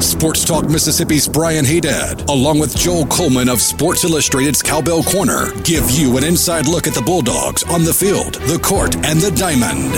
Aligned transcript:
Sports 0.00 0.44
Talk 0.44 0.68
Mississippi's 0.68 1.26
Brian 1.26 1.64
Haydad, 1.64 2.28
along 2.28 2.58
with 2.58 2.76
Joel 2.76 3.06
Coleman 3.06 3.48
of 3.48 3.62
Sports 3.62 4.04
Illustrated's 4.04 4.62
Cowbell 4.62 5.02
Corner, 5.02 5.50
give 5.62 5.90
you 5.90 6.18
an 6.18 6.24
inside 6.24 6.66
look 6.68 6.86
at 6.86 6.92
the 6.92 7.00
Bulldogs 7.00 7.62
on 7.64 7.82
the 7.82 7.94
field, 7.94 8.34
the 8.34 8.58
court, 8.58 8.94
and 8.96 9.18
the 9.20 9.30
diamond. 9.30 9.90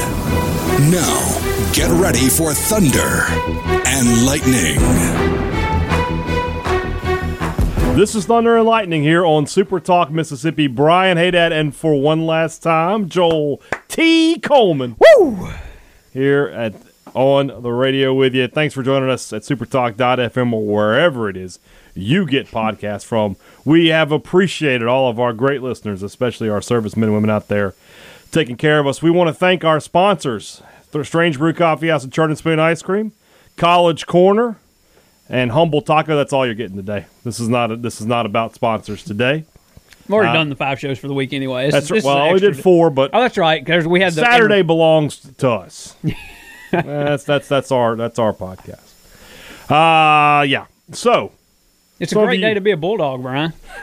Now, 0.90 1.72
get 1.72 1.90
ready 2.00 2.28
for 2.28 2.54
Thunder 2.54 3.24
and 3.86 4.24
Lightning. 4.24 4.78
This 7.96 8.14
is 8.14 8.24
Thunder 8.24 8.56
and 8.56 8.66
Lightning 8.66 9.02
here 9.02 9.26
on 9.26 9.48
Super 9.48 9.80
Talk 9.80 10.12
Mississippi. 10.12 10.68
Brian 10.68 11.18
Haydad, 11.18 11.50
and 11.50 11.74
for 11.74 12.00
one 12.00 12.24
last 12.24 12.62
time, 12.62 13.08
Joel 13.08 13.60
T. 13.88 14.38
Coleman. 14.38 14.96
Woo! 15.18 15.48
Here 16.12 16.46
at 16.46 16.74
on 17.18 17.48
the 17.62 17.72
radio 17.72 18.14
with 18.14 18.32
you. 18.34 18.46
Thanks 18.46 18.74
for 18.74 18.82
joining 18.82 19.10
us 19.10 19.32
at 19.32 19.42
supertalk.fm 19.42 20.52
or 20.52 20.64
wherever 20.66 21.28
it 21.28 21.36
is 21.36 21.58
you 21.94 22.24
get 22.26 22.46
podcasts 22.46 23.04
from. 23.04 23.36
We 23.64 23.88
have 23.88 24.12
appreciated 24.12 24.86
all 24.86 25.10
of 25.10 25.18
our 25.18 25.32
great 25.32 25.60
listeners, 25.62 26.02
especially 26.04 26.48
our 26.48 26.62
servicemen 26.62 27.08
and 27.08 27.14
women 27.14 27.28
out 27.30 27.48
there 27.48 27.74
taking 28.30 28.56
care 28.56 28.78
of 28.78 28.86
us. 28.86 29.02
We 29.02 29.10
want 29.10 29.28
to 29.28 29.34
thank 29.34 29.64
our 29.64 29.80
sponsors, 29.80 30.62
Strange 31.02 31.38
Brew 31.38 31.52
Coffee 31.52 31.88
House 31.88 32.04
and 32.04 32.12
Churn 32.12 32.30
and 32.30 32.38
Spoon 32.38 32.60
Ice 32.60 32.82
Cream, 32.82 33.10
College 33.56 34.06
Corner, 34.06 34.56
and 35.28 35.50
Humble 35.50 35.82
Taco. 35.82 36.16
That's 36.16 36.32
all 36.32 36.46
you're 36.46 36.54
getting 36.54 36.76
today. 36.76 37.06
This 37.24 37.40
is 37.40 37.48
not 37.48 37.72
a, 37.72 37.76
this 37.76 38.00
is 38.00 38.06
not 38.06 38.26
about 38.26 38.54
sponsors 38.54 39.02
today. 39.02 39.44
I've 40.06 40.14
already 40.14 40.30
Uh, 40.30 40.34
done 40.34 40.48
the 40.50 40.56
five 40.56 40.78
shows 40.78 40.98
for 40.98 41.08
the 41.08 41.14
week 41.14 41.32
anyway. 41.34 41.66
This 41.66 41.72
That's 41.74 41.84
is- 41.86 41.90
right. 41.90 41.96
this 41.96 42.04
Well, 42.04 42.16
an 42.16 42.22
I 42.22 42.26
only 42.28 42.34
extra 42.36 42.52
did 42.54 42.62
four, 42.62 42.90
but 42.90 43.10
Oh, 43.12 43.20
that's 43.20 43.36
right. 43.36 43.62
Because 43.62 43.86
we 43.86 44.00
had 44.00 44.12
the 44.14 44.20
Saturday 44.22 44.62
belongs 44.62 45.18
to 45.38 45.50
us. 45.50 45.96
that's 46.70 47.24
that's 47.24 47.48
that's 47.48 47.72
our 47.72 47.96
that's 47.96 48.18
our 48.18 48.32
podcast. 48.32 48.92
Uh 49.70 50.42
yeah. 50.42 50.66
So 50.92 51.32
It's 52.00 52.12
a 52.12 52.14
great 52.14 52.40
you- 52.40 52.46
day 52.46 52.54
to 52.54 52.60
be 52.60 52.70
a 52.70 52.76
bulldog, 52.76 53.22
Brian. 53.22 53.52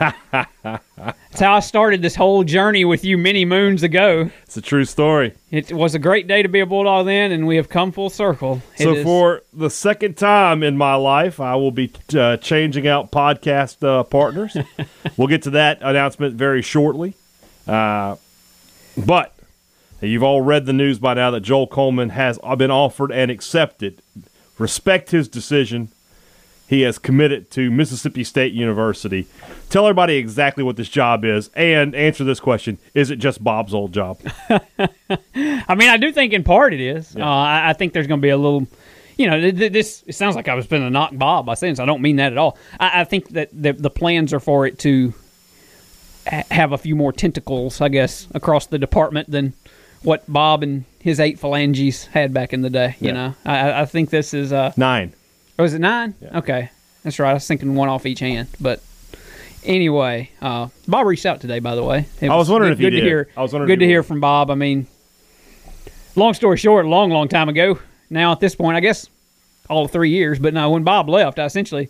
That's 0.62 1.40
how 1.40 1.54
I 1.54 1.60
started 1.60 2.00
this 2.02 2.16
whole 2.16 2.42
journey 2.42 2.84
with 2.86 3.04
you 3.04 3.18
many 3.18 3.44
moons 3.44 3.82
ago. 3.82 4.30
it's 4.44 4.56
a 4.56 4.62
true 4.62 4.84
story. 4.86 5.34
It 5.50 5.70
was 5.72 5.94
a 5.94 5.98
great 5.98 6.26
day 6.26 6.42
to 6.42 6.48
be 6.48 6.60
a 6.60 6.66
bulldog 6.66 7.06
then, 7.06 7.30
and 7.30 7.46
we 7.46 7.56
have 7.56 7.68
come 7.68 7.92
full 7.92 8.08
circle. 8.10 8.62
It 8.78 8.84
So 8.84 8.94
is- 8.94 9.04
for 9.04 9.42
the 9.52 9.68
second 9.70 10.16
time 10.16 10.62
in 10.62 10.76
my 10.78 10.94
life, 10.94 11.38
I 11.40 11.54
will 11.56 11.70
be 11.70 11.92
uh, 12.16 12.38
changing 12.38 12.88
out 12.88 13.12
podcast 13.12 13.86
uh, 13.86 14.02
partners. 14.04 14.56
we'll 15.18 15.28
get 15.28 15.42
to 15.42 15.50
that 15.50 15.78
announcement 15.82 16.34
very 16.34 16.62
shortly. 16.62 17.14
Uh, 17.68 18.16
but 18.96 19.35
you've 20.00 20.22
all 20.22 20.42
read 20.42 20.66
the 20.66 20.72
news 20.72 20.98
by 20.98 21.14
now 21.14 21.30
that 21.30 21.40
Joel 21.40 21.66
Coleman 21.66 22.10
has 22.10 22.38
been 22.58 22.70
offered 22.70 23.12
and 23.12 23.30
accepted. 23.30 24.00
Respect 24.58 25.10
his 25.10 25.28
decision. 25.28 25.88
He 26.68 26.80
has 26.82 26.98
committed 26.98 27.50
to 27.52 27.70
Mississippi 27.70 28.24
State 28.24 28.52
University. 28.52 29.26
Tell 29.70 29.86
everybody 29.86 30.16
exactly 30.16 30.64
what 30.64 30.76
this 30.76 30.88
job 30.88 31.24
is 31.24 31.48
and 31.54 31.94
answer 31.94 32.24
this 32.24 32.40
question 32.40 32.78
Is 32.92 33.10
it 33.10 33.16
just 33.16 33.42
Bob's 33.42 33.72
old 33.72 33.92
job? 33.92 34.18
I 34.48 35.74
mean, 35.76 35.88
I 35.88 35.96
do 35.96 36.10
think 36.12 36.32
in 36.32 36.42
part 36.42 36.74
it 36.74 36.80
is. 36.80 37.14
Uh, 37.14 37.22
I, 37.22 37.70
I 37.70 37.72
think 37.72 37.92
there's 37.92 38.08
going 38.08 38.20
to 38.20 38.22
be 38.22 38.30
a 38.30 38.36
little, 38.36 38.66
you 39.16 39.28
know, 39.30 39.40
th- 39.40 39.56
th- 39.56 39.72
this. 39.72 40.02
It 40.06 40.14
sounds 40.14 40.34
like 40.34 40.48
I 40.48 40.54
was 40.54 40.66
going 40.66 40.82
to 40.82 40.90
knock 40.90 41.10
Bob 41.14 41.46
by 41.46 41.54
saying 41.54 41.74
this. 41.74 41.80
I 41.80 41.86
don't 41.86 42.02
mean 42.02 42.16
that 42.16 42.32
at 42.32 42.38
all. 42.38 42.58
I, 42.80 43.02
I 43.02 43.04
think 43.04 43.28
that 43.30 43.50
the, 43.52 43.72
the 43.72 43.90
plans 43.90 44.32
are 44.32 44.40
for 44.40 44.66
it 44.66 44.78
to 44.80 45.14
ha- 46.26 46.44
have 46.50 46.72
a 46.72 46.78
few 46.78 46.96
more 46.96 47.12
tentacles, 47.12 47.80
I 47.80 47.88
guess, 47.88 48.26
across 48.34 48.66
the 48.66 48.78
department 48.78 49.30
than 49.30 49.52
what 50.02 50.24
Bob 50.30 50.62
and 50.62 50.84
his 51.00 51.20
eight 51.20 51.38
phalanges 51.38 52.06
had 52.06 52.32
back 52.34 52.52
in 52.52 52.62
the 52.62 52.70
day. 52.70 52.96
You 53.00 53.08
Yeah. 53.08 53.12
know, 53.12 53.34
I, 53.44 53.82
I- 53.82 53.86
think 53.86 54.10
this 54.10 54.34
is. 54.34 54.52
Uh, 54.52 54.72
Nine. 54.76 55.12
oh, 55.58 55.64
is 55.64 55.74
it 55.74 55.78
nine? 55.80 56.14
Okay, 56.34 56.70
that's 57.02 57.18
right. 57.18 57.30
I 57.30 57.34
was 57.34 57.46
thinking 57.46 57.74
one 57.74 57.88
off 57.88 58.06
each 58.06 58.20
hand, 58.20 58.48
but. 58.60 58.80
Anyway, 59.64 60.30
uh, 60.40 60.68
Bob 60.86 61.08
reached 61.08 61.26
out 61.26 61.40
today. 61.40 61.58
By 61.58 61.74
the 61.74 61.82
way, 61.82 62.06
It 62.20 62.30
I 62.30 62.36
was 62.36 62.48
wondering 62.48 62.70
good, 62.70 62.74
if 62.74 62.78
he 62.78 62.84
good 62.84 62.90
did. 62.90 63.00
to 63.00 63.06
hear. 63.06 63.28
I 63.36 63.42
was 63.42 63.52
wondering 63.52 63.66
good 63.66 63.80
to 63.80 63.86
hear 63.86 63.98
would. 64.00 64.06
from 64.06 64.20
Bob. 64.20 64.48
I 64.48 64.54
mean, 64.54 64.86
long 66.14 66.34
story 66.34 66.56
short, 66.56 66.86
a 66.86 66.88
long, 66.88 67.10
long 67.10 67.26
time 67.26 67.48
ago. 67.48 67.78
Now 68.08 68.30
at 68.30 68.38
this 68.38 68.54
point, 68.54 68.76
I 68.76 68.80
guess 68.80 69.08
all 69.68 69.88
three 69.88 70.10
years. 70.10 70.38
But 70.38 70.54
no, 70.54 70.70
when 70.70 70.84
Bob 70.84 71.08
left, 71.08 71.40
I 71.40 71.46
essentially 71.46 71.88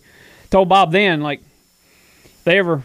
told 0.48 0.70
Bob 0.70 0.90
then, 0.90 1.20
like, 1.20 1.40
if 2.24 2.44
they 2.44 2.58
ever, 2.58 2.82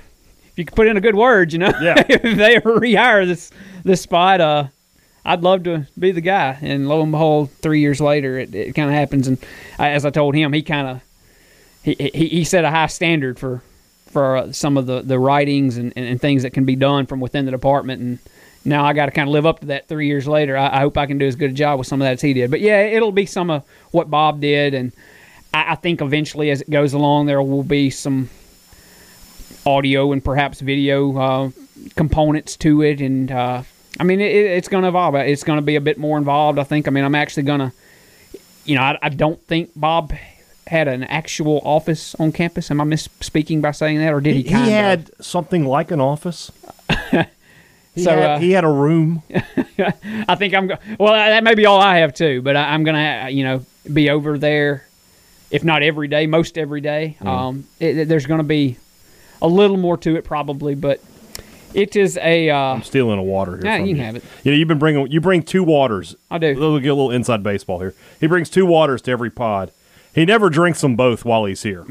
if 0.48 0.58
you 0.58 0.66
could 0.66 0.76
put 0.76 0.88
in 0.88 0.98
a 0.98 1.02
good 1.02 1.16
word, 1.16 1.54
you 1.54 1.60
know, 1.60 1.72
Yeah. 1.82 2.04
if 2.10 2.22
they 2.38 2.58
ever 2.58 2.78
rehire 2.78 3.26
this 3.26 3.50
this 3.86 4.02
spot, 4.02 4.42
uh, 4.42 4.66
I'd 5.24 5.42
love 5.42 5.64
to 5.64 5.88
be 5.98 6.12
the 6.12 6.22
guy. 6.22 6.58
And 6.62 6.88
lo 6.88 7.02
and 7.02 7.12
behold, 7.12 7.52
three 7.62 7.80
years 7.80 8.02
later, 8.02 8.40
it, 8.40 8.54
it 8.56 8.76
kind 8.76 8.90
of 8.90 8.96
happens. 8.96 9.28
And 9.28 9.38
I, 9.78 9.90
as 9.90 10.06
I 10.06 10.10
told 10.10 10.36
him, 10.36 10.54
he 10.54 10.62
kind 10.62 10.88
of 10.88 11.02
he, 11.84 11.96
he 12.14 12.28
he 12.28 12.44
set 12.44 12.66
a 12.66 12.72
high 12.72 12.88
standard 12.88 13.40
for 13.40 13.64
for 14.08 14.38
uh, 14.38 14.52
some 14.52 14.78
of 14.78 14.86
the 14.86 15.02
the 15.02 15.20
writings 15.20 15.78
and, 15.78 15.94
and, 15.96 16.06
and 16.06 16.22
things 16.22 16.44
that 16.44 16.52
can 16.52 16.66
be 16.66 16.76
done 16.76 17.06
from 17.06 17.20
within 17.20 17.46
the 17.46 17.52
department 17.52 18.02
and 18.02 18.20
now 18.64 18.86
I 18.86 18.94
got 18.94 19.08
to 19.08 19.12
kind 19.12 19.28
of 19.28 19.34
live 19.34 19.46
up 19.46 19.62
to 19.62 19.68
that 19.68 19.88
three 19.88 20.08
years 20.08 20.28
later. 20.28 20.56
I, 20.56 20.78
I 20.78 20.80
hope 20.82 20.98
I 20.98 21.06
can 21.06 21.18
do 21.18 21.26
as 21.26 21.36
good 21.36 21.52
a 21.52 21.54
job 21.54 21.80
with 21.80 21.88
some 21.88 22.02
of 22.02 22.06
that 22.06 22.14
as 22.14 22.22
he 22.22 22.34
did. 22.34 22.52
But 22.52 22.62
yeah, 22.62 22.82
it'll 22.82 23.12
be 23.12 23.26
some 23.26 23.50
of 23.50 23.64
what 23.92 24.10
Bob 24.10 24.40
did, 24.40 24.74
and 24.74 24.92
I, 25.54 25.74
I 25.74 25.76
think 25.76 26.02
eventually, 26.02 26.52
as 26.52 26.62
it 26.62 26.70
goes 26.70 26.94
along, 26.94 27.26
there 27.26 27.42
will 27.42 27.64
be 27.64 27.90
some 27.90 28.30
audio 29.66 30.12
and 30.12 30.24
perhaps 30.24 30.60
video 30.60 31.18
uh, 31.18 31.52
components 31.96 32.56
to 32.58 32.82
it. 32.84 33.02
And 33.02 33.32
uh, 33.32 33.64
I 34.00 34.04
mean, 34.04 34.22
it, 34.22 34.32
it's 34.34 34.68
going 34.68 34.84
to 34.84 34.88
evolve. 34.90 35.16
It's 35.16 35.44
going 35.44 35.58
to 35.58 35.64
be 35.66 35.76
a 35.76 35.82
bit 35.82 35.98
more 35.98 36.18
involved. 36.18 36.60
I 36.60 36.64
think. 36.64 36.88
I 36.88 36.92
mean, 36.92 37.04
I'm 37.04 37.16
actually 37.16 37.44
going 37.44 37.60
to, 37.60 37.72
you 38.66 38.76
know, 38.76 38.82
I, 38.82 38.98
I 39.02 39.10
don't 39.10 39.42
think 39.48 39.72
Bob 39.76 40.14
had 40.68 40.88
an 40.88 41.04
actual 41.04 41.62
office 41.66 42.16
on 42.16 42.32
campus. 42.32 42.72
Am 42.72 42.80
I 42.80 42.86
misspeaking 42.86 43.62
by 43.62 43.72
saying 43.72 43.98
that, 44.00 44.14
or 44.14 44.22
did 44.22 44.36
he? 44.36 44.44
He, 44.44 44.50
kind 44.50 44.64
of? 44.66 44.70
had 44.72 45.12
something 45.24 45.66
like 45.66 45.92
an 45.92 46.00
office. 46.02 46.52
He, 47.94 48.04
So, 48.04 48.12
had, 48.12 48.24
uh, 48.24 48.40
he 48.40 48.52
had 48.52 48.64
a 48.64 48.70
room. 48.70 49.22
I 50.26 50.36
think 50.36 50.54
I'm. 50.54 50.68
Go- 50.68 50.78
well, 50.98 51.12
that 51.14 51.44
may 51.44 51.56
be 51.56 51.66
all 51.66 51.82
I 51.82 51.98
have 51.98 52.14
too, 52.14 52.42
but 52.42 52.56
I, 52.56 52.74
I'm 52.74 52.86
gonna, 52.86 53.28
you 53.30 53.44
know, 53.44 53.66
be 53.92 54.10
over 54.10 54.38
there, 54.38 54.88
if 55.50 55.66
not 55.66 55.84
every 55.84 56.08
day, 56.08 56.26
most 56.26 56.58
every 56.58 56.80
day. 56.80 57.18
Mm. 57.20 57.28
Um, 57.28 57.68
it- 57.82 58.08
there's 58.08 58.26
gonna 58.26 58.44
be 58.44 58.78
a 59.42 59.48
little 59.50 59.76
more 59.76 59.98
to 59.98 60.16
it 60.16 60.24
probably, 60.24 60.74
but 60.74 61.02
it 61.74 61.96
is 61.96 62.18
a. 62.18 62.50
Uh, 62.50 62.58
I'm 62.58 62.84
stealing 62.84 63.20
a 63.20 63.24
water 63.24 63.58
here. 63.58 63.66
Yeah, 63.66 63.78
you 63.78 63.96
can 63.96 64.04
have 64.04 64.16
it. 64.18 64.24
You 64.44 64.52
know, 64.52 64.58
you've 64.58 64.68
been 64.68 64.80
bringing. 64.80 65.12
You 65.12 65.22
bring 65.22 65.44
two 65.44 65.64
waters. 65.64 66.16
I 66.30 66.38
do. 66.38 66.56
We'll 66.58 66.80
get 66.80 66.90
a 66.90 66.94
little 66.96 67.12
inside 67.12 67.44
baseball 67.44 67.80
here. 67.80 67.94
He 68.20 68.28
brings 68.28 68.50
two 68.50 68.66
waters 68.66 69.02
to 69.04 69.12
every 69.12 69.30
pod. 69.30 69.72
He 70.14 70.26
never 70.26 70.50
drinks 70.50 70.82
them 70.82 70.98
both 70.98 71.24
while 71.24 71.46
he's 71.46 71.64
here. 71.64 71.86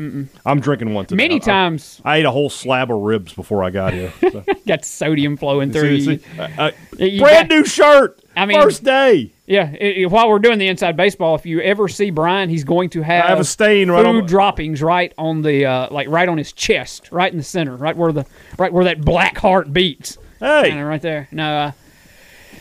I'm 0.44 0.60
drinking 0.60 0.92
one 0.92 1.06
today. 1.06 1.16
many 1.22 1.36
I- 1.36 1.38
times 1.38 2.02
I, 2.04 2.16
ate 2.18 2.26
a 2.26 2.30
whole 2.30 2.50
slab 2.50 2.90
of 2.90 2.98
ribs 2.98 3.32
before 3.32 3.64
I 3.64 3.70
got 3.70 3.94
here. 3.94 4.12
So. 4.20 4.44
got 4.66 4.84
sodium 4.84 5.36
flowing 5.38 5.72
through. 5.72 6.00
See- 6.00 6.12
you. 6.12 6.18
see, 6.18 6.38
uh, 6.38 6.48
uh, 6.58 6.70
You 6.98 7.20
brand 7.22 7.48
got- 7.48 7.56
new 7.56 7.64
shirt. 7.64 8.20
I 8.36 8.44
mean- 8.46 8.60
first 8.60 8.84
day. 8.84 9.32
Yeah, 9.46 9.74
i 9.80 10.02
i- 10.02 10.06
while 10.06 10.28
we're 10.28 10.38
doing 10.38 10.58
the 10.58 10.68
inside 10.68 10.96
baseball, 10.96 11.34
if 11.34 11.44
you 11.46 11.60
ever 11.62 11.88
see 11.88 12.10
Brian, 12.10 12.48
he's 12.50 12.62
going 12.62 12.90
to 12.90 13.02
have, 13.02 13.24
I 13.24 13.28
have 13.30 13.40
a 13.40 13.44
stain 13.44 13.90
right 13.90 14.04
food 14.04 14.22
on. 14.22 14.26
droppings 14.26 14.80
right 14.82 15.12
on 15.18 15.42
the 15.42 15.64
uh, 15.66 15.88
like 15.90 16.06
right 16.08 16.28
on 16.28 16.38
his 16.38 16.52
chest, 16.52 17.10
right 17.10 17.32
in 17.32 17.38
the 17.38 17.42
center, 17.44 17.74
right 17.74 17.96
where 17.96 18.12
the 18.12 18.26
right 18.58 18.72
where 18.72 18.84
that 18.84 19.00
black 19.00 19.38
heart 19.38 19.72
beats. 19.72 20.18
Hey, 20.38 20.80
right 20.80 21.02
there. 21.02 21.26
No, 21.32 21.56
uh, 21.56 21.72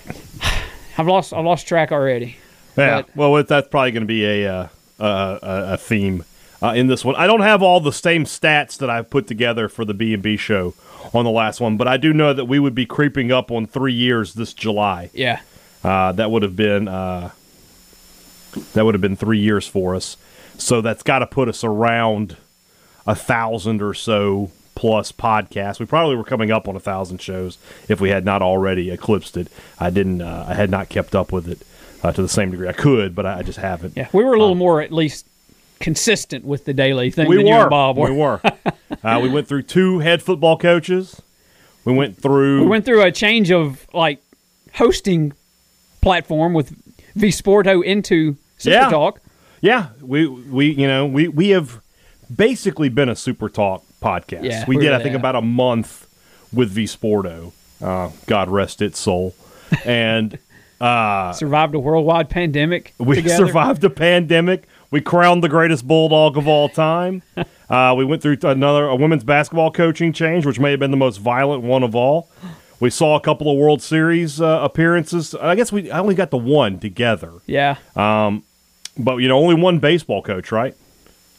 I've 0.97 1.07
lost 1.07 1.31
I've 1.33 1.45
lost 1.45 1.67
track 1.67 1.91
already. 1.91 2.37
Yeah. 2.77 3.03
But- 3.03 3.15
well, 3.15 3.43
that's 3.43 3.67
probably 3.67 3.91
going 3.91 4.03
to 4.03 4.07
be 4.07 4.25
a 4.25 4.71
uh, 4.99 5.39
a, 5.41 5.77
theme 5.77 6.25
uh, 6.61 6.73
in 6.75 6.87
this 6.87 7.05
one. 7.05 7.15
I 7.15 7.27
don't 7.27 7.41
have 7.41 7.61
all 7.61 7.79
the 7.79 7.93
same 7.93 8.25
stats 8.25 8.77
that 8.77 8.89
I 8.89 9.01
put 9.01 9.27
together 9.27 9.69
for 9.69 9.85
the 9.85 9.93
B 9.93 10.13
and 10.13 10.23
B 10.23 10.37
show 10.37 10.73
on 11.13 11.25
the 11.25 11.31
last 11.31 11.59
one, 11.59 11.77
but 11.77 11.87
I 11.87 11.97
do 11.97 12.13
know 12.13 12.33
that 12.33 12.45
we 12.45 12.59
would 12.59 12.75
be 12.75 12.85
creeping 12.85 13.31
up 13.31 13.51
on 13.51 13.65
three 13.65 13.93
years 13.93 14.33
this 14.33 14.53
July. 14.53 15.09
Yeah. 15.13 15.41
Uh, 15.83 16.11
that 16.13 16.29
would 16.29 16.43
have 16.43 16.55
been 16.55 16.87
uh, 16.87 17.31
that 18.73 18.85
would 18.85 18.93
have 18.93 19.01
been 19.01 19.15
three 19.15 19.39
years 19.39 19.67
for 19.67 19.95
us. 19.95 20.17
So 20.57 20.81
that's 20.81 21.03
got 21.03 21.19
to 21.19 21.27
put 21.27 21.47
us 21.47 21.63
around 21.63 22.35
a 23.07 23.15
thousand 23.15 23.81
or 23.81 23.93
so 23.93 24.51
plus 24.75 25.11
podcasts. 25.11 25.79
We 25.79 25.85
probably 25.85 26.15
were 26.15 26.23
coming 26.23 26.51
up 26.51 26.67
on 26.67 26.75
a 26.75 26.79
thousand 26.79 27.21
shows 27.21 27.57
if 27.87 28.01
we 28.01 28.09
had 28.09 28.25
not 28.25 28.41
already 28.41 28.91
eclipsed 28.91 29.37
it. 29.37 29.47
I 29.79 29.89
didn't. 29.89 30.21
Uh, 30.21 30.45
I 30.49 30.53
had 30.53 30.69
not 30.69 30.89
kept 30.89 31.15
up 31.15 31.31
with 31.31 31.47
it 31.47 31.61
uh, 32.03 32.11
to 32.11 32.21
the 32.21 32.29
same 32.29 32.51
degree. 32.51 32.67
I 32.67 32.73
could, 32.73 33.15
but 33.15 33.25
I, 33.25 33.41
just 33.43 33.59
haven't. 33.59 33.95
Yeah. 33.95 34.07
We 34.13 34.23
were 34.23 34.33
a 34.33 34.39
little 34.39 34.55
more 34.55 34.81
at 34.81 34.91
least 34.91 35.27
consistent 35.79 36.45
with 36.45 36.65
the 36.65 36.73
daily 36.73 37.11
thing 37.11 37.27
We 37.27 37.37
than 37.37 37.47
you 37.47 37.53
were. 37.53 37.61
and 37.61 37.69
Bob 37.69 37.97
were. 37.97 38.11
We 38.11 38.17
were. 38.17 38.41
uh, 39.03 39.19
we 39.21 39.29
went 39.29 39.47
through 39.47 39.63
two 39.63 39.99
head 39.99 40.21
football 40.21 40.57
coaches. 40.57 41.21
We 41.85 41.93
went 41.93 42.17
through. 42.17 42.61
We 42.61 42.67
went 42.67 42.85
through 42.85 43.01
a 43.01 43.11
change 43.11 43.51
of 43.51 43.87
like 43.93 44.21
hosting 44.73 45.33
platform 46.01 46.53
with 46.53 46.69
V 47.15 47.29
Sporto 47.29 47.83
into 47.83 48.37
Super 48.57 48.75
Yeah. 48.75 48.89
Talk. 48.89 49.21
Yeah, 49.61 49.87
we 50.01 50.25
we 50.27 50.67
you 50.67 50.87
know 50.87 51.05
we 51.05 51.27
we 51.27 51.49
have 51.49 51.81
basically 52.33 52.89
been 52.89 53.09
a 53.09 53.15
super 53.15 53.49
talk 53.49 53.83
podcast. 54.01 54.43
Yeah, 54.43 54.65
we 54.67 54.77
did 54.77 54.93
I 54.93 54.97
think 54.97 55.13
have. 55.13 55.21
about 55.21 55.35
a 55.35 55.41
month 55.41 56.07
with 56.53 56.69
V 56.69 56.85
Sporto. 56.85 57.51
Uh, 57.81 58.11
God 58.25 58.49
rest 58.49 58.81
its 58.81 58.99
soul. 58.99 59.35
And 59.85 60.39
Survived 60.79 61.75
a 61.75 61.79
worldwide 61.79 62.29
pandemic. 62.29 62.93
we 62.97 63.15
together. 63.17 63.35
survived 63.47 63.83
a 63.83 63.89
pandemic. 63.89 64.67
We 64.91 65.01
crowned 65.01 65.43
the 65.43 65.49
greatest 65.49 65.87
bulldog 65.87 66.37
of 66.37 66.47
all 66.47 66.69
time. 66.69 67.21
Uh, 67.69 67.93
we 67.95 68.03
went 68.03 68.19
through 68.19 68.35
another 68.41 68.85
a 68.87 68.95
women's 68.95 69.23
basketball 69.23 69.69
coaching 69.71 70.11
change, 70.11 70.43
which 70.43 70.59
may 70.59 70.71
have 70.71 70.79
been 70.79 70.89
the 70.89 70.97
most 70.97 71.17
violent 71.17 71.61
one 71.61 71.83
of 71.83 71.93
all. 71.93 72.27
We 72.79 72.89
saw 72.89 73.15
a 73.15 73.19
couple 73.21 73.51
of 73.51 73.59
World 73.59 73.79
Series 73.83 74.41
uh, 74.41 74.61
appearances. 74.63 75.35
I 75.35 75.53
guess 75.53 75.71
we 75.71 75.91
I 75.91 75.99
only 75.99 76.15
got 76.15 76.31
the 76.31 76.37
one 76.39 76.79
together. 76.79 77.31
Yeah. 77.45 77.75
Um, 77.95 78.41
But 78.97 79.17
you 79.17 79.27
know, 79.27 79.37
only 79.37 79.53
one 79.53 79.77
baseball 79.77 80.23
coach, 80.23 80.51
right? 80.51 80.73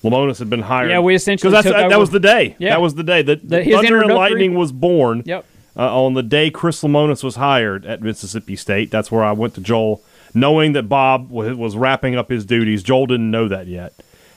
Lemonis 0.05 0.39
had 0.39 0.49
been 0.49 0.63
hired. 0.63 0.91
Yeah, 0.91 1.01
we 1.01 1.17
essentially 1.17 1.51
because 1.51 1.65
that, 1.65 1.89
that 1.89 1.99
was 1.99 2.11
the 2.11 2.21
day. 2.21 2.55
Yeah. 2.61 2.71
That 2.71 2.81
was 2.81 2.95
the 2.95 3.03
day 3.03 3.23
that 3.23 3.49
The- 3.49 3.65
his 3.65 3.75
Thunder 3.75 4.01
and 4.01 4.15
Lightning 4.15 4.55
was 4.55 4.71
born. 4.71 5.25
Yep. 5.27 5.45
Uh, 5.76 6.05
on 6.05 6.14
the 6.14 6.22
day 6.22 6.50
Chris 6.50 6.82
Lemonis 6.82 7.22
was 7.22 7.37
hired 7.37 7.87
at 7.87 8.02
Mississippi 8.02 8.56
State, 8.56 8.90
that's 8.90 9.11
where 9.11 9.22
I 9.22 9.32
went 9.32 9.55
to 9.55 9.61
Joel, 9.61 10.02
knowing 10.34 10.72
that 10.72 10.84
Bob 10.88 11.31
was, 11.31 11.55
was 11.56 11.76
wrapping 11.76 12.17
up 12.17 12.28
his 12.31 12.44
duties. 12.44 12.82
Joel 12.82 13.06
didn't 13.06 13.31
know 13.31 13.46
that 13.49 13.67
yet, 13.69 13.93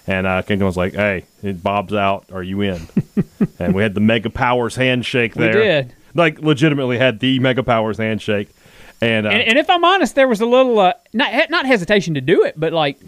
and 0.06 0.28
uh, 0.28 0.42
Ken 0.44 0.64
was 0.64 0.78
like, 0.78 0.94
"Hey, 0.94 1.26
Bob's 1.44 1.94
out. 1.94 2.26
Are 2.32 2.44
you 2.44 2.62
in?" 2.62 2.88
and 3.60 3.74
we 3.74 3.82
had 3.82 3.94
the 3.96 4.00
Mega 4.00 4.30
Powers 4.30 4.76
handshake 4.76 5.36
We 5.36 5.46
there. 5.46 5.54
did. 5.84 5.94
like 6.14 6.40
legitimately 6.40 6.98
had 7.00 7.20
the 7.20 7.40
Mega 7.40 7.64
Powers 7.64 7.98
handshake, 7.98 8.50
and, 9.02 9.26
uh, 9.26 9.32
And, 9.32 9.42
and 9.42 9.58
if 9.58 9.70
I'm 9.70 9.84
honest, 9.84 10.14
there 10.16 10.28
was 10.28 10.40
a 10.42 10.46
little 10.46 10.78
uh, 10.80 10.94
not 11.14 11.50
not 11.50 11.66
hesitation 11.66 12.14
to 12.14 12.22
do 12.22 12.44
it, 12.44 12.54
but 12.60 12.74
like, 12.74 13.00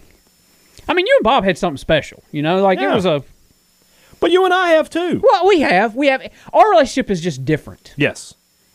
I 0.90 0.94
mean, 0.96 1.06
you 1.06 1.16
and 1.20 1.24
Bob 1.24 1.44
had 1.44 1.58
something 1.60 1.78
special, 1.78 2.24
you 2.32 2.42
know, 2.42 2.62
like 2.64 2.80
Yeah. 2.80 2.92
it 2.92 2.96
was 2.96 3.06
a. 3.06 3.24
but 4.26 4.32
you 4.32 4.46
and 4.46 4.54
I 4.54 4.70
have 4.70 4.90
too. 4.90 5.22
Well, 5.24 5.48
we 5.48 5.62
have 5.62 5.96
we 5.96 6.08
have 6.08 6.22
our 6.54 6.70
relationship 6.72 7.10
is 7.12 7.22
just 7.22 7.46
different. 7.46 7.94
Yes. 7.98 8.34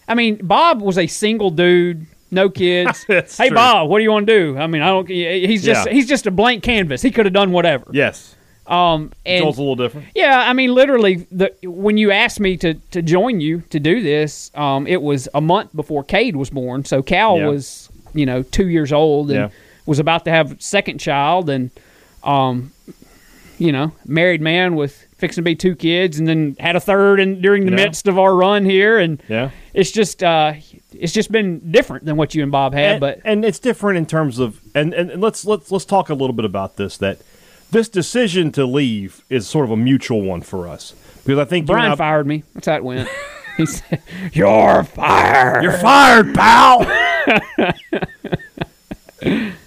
I 0.09 0.15
mean, 0.15 0.41
Bob 0.43 0.81
was 0.83 0.99
a 0.99 1.07
single 1.07 1.51
dude, 1.51 2.07
no 2.31 2.49
kids. 2.51 3.05
Hey, 3.09 3.49
true. 3.49 3.55
Bob, 3.55 3.89
what 3.89 3.99
do 3.99 4.03
you 4.05 4.11
want 4.11 4.27
to 4.27 4.39
do? 4.39 4.59
I 4.59 4.67
mean, 4.67 4.83
I 4.83 4.87
don't. 4.89 5.09
He's 5.09 5.63
just 5.65 5.87
Yeah. 5.87 5.93
he's 5.93 6.09
just 6.09 6.27
a 6.27 6.31
blank 6.31 6.63
canvas. 6.63 7.03
He 7.03 7.11
could 7.11 7.27
have 7.27 7.33
done 7.35 7.53
whatever. 7.53 7.87
Yes. 7.93 8.37
Um, 8.67 9.13
and 9.27 9.43
Joel's 9.43 9.59
a 9.59 9.63
little 9.63 9.75
different. 9.75 10.07
yeah, 10.15 10.39
I 10.49 10.53
mean, 10.53 10.73
literally, 10.73 11.27
the 11.33 11.53
when 11.65 11.97
you 11.97 12.13
asked 12.13 12.39
me 12.41 12.57
to 12.59 12.75
to 12.93 13.03
join 13.03 13.41
you 13.41 13.63
to 13.71 13.81
do 13.81 14.01
this, 14.03 14.53
um, 14.55 14.87
it 14.87 15.03
was 15.03 15.29
a 15.35 15.41
month 15.41 15.75
before 15.75 16.05
Cade 16.05 16.37
was 16.37 16.51
born. 16.51 16.85
So 16.85 17.03
Cal 17.03 17.37
Yeah. 17.39 17.49
was, 17.49 17.89
you 18.15 18.27
know, 18.27 18.43
two 18.45 18.69
years 18.69 18.93
old 18.93 19.31
and 19.31 19.39
Yeah. 19.39 19.49
was 19.87 19.99
about 19.99 20.25
to 20.27 20.31
have 20.31 20.55
second 20.63 20.99
child, 20.99 21.51
and 21.51 21.71
um, 22.23 22.71
you 23.59 23.73
know, 23.73 23.93
married 24.07 24.41
man 24.41 24.77
with 24.77 25.05
fixing 25.21 25.43
to 25.43 25.45
be 25.49 25.55
two 25.55 25.77
kids, 25.77 26.19
and 26.19 26.27
then 26.27 26.57
had 26.59 26.75
a 26.77 26.81
third, 26.81 27.21
and 27.21 27.41
during 27.43 27.65
the 27.67 27.71
Yeah. 27.73 27.77
midst 27.85 28.09
of 28.09 28.19
our 28.19 28.35
run 28.35 28.65
here, 28.65 28.99
and 28.99 29.23
Yeah. 29.29 29.51
it's 29.75 29.91
just 29.91 30.23
uh, 30.25 30.55
it's 30.93 31.13
just 31.13 31.31
been 31.31 31.71
different 31.71 32.05
than 32.07 32.17
what 32.17 32.35
you 32.35 32.43
and 32.43 32.51
Bob 32.51 32.75
had, 32.75 32.93
and, 32.93 33.01
but 33.01 33.21
and 33.25 33.45
it's 33.45 33.59
different 33.59 33.99
in 33.99 34.07
terms 34.07 34.39
of 34.39 34.61
and, 34.75 34.93
and 34.95 35.11
and 35.11 35.23
let's 35.23 35.45
let's 35.45 35.71
let's 35.71 35.85
talk 35.85 36.09
a 36.09 36.15
little 36.15 36.35
bit 36.35 36.45
about 36.45 36.77
this 36.77 36.97
that 36.99 37.19
this 37.71 37.89
decision 37.89 38.51
to 38.53 38.65
leave 38.67 39.23
is 39.31 39.47
sort 39.47 39.65
of 39.65 39.71
a 39.71 39.77
mutual 39.77 40.23
one 40.23 40.41
for 40.41 40.67
us 40.67 40.93
because 41.25 41.39
I 41.39 41.45
think 41.45 41.67
Brian 41.67 41.93
I- 41.93 41.97
fired 41.97 42.27
me. 42.27 42.43
That's 42.55 42.67
how 42.67 42.75
it 42.77 42.85
went. 42.85 43.09
he 43.57 43.67
said, 43.67 44.03
"You're 44.33 44.83
fired." 44.85 45.63
You're 45.63 45.73
fired, 45.79 46.35
pal. 46.35 46.81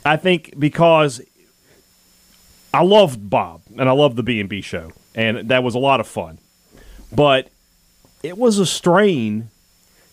I 0.05 0.17
think 0.17 0.55
because 0.57 1.21
I 2.73 2.81
loved 2.83 3.29
Bob 3.29 3.61
and 3.77 3.87
I 3.87 3.91
loved 3.91 4.15
the 4.15 4.23
B 4.23 4.39
and 4.39 4.49
B 4.49 4.61
show, 4.61 4.91
and 5.15 5.49
that 5.49 5.63
was 5.63 5.75
a 5.75 5.79
lot 5.79 5.99
of 5.99 6.07
fun. 6.07 6.37
But 7.11 7.49
it 8.23 8.37
was 8.37 8.57
a 8.57 8.65
strain 8.65 9.49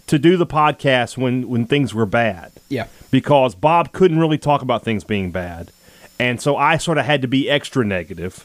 to 0.07 0.19
do 0.19 0.37
the 0.37 0.47
podcast 0.47 1.17
when 1.17 1.49
when 1.49 1.67
things 1.67 1.95
were 1.95 2.07
bad. 2.07 2.53
yeah. 2.69 2.87
because 3.11 3.55
Bob 3.55 3.93
couldn't 3.93 4.19
really 4.19 4.39
talk 4.39 4.63
about 4.63 4.83
things 4.85 5.05
being 5.05 5.31
bad. 5.31 5.71
And 6.19 6.41
so 6.41 6.57
I 6.57 6.77
sort 6.77 6.99
of 6.99 7.07
had 7.07 7.23
to 7.23 7.29
be 7.29 7.49
extra 7.49 7.85
negative. 7.85 8.45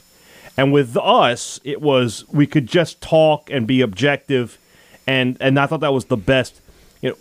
And 0.56 0.72
with 0.72 0.96
us, 0.96 1.60
it 1.64 1.82
was 1.82 2.24
we 2.32 2.46
could 2.46 2.66
just 2.66 3.00
talk 3.00 3.50
and 3.50 3.66
be 3.66 3.80
objective 3.80 4.58
and 5.06 5.36
and 5.40 5.58
I 5.58 5.66
thought 5.66 5.80
that 5.80 5.92
was 5.92 6.06
the 6.06 6.16
best 6.16 6.60
you 7.02 7.10
know 7.10 7.16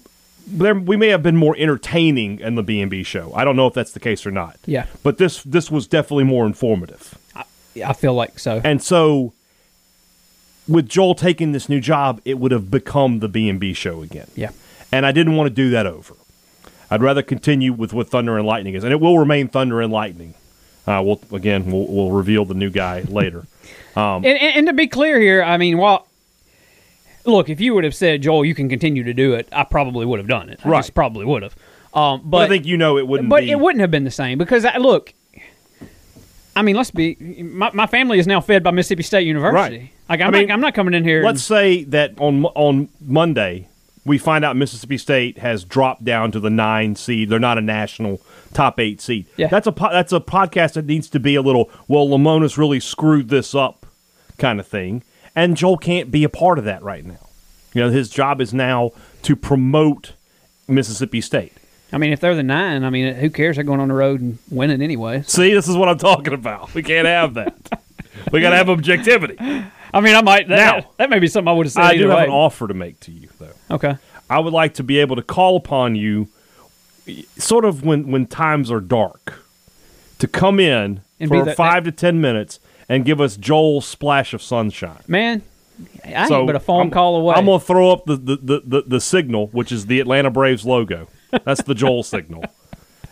there, 0.47 0.75
we 0.75 0.95
may 0.95 1.07
have 1.07 1.23
been 1.23 1.35
more 1.35 1.55
entertaining 1.57 2.39
in 2.39 2.53
the 2.53 2.61
B&B 2.61 3.01
show. 3.03 3.33
I 3.33 3.43
don't 3.43 3.55
know 3.55 3.65
if 3.65 3.73
that's 3.73 3.93
the 3.93 3.99
case 3.99 4.27
or 4.27 4.31
not. 4.31 4.57
Yeah. 4.67 4.85
But 5.01 5.17
this 5.17 5.41
this 5.43 5.71
was 5.71 5.88
definitely 5.88 6.23
more 6.25 6.45
informative. 6.45 7.17
I 7.83 7.94
feel 7.94 8.13
like 8.13 8.39
so. 8.39 8.62
And 8.63 8.81
so 8.81 9.33
with 10.68 10.89
Joel 10.89 11.16
taking 11.16 11.51
this 11.51 11.69
new 11.69 11.80
job, 11.80 12.22
it 12.25 12.39
would 12.39 12.51
have 12.51 12.72
become 12.72 13.19
the 13.19 13.27
B&B 13.27 13.74
show 13.74 14.01
again 14.01 14.27
Yeah. 14.36 14.50
and 14.92 15.06
I 15.06 15.12
didn't 15.12 15.36
want 15.36 15.48
to 15.48 15.54
do 15.54 15.69
that 15.72 15.86
over. 15.86 16.16
I'd 16.89 17.01
rather 17.01 17.22
continue 17.22 17.74
with 17.74 17.94
what 17.94 18.10
Thunder 18.10 18.38
and 18.38 18.45
Lightning 18.48 18.75
is, 18.75 18.83
and 18.83 18.94
it 18.94 19.00
will 19.00 19.18
remain 19.19 19.48
Thunder 19.48 19.81
and 19.81 19.92
Lightning. 19.92 20.33
Uh, 20.88 21.01
we'll 21.04 21.19
again 21.31 21.72
we'll, 21.72 21.88
we'll 21.88 22.12
reveal 22.12 22.45
the 22.45 22.54
new 22.54 22.69
guy 22.69 23.01
later. 23.07 23.45
And, 23.95 24.24
and, 24.25 24.38
and 24.57 24.68
to 24.68 24.74
be 24.74 24.88
clear 24.88 25.19
here, 25.19 25.42
I 25.42 25.57
mean, 25.57 25.77
while 25.80 26.07
look, 27.25 27.50
if 27.50 27.60
you 27.60 27.74
would 27.74 27.83
have 27.83 27.95
said, 27.95 28.22
Joel, 28.22 28.45
you 28.45 28.54
can 28.54 28.69
continue 28.69 29.04
to 29.04 29.13
do 29.13 29.33
it, 29.33 29.48
I 29.51 29.63
probably 29.63 30.06
would 30.06 30.19
have 30.19 30.27
done 30.27 30.50
it. 30.50 30.60
I 30.63 30.69
Right. 30.69 30.80
just 30.80 30.94
probably 30.94 31.25
would 31.25 31.42
have. 31.44 31.56
Um, 31.94 32.22
But, 32.24 32.30
but 32.30 32.42
I 32.44 32.48
think 32.50 32.66
you 32.66 32.77
know 32.77 32.98
it 33.00 33.07
wouldn't. 33.07 33.30
but 33.30 33.42
be, 33.42 33.51
it 33.51 33.60
wouldn't 33.60 33.81
have 33.81 33.89
been 33.89 34.04
the 34.04 34.12
same 34.12 34.38
because 34.38 34.63
I, 34.66 34.77
look, 34.77 35.13
I 36.55 36.61
mean, 36.61 36.75
let's 36.75 36.91
be. 36.91 37.15
My, 37.41 37.69
my 37.73 37.87
family 37.87 38.19
is 38.19 38.27
now 38.27 38.41
fed 38.41 38.63
by 38.63 38.71
Mississippi 38.71 39.03
State 39.03 39.27
University. 39.27 39.77
Right. 39.77 39.91
Like 40.07 40.21
I'm, 40.21 40.27
I 40.33 40.39
mean, 40.39 40.47
not, 40.47 40.53
I'm 40.53 40.61
not 40.61 40.73
coming 40.73 40.93
in 40.93 41.03
here. 41.03 41.23
Let's 41.23 41.43
say 41.43 41.83
that 41.85 42.19
on 42.19 42.45
on 42.45 42.89
Monday 43.01 43.67
we 44.05 44.19
find 44.19 44.45
out 44.45 44.55
Mississippi 44.55 44.97
State 44.97 45.39
has 45.39 45.65
dropped 45.65 46.05
down 46.05 46.31
to 46.31 46.39
the 46.39 46.49
nine 46.49 46.95
seed. 46.95 47.29
They're 47.29 47.39
not 47.39 47.57
a 47.57 47.61
national 47.61 48.21
top 48.53 48.79
eight 48.79 49.01
seed. 49.01 49.25
Yeah. 49.35 49.47
That's 49.47 49.67
a 49.67 49.71
po- 49.71 49.91
that's 49.91 50.13
a 50.13 50.19
podcast 50.19 50.73
that 50.73 50.85
needs 50.85 51.09
to 51.09 51.19
be 51.19 51.35
a 51.35 51.41
little. 51.41 51.69
Well, 51.87 52.07
Lemonis' 52.07 52.57
really 52.57 52.79
screwed 52.79 53.29
this 53.29 53.55
up, 53.55 53.85
kind 54.37 54.59
of 54.59 54.67
thing. 54.67 55.03
And 55.35 55.57
Joel 55.57 55.77
can't 55.77 56.11
be 56.11 56.23
a 56.23 56.29
part 56.29 56.59
of 56.59 56.65
that 56.65 56.81
right 56.83 57.03
now. 57.03 57.27
You 57.73 57.81
know, 57.81 57.89
his 57.89 58.09
job 58.09 58.39
is 58.39 58.53
now 58.53 58.91
to 59.23 59.35
promote 59.35 60.13
Mississippi 60.67 61.19
State. 61.19 61.51
I 61.95 61.97
mean, 61.97 62.12
if 62.12 62.19
they're 62.19 62.36
the 62.36 62.44
nine, 62.44 62.83
I 62.83 62.89
mean, 62.89 63.15
who 63.15 63.29
cares? 63.29 63.55
They're 63.55 63.63
going 63.63 63.79
on 63.79 63.88
the 63.88 63.93
road 63.93 64.19
and 64.19 64.38
winning 64.51 64.81
anyway. 64.81 65.24
See, 65.25 65.53
this 65.53 65.69
is 65.69 65.77
what 65.77 65.88
I'm 65.88 65.98
talking 65.98 66.34
about. 66.34 66.74
We 66.74 66.84
can't 66.84 67.08
have 67.08 67.36
that. 67.36 67.55
we 68.34 68.41
got 68.41 68.50
to 68.50 68.58
have 68.58 68.69
objectivity. 68.69 69.38
I 69.39 70.01
mean, 70.01 70.13
I 70.13 70.22
might. 70.22 70.50
That, 70.50 70.55
Now- 70.84 70.89
that 70.98 71.10
may 71.10 71.19
be 71.19 71.27
something 71.29 71.48
I 71.48 71.53
would 71.53 71.65
have 71.67 71.74
said. 71.74 71.84
I 71.84 71.96
do 71.96 72.10
have 72.10 72.17
way. 72.17 72.24
an 72.25 72.29
offer 72.31 72.67
to 72.67 72.74
make 72.74 73.00
to 73.01 73.12
you, 73.13 73.29
though. 73.39 73.53
Okay. 73.72 73.96
I 74.29 74.39
would 74.39 74.51
like 74.51 74.74
to 74.74 74.84
be 74.84 75.00
able 75.00 75.15
to 75.15 75.22
call 75.22 75.55
upon 75.55 75.96
you, 75.96 76.27
sort 77.38 77.63
of 77.63 77.84
when 77.86 78.12
when 78.12 78.25
times 78.25 78.69
are 78.72 78.81
dark, 78.81 79.41
to 80.19 80.27
come 80.27 80.60
in 80.60 81.00
And 81.19 81.29
for 81.29 81.46
that- 81.46 81.55
five 81.55 81.86
to 81.86 81.91
ten 81.93 82.19
minutes 82.19 82.60
and 82.89 83.05
give 83.05 83.22
us 83.22 83.38
Joel's 83.38 83.88
splash 83.88 84.34
of 84.34 84.41
sunshine. 84.41 85.01
Man, 85.08 85.43
I 86.03 86.27
So 86.27 86.39
ain't 86.39 86.48
but 86.48 86.55
a 86.55 86.60
phone 86.60 86.79
I'm- 86.81 86.91
call 86.91 87.15
away. 87.15 87.36
I'm 87.36 87.46
gonna 87.46 87.60
throw 87.60 87.91
up 87.91 88.05
the 88.05 88.15
the, 88.17 88.36
the, 88.36 88.62
the 88.65 88.81
the 88.88 89.00
signal, 89.01 89.48
which 89.53 89.72
is 89.72 89.86
the 89.86 90.00
Atlanta 90.01 90.29
Braves 90.29 90.65
logo. 90.65 91.08
That's 91.44 91.63
the 91.63 91.75
Joel 91.75 92.04
signal. 92.04 92.44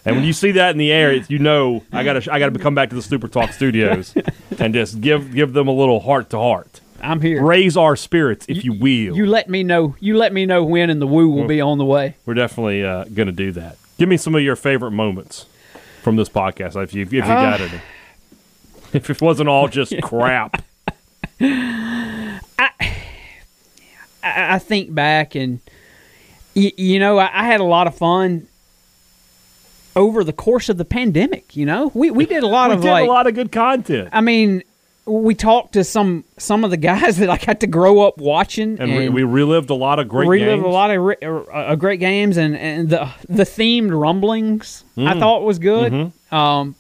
And 0.06 0.18
when 0.18 0.26
you 0.26 0.34
see 0.34 0.52
that 0.52 0.72
in 0.72 0.78
the 0.78 0.92
air, 0.92 1.14
you 1.14 1.40
know 1.40 1.84
I 1.92 2.04
gotta 2.04 2.32
I 2.32 2.38
gotta 2.40 2.58
come 2.60 2.76
back 2.76 2.90
to 2.90 2.96
the 2.96 3.02
Super 3.02 3.28
Talk 3.28 3.54
Studios 3.54 4.14
and 4.60 4.74
just 4.74 5.00
give 5.02 5.34
give 5.34 5.54
them 5.54 5.68
a 5.68 5.72
little 5.74 6.02
heart 6.02 6.30
to 6.32 6.38
heart, 6.38 6.82
I'm 7.02 7.22
here. 7.22 7.42
raise 7.44 7.78
our 7.78 7.96
spirits, 7.96 8.46
if 8.50 8.66
you, 8.66 8.74
will. 8.74 9.16
You 9.16 9.26
let 9.26 9.50
me 9.50 9.64
know. 9.64 9.96
You 10.02 10.18
let 10.18 10.34
me 10.34 10.46
know 10.46 10.64
when, 10.64 10.90
and 10.90 11.02
the 11.02 11.08
woo 11.08 11.30
will 11.30 11.48
be 11.48 11.62
on 11.62 11.78
the 11.78 11.86
way. 11.86 12.16
We're 12.26 12.34
definitely 12.34 12.84
uh, 12.84 13.06
going 13.06 13.28
to 13.28 13.32
do 13.34 13.52
that. 13.54 13.78
Give 13.98 14.10
me 14.10 14.18
some 14.18 14.36
of 14.36 14.42
your 14.42 14.56
favorite 14.58 14.92
moments 14.92 15.46
from 16.02 16.18
this 16.18 16.28
podcast, 16.28 16.82
if 16.84 16.94
you, 16.94 17.04
if 17.04 17.14
you 17.14 17.22
Uh, 17.22 17.26
got 17.28 17.62
any. 17.62 17.80
If 18.92 19.10
it 19.10 19.22
wasn't 19.22 19.48
all 19.50 19.68
just 19.70 19.94
crap. 20.04 20.64
I, 21.40 22.40
I 24.24 24.60
think 24.60 24.94
back 24.94 25.36
and 25.36 25.60
y- 26.56 26.74
you 26.78 27.00
know 27.00 27.18
I, 27.18 27.30
I 27.34 27.44
had 27.46 27.60
a 27.60 27.66
lot 27.66 27.88
of 27.88 27.96
fun 27.96 28.48
over 29.96 30.24
the 30.24 30.34
course 30.34 30.70
of 30.70 30.78
the 30.78 30.86
pandemic. 30.86 31.56
You 31.56 31.66
know, 31.66 31.92
we 31.94 32.12
we 32.12 32.26
did 32.26 32.44
a 32.44 32.48
lot 32.48 32.70
We 32.72 32.76
of 32.78 32.82
did 32.82 32.92
like. 32.92 33.08
a 33.08 33.12
lot 33.12 33.28
of 33.28 33.36
good 33.36 33.52
content. 33.52 34.10
I 34.12 34.22
mean, 34.22 34.64
we 35.06 35.36
talked 35.36 35.74
to 35.74 35.84
some 35.84 36.24
some 36.38 36.64
of 36.64 36.72
the 36.72 36.78
guys 36.78 37.18
that 37.22 37.30
I 37.30 37.38
got 37.38 37.60
to 37.60 37.68
grow 37.68 38.02
up 38.02 38.18
watching, 38.18 38.80
And, 38.80 38.96
we, 38.96 39.10
we 39.10 39.24
relived 39.24 39.70
a 39.70 39.76
lot 39.76 40.00
of 40.00 40.08
great 40.08 40.28
relived 40.28 40.64
games. 40.64 40.66
a 40.66 40.68
lot 40.70 40.90
of 40.92 41.02
re- 41.04 41.16
uh, 41.22 41.32
uh, 41.52 41.76
great 41.76 42.00
games, 42.00 42.38
and, 42.38 42.56
and 42.58 42.90
the 42.90 43.10
the 43.30 43.44
themed 43.44 43.92
rumblings 44.00 44.84
Mm. 44.98 45.08
I 45.08 45.20
thought 45.20 45.42
was 45.44 45.58
good. 45.60 45.92
Mm-hmm. 45.92 46.36
Um, 46.36 46.76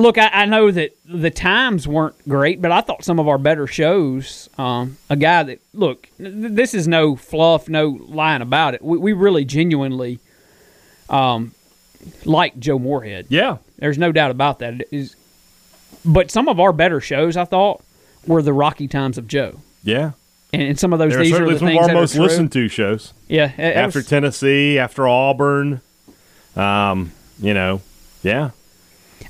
Look, 0.00 0.16
I, 0.16 0.30
I 0.32 0.44
know 0.46 0.70
that 0.70 0.96
the 1.04 1.30
times 1.30 1.86
weren't 1.86 2.16
great, 2.26 2.62
but 2.62 2.72
I 2.72 2.80
thought 2.80 3.04
some 3.04 3.18
of 3.18 3.28
our 3.28 3.36
better 3.36 3.66
shows. 3.66 4.48
Um, 4.56 4.96
a 5.10 5.16
guy 5.16 5.42
that 5.42 5.60
look, 5.74 6.08
this 6.18 6.72
is 6.72 6.88
no 6.88 7.16
fluff, 7.16 7.68
no 7.68 7.98
lying 8.08 8.40
about 8.40 8.72
it. 8.74 8.82
We, 8.82 8.96
we 8.96 9.12
really 9.12 9.44
genuinely 9.44 10.18
um, 11.10 11.52
like 12.24 12.58
Joe 12.58 12.78
Moorhead. 12.78 13.26
Yeah. 13.28 13.58
There's 13.78 13.98
no 13.98 14.10
doubt 14.10 14.30
about 14.30 14.60
that. 14.60 14.80
It 14.80 14.88
is, 14.90 15.16
but 16.04 16.30
some 16.30 16.48
of 16.48 16.58
our 16.58 16.72
better 16.72 17.00
shows, 17.02 17.36
I 17.36 17.44
thought, 17.44 17.82
were 18.26 18.40
the 18.40 18.54
Rocky 18.54 18.88
Times 18.88 19.18
of 19.18 19.26
Joe. 19.28 19.60
Yeah. 19.84 20.12
And, 20.54 20.62
and 20.62 20.78
some 20.80 20.94
of 20.94 20.98
those, 20.98 21.12
They're 21.12 21.24
these 21.24 21.34
are 21.34 21.44
the 21.44 21.58
some 21.58 21.68
of 21.68 21.74
things 21.74 21.88
our 21.88 21.94
most 21.94 22.16
listened 22.16 22.52
to 22.52 22.68
shows. 22.68 23.12
Yeah, 23.28 23.52
it- 23.52 23.58
it 23.58 23.76
after 23.76 23.98
was- 23.98 24.08
Tennessee, 24.08 24.78
after 24.78 25.06
Auburn. 25.06 25.82
Um, 26.56 27.12
you 27.38 27.52
know, 27.54 27.82
yeah. 28.22 28.50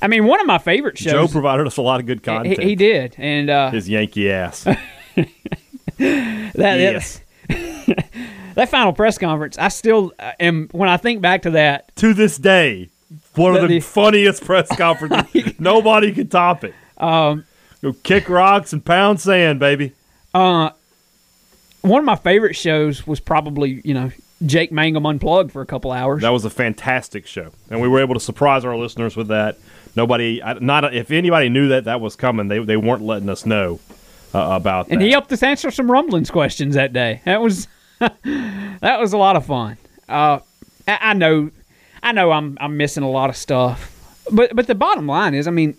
I 0.01 0.07
mean, 0.07 0.25
one 0.25 0.39
of 0.41 0.47
my 0.47 0.57
favorite 0.57 0.97
shows. 0.97 1.11
Joe 1.13 1.27
provided 1.27 1.67
us 1.67 1.77
a 1.77 1.81
lot 1.81 1.99
of 1.99 2.05
good 2.05 2.23
content. 2.23 2.59
he 2.61 2.75
did, 2.75 3.15
and 3.17 3.49
uh, 3.49 3.71
His 3.71 3.87
Yankee 3.87 4.31
ass. 4.31 4.63
that, 5.15 6.79
yes. 6.79 7.21
that 7.47 8.05
that 8.55 8.69
final 8.69 8.93
press 8.93 9.17
conference, 9.17 9.57
I 9.57 9.67
still 9.69 10.13
uh, 10.19 10.31
am. 10.39 10.69
When 10.71 10.89
I 10.89 10.97
think 10.97 11.21
back 11.21 11.43
to 11.43 11.51
that, 11.51 11.95
to 11.97 12.13
this 12.13 12.37
day, 12.37 12.89
one 13.35 13.55
of 13.55 13.61
The- 13.61 13.67
the, 13.67 13.73
the- 13.75 13.79
funniest 13.81 14.43
press 14.45 14.75
conferences. 14.75 15.59
Nobody 15.59 16.11
could 16.11 16.31
top 16.31 16.63
it. 16.63 16.73
um, 16.97 17.45
Go 17.81 17.93
kick 17.93 18.29
rocks 18.29 18.73
and 18.73 18.83
pound 18.85 19.19
sand, 19.19 19.59
baby. 19.59 19.93
uh, 20.33 20.69
one 21.81 21.99
of 21.99 22.05
my 22.05 22.15
favorite 22.15 22.55
shows 22.55 23.07
was 23.07 23.19
probably 23.19 23.81
you 23.83 23.93
know 23.95 24.11
Jake 24.45 24.71
Mangum 24.71 25.05
unplugged 25.05 25.51
for 25.51 25.61
a 25.61 25.65
couple 25.65 25.91
hours. 25.91 26.21
That 26.21 26.29
was 26.29 26.45
a 26.45 26.49
fantastic 26.49 27.27
show, 27.27 27.51
and 27.69 27.81
we 27.81 27.87
were 27.87 27.99
able 27.99 28.13
to 28.15 28.19
surprise 28.19 28.65
our 28.65 28.75
listeners 28.75 29.15
with 29.15 29.27
that. 29.27 29.57
Nobody, 29.95 30.41
not 30.59 30.93
if 30.93 31.11
anybody 31.11 31.49
knew 31.49 31.67
that 31.69 31.85
that 31.85 32.01
was 32.01 32.15
coming, 32.15 32.47
they 32.47 32.59
they 32.59 32.77
weren't 32.77 33.03
letting 33.03 33.29
us 33.29 33.45
know 33.45 33.79
uh, 34.33 34.39
about 34.51 34.87
that. 34.87 34.93
and 34.93 35.01
he 35.01 35.11
helped 35.11 35.31
us 35.31 35.43
answer 35.43 35.69
some 35.69 35.91
rumblings 35.91 36.31
questions 36.31 36.75
that 36.75 36.93
day. 36.93 37.21
That 37.25 37.41
was 37.41 37.67
that 37.99 38.99
was 38.99 39.13
a 39.13 39.17
lot 39.17 39.35
of 39.35 39.45
fun. 39.45 39.77
Uh, 40.07 40.39
I, 40.87 40.97
I 41.01 41.13
know, 41.13 41.51
I 42.01 42.11
know, 42.11 42.31
I'm 42.31 42.57
I'm 42.59 42.77
missing 42.77 43.03
a 43.03 43.09
lot 43.09 43.29
of 43.29 43.35
stuff, 43.35 44.23
but 44.31 44.55
but 44.55 44.67
the 44.67 44.75
bottom 44.75 45.07
line 45.07 45.33
is, 45.33 45.47
I 45.47 45.51
mean, 45.51 45.75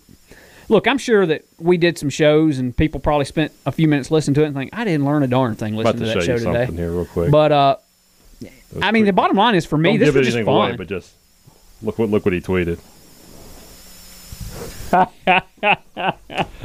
look, 0.69 0.87
I'm 0.87 0.99
sure 0.99 1.27
that 1.27 1.45
we 1.59 1.77
did 1.77 1.99
some 1.99 2.11
shows 2.11 2.59
and 2.59 2.77
people 2.77 3.01
probably 3.01 3.25
spent 3.25 3.53
a 3.67 3.73
few 3.73 3.89
minutes 3.89 4.11
listening 4.11 4.35
to 4.35 4.43
it 4.43 4.47
and 4.47 4.55
think 4.55 4.71
I 4.73 4.85
didn't 4.85 5.05
learn 5.05 5.23
a 5.23 5.27
darn 5.29 5.57
thing 5.57 5.75
listening 5.75 6.05
to 6.05 6.15
to 6.15 6.21
show 6.21 6.35
that 6.35 6.43
show 6.43 6.53
today. 6.53 6.73
here 6.73 6.93
real 6.93 7.07
quick. 7.07 7.31
But 7.31 7.51
uh, 7.53 7.77
I 8.81 8.91
mean, 8.93 9.05
the 9.05 9.13
bottom 9.13 9.37
line 9.37 9.55
is 9.55 9.67
for 9.67 9.77
me, 9.79 9.91
Don't 9.91 9.99
this 10.01 10.07
give 10.09 10.15
was 10.17 10.27
just 10.27 10.37
anything 10.37 10.47
fun. 10.53 10.69
away, 10.71 10.77
but 10.77 10.87
just 10.89 11.13
look 11.83 11.99
what 11.99 12.09
look 12.11 12.25
what 12.25 12.33
he 12.35 12.41
tweeted. 12.41 12.79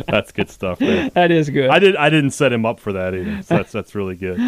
that's 0.08 0.32
good 0.32 0.50
stuff. 0.50 0.80
There. 0.80 1.10
that 1.14 1.32
is 1.32 1.50
good. 1.50 1.70
I 1.70 1.80
did. 1.80 1.96
I 1.96 2.10
didn't 2.10 2.32
set 2.32 2.52
him 2.52 2.66
up 2.66 2.80
for 2.80 2.94
that 2.94 3.14
either. 3.14 3.42
So 3.44 3.58
that's 3.58 3.72
that's 3.72 3.96
really 3.96 4.16
good. 4.16 4.40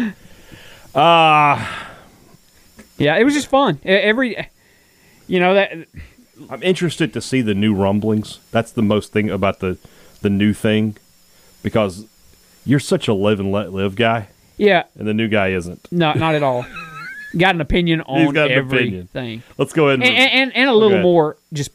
Uh 0.94 1.64
yeah, 2.98 3.16
it 3.16 3.24
was 3.24 3.34
just 3.34 3.46
fun. 3.48 3.80
Every, 3.84 4.48
you 5.26 5.40
know 5.40 5.54
that 5.54 5.72
I'm 6.50 6.62
interested 6.62 7.12
to 7.14 7.20
see 7.20 7.40
the 7.42 7.54
new 7.54 7.74
rumblings. 7.74 8.40
That's 8.50 8.72
the 8.72 8.82
most 8.82 9.12
thing 9.12 9.30
about 9.30 9.60
the 9.60 9.78
the 10.20 10.30
new 10.30 10.52
thing, 10.52 10.96
because 11.62 12.06
you're 12.66 12.80
such 12.80 13.08
a 13.08 13.14
live 13.14 13.40
and 13.40 13.50
let 13.50 13.72
live 13.72 13.96
guy, 13.96 14.28
yeah, 14.58 14.84
and 14.98 15.08
the 15.08 15.14
new 15.14 15.28
guy 15.28 15.48
isn't. 15.48 15.90
no, 15.90 16.12
not 16.12 16.34
at 16.34 16.42
all. 16.42 16.66
got 17.36 17.54
an 17.54 17.60
opinion 17.60 18.00
on 18.02 18.32
got 18.34 18.50
an 18.50 18.58
opinion. 18.58 19.08
everything. 19.12 19.42
Let's 19.58 19.72
go 19.72 19.88
ahead 19.88 20.00
and. 20.00 20.08
and, 20.08 20.32
and, 20.32 20.56
and, 20.56 20.70
a 20.70 20.74
little 20.74 20.94
Okay. 20.98 21.02
more 21.02 21.36
just 21.52 21.70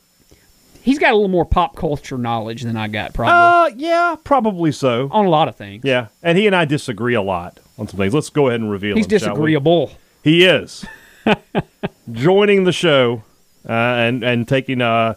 he's 0.81 0.99
got 0.99 1.11
a 1.11 1.15
little 1.15 1.29
more 1.29 1.45
pop 1.45 1.75
culture 1.75 2.17
knowledge 2.17 2.61
than 2.61 2.77
I 2.77 2.87
got 2.87 3.13
probably 3.13 3.73
uh, 3.73 3.75
yeah, 3.77 4.15
probably 4.23 4.71
so. 4.71 5.09
on 5.11 5.25
a 5.25 5.29
lot 5.29 5.47
of 5.47 5.55
things. 5.55 5.83
Yeah, 5.83 6.07
and 6.21 6.37
he 6.37 6.47
and 6.47 6.55
I 6.55 6.65
disagree 6.65 7.15
a 7.15 7.21
lot 7.21 7.59
on 7.77 7.87
some 7.87 7.97
things. 7.97 8.13
Let's 8.13 8.29
go 8.29 8.47
ahead 8.47 8.61
and 8.61 8.71
reveal. 8.71 8.95
He's 8.95 9.05
him, 9.05 9.09
disagreeable. 9.09 9.91
He 10.23 10.45
is 10.45 10.85
joining 12.11 12.63
the 12.63 12.71
show 12.71 13.23
uh, 13.67 13.71
and 13.71 14.23
and 14.23 14.47
taking 14.47 14.81
uh 14.81 15.15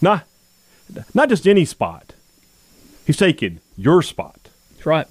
not 0.00 0.24
not 1.14 1.28
just 1.28 1.46
any 1.46 1.64
spot. 1.64 2.12
He's 3.06 3.16
taking 3.16 3.60
your 3.76 4.02
spot. 4.02 4.48
That's 4.72 4.86
right. 4.86 5.06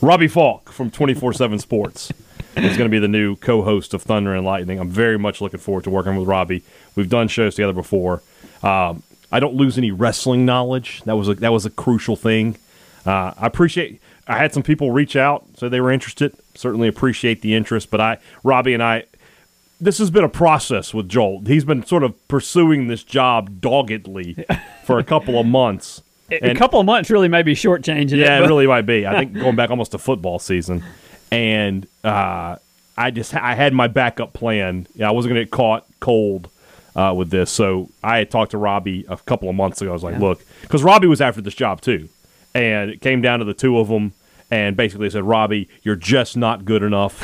Robbie 0.00 0.28
Faulk 0.28 0.70
from 0.70 0.90
24 0.90 1.32
7 1.32 1.58
Sports 1.58 2.12
is 2.64 2.76
going 2.76 2.88
to 2.90 2.94
be 2.94 2.98
the 2.98 3.08
new 3.08 3.36
co 3.36 3.62
host 3.62 3.94
of 3.94 4.02
Thunder 4.02 4.34
and 4.34 4.44
Lightning. 4.44 4.78
I'm 4.78 4.88
very 4.88 5.18
much 5.18 5.40
looking 5.40 5.60
forward 5.60 5.84
to 5.84 5.90
working 5.90 6.16
with 6.16 6.28
Robbie. 6.28 6.62
We've 6.96 7.08
done 7.08 7.28
shows 7.28 7.54
together 7.54 7.72
before. 7.72 8.22
Um, 8.62 9.02
I 9.30 9.40
don't 9.40 9.54
lose 9.54 9.76
any 9.78 9.90
wrestling 9.90 10.44
knowledge. 10.46 11.02
That 11.04 11.16
was 11.16 11.28
a, 11.28 11.34
that 11.36 11.52
was 11.52 11.66
a 11.66 11.70
crucial 11.70 12.16
thing. 12.16 12.56
Uh, 13.06 13.32
I 13.38 13.46
appreciate. 13.46 14.00
I 14.26 14.36
had 14.36 14.52
some 14.52 14.62
people 14.62 14.90
reach 14.90 15.16
out, 15.16 15.44
so 15.56 15.68
they 15.68 15.80
were 15.80 15.90
interested. 15.90 16.34
Certainly 16.54 16.88
appreciate 16.88 17.40
the 17.40 17.54
interest, 17.54 17.90
but 17.90 18.00
I, 18.00 18.18
Robbie 18.42 18.74
and 18.74 18.82
I, 18.82 19.04
this 19.80 19.96
has 19.98 20.10
been 20.10 20.24
a 20.24 20.28
process 20.28 20.92
with 20.92 21.08
Joel. 21.08 21.42
He's 21.46 21.64
been 21.64 21.84
sort 21.86 22.02
of 22.02 22.28
pursuing 22.28 22.88
this 22.88 23.04
job 23.04 23.60
doggedly 23.60 24.44
for 24.84 24.98
a 24.98 25.04
couple 25.04 25.38
of 25.38 25.46
months. 25.46 26.02
a 26.30 26.54
couple 26.54 26.78
of 26.80 26.84
months 26.84 27.08
really 27.10 27.28
may 27.28 27.42
be 27.42 27.54
shortchanging 27.54 28.16
Yeah, 28.18 28.38
it. 28.38 28.44
it 28.44 28.48
really 28.48 28.66
might 28.66 28.82
be. 28.82 29.06
I 29.06 29.18
think 29.18 29.32
going 29.34 29.56
back 29.56 29.70
almost 29.70 29.92
to 29.92 29.98
football 29.98 30.38
season, 30.38 30.82
and 31.30 31.86
uh, 32.04 32.56
I 32.96 33.10
just 33.10 33.34
I 33.34 33.54
had 33.54 33.72
my 33.72 33.88
backup 33.88 34.32
plan. 34.32 34.86
Yeah, 34.94 35.08
I 35.08 35.12
wasn't 35.12 35.34
going 35.34 35.40
to 35.40 35.44
get 35.44 35.50
caught 35.50 35.86
cold 36.00 36.48
uh, 36.96 37.14
with 37.16 37.30
this, 37.30 37.50
so 37.50 37.90
I 38.02 38.18
had 38.18 38.30
talked 38.30 38.52
to 38.52 38.58
Robbie 38.58 39.04
a 39.08 39.16
couple 39.16 39.48
of 39.48 39.54
months 39.54 39.80
ago. 39.80 39.90
I 39.90 39.94
was 39.94 40.02
like, 40.02 40.18
look, 40.18 40.40
because 40.62 40.82
Robbie 40.82 41.06
was 41.06 41.20
after 41.20 41.40
this 41.40 41.54
job 41.54 41.80
too, 41.80 42.08
and 42.54 42.90
it 42.90 43.00
came 43.00 43.22
down 43.22 43.38
to 43.38 43.44
the 43.44 43.54
two 43.54 43.78
of 43.78 43.88
them, 43.88 44.12
and 44.50 44.76
basically 44.76 45.08
said, 45.10 45.24
Robbie, 45.24 45.68
you're 45.82 45.96
just 45.96 46.36
not 46.36 46.64
good 46.64 46.82
enough. 46.82 47.22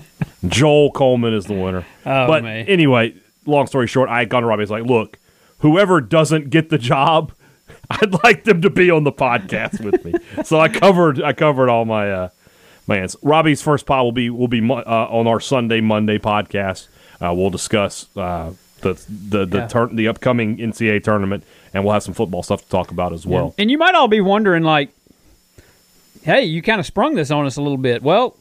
Joel 0.48 0.90
Coleman 0.90 1.34
is 1.34 1.46
the 1.46 1.54
winner. 1.54 1.86
Oh, 2.04 2.26
but 2.26 2.42
man. 2.42 2.66
anyway, 2.66 3.14
long 3.46 3.66
story 3.66 3.86
short, 3.86 4.08
I 4.08 4.20
had 4.20 4.28
gone 4.28 4.42
to 4.42 4.48
Robbie. 4.48 4.60
I 4.60 4.64
was 4.64 4.70
like, 4.70 4.84
look, 4.84 5.18
whoever 5.58 6.00
doesn't 6.00 6.50
get 6.50 6.70
the 6.70 6.78
job, 6.78 7.32
I'd 7.90 8.22
like 8.24 8.44
them 8.44 8.62
to 8.62 8.70
be 8.70 8.90
on 8.90 9.04
the 9.04 9.12
podcast 9.12 9.84
with 9.84 10.04
me. 10.04 10.14
so 10.44 10.58
I 10.58 10.68
covered 10.68 11.22
I 11.22 11.32
covered 11.32 11.68
all 11.68 11.84
my 11.84 12.10
uh, 12.10 12.28
answers. 12.88 13.20
Robbie's 13.22 13.62
first 13.62 13.86
pod 13.86 14.04
will 14.04 14.12
be 14.12 14.30
will 14.30 14.48
be 14.48 14.60
uh, 14.70 14.74
on 14.74 15.26
our 15.26 15.40
Sunday 15.40 15.80
Monday 15.80 16.18
podcast. 16.18 16.88
Uh, 17.20 17.32
we'll 17.34 17.50
discuss 17.50 18.06
uh, 18.16 18.52
the 18.80 18.94
the 19.08 19.46
the, 19.46 19.58
Yeah. 19.58 19.66
tur- 19.68 19.90
the 19.92 20.08
upcoming 20.08 20.56
NCAA 20.58 21.02
tournament, 21.04 21.44
and 21.72 21.84
we'll 21.84 21.92
have 21.94 22.02
some 22.02 22.14
football 22.14 22.42
stuff 22.42 22.62
to 22.62 22.68
talk 22.68 22.90
about 22.90 23.12
as 23.12 23.24
well. 23.26 23.54
And 23.58 23.70
you 23.70 23.78
might 23.78 23.94
all 23.94 24.08
be 24.08 24.20
wondering, 24.20 24.62
like, 24.64 24.90
hey, 26.22 26.42
you 26.44 26.62
kind 26.62 26.80
of 26.80 26.86
sprung 26.86 27.14
this 27.14 27.30
on 27.30 27.46
us 27.46 27.56
a 27.56 27.62
little 27.62 27.78
bit. 27.78 28.02
Well, 28.02 28.36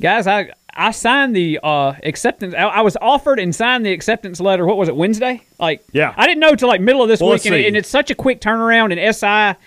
guys, 0.00 0.26
I 0.26 0.50
I 0.76 0.90
signed 0.90 1.34
the 1.36 1.60
uh, 1.62 1.94
acceptance. 2.02 2.54
I, 2.54 2.62
I 2.64 2.80
was 2.80 2.96
offered 3.00 3.38
and 3.38 3.54
signed 3.54 3.86
the 3.86 3.92
acceptance 3.92 4.40
letter. 4.40 4.66
What 4.66 4.76
was 4.76 4.88
it? 4.88 4.96
Wednesday? 4.96 5.42
Like, 5.60 5.84
Yeah. 5.92 6.12
I 6.16 6.26
didn't 6.26 6.40
know 6.40 6.54
till 6.56 6.68
like 6.68 6.80
middle 6.80 7.02
of 7.02 7.08
this 7.08 7.20
Well, 7.20 7.30
week, 7.30 7.46
and, 7.46 7.54
and 7.54 7.76
it's 7.76 7.88
such 7.88 8.10
a 8.10 8.14
quick 8.14 8.40
turnaround. 8.40 8.90
And 8.92 9.14
SI, 9.14 9.58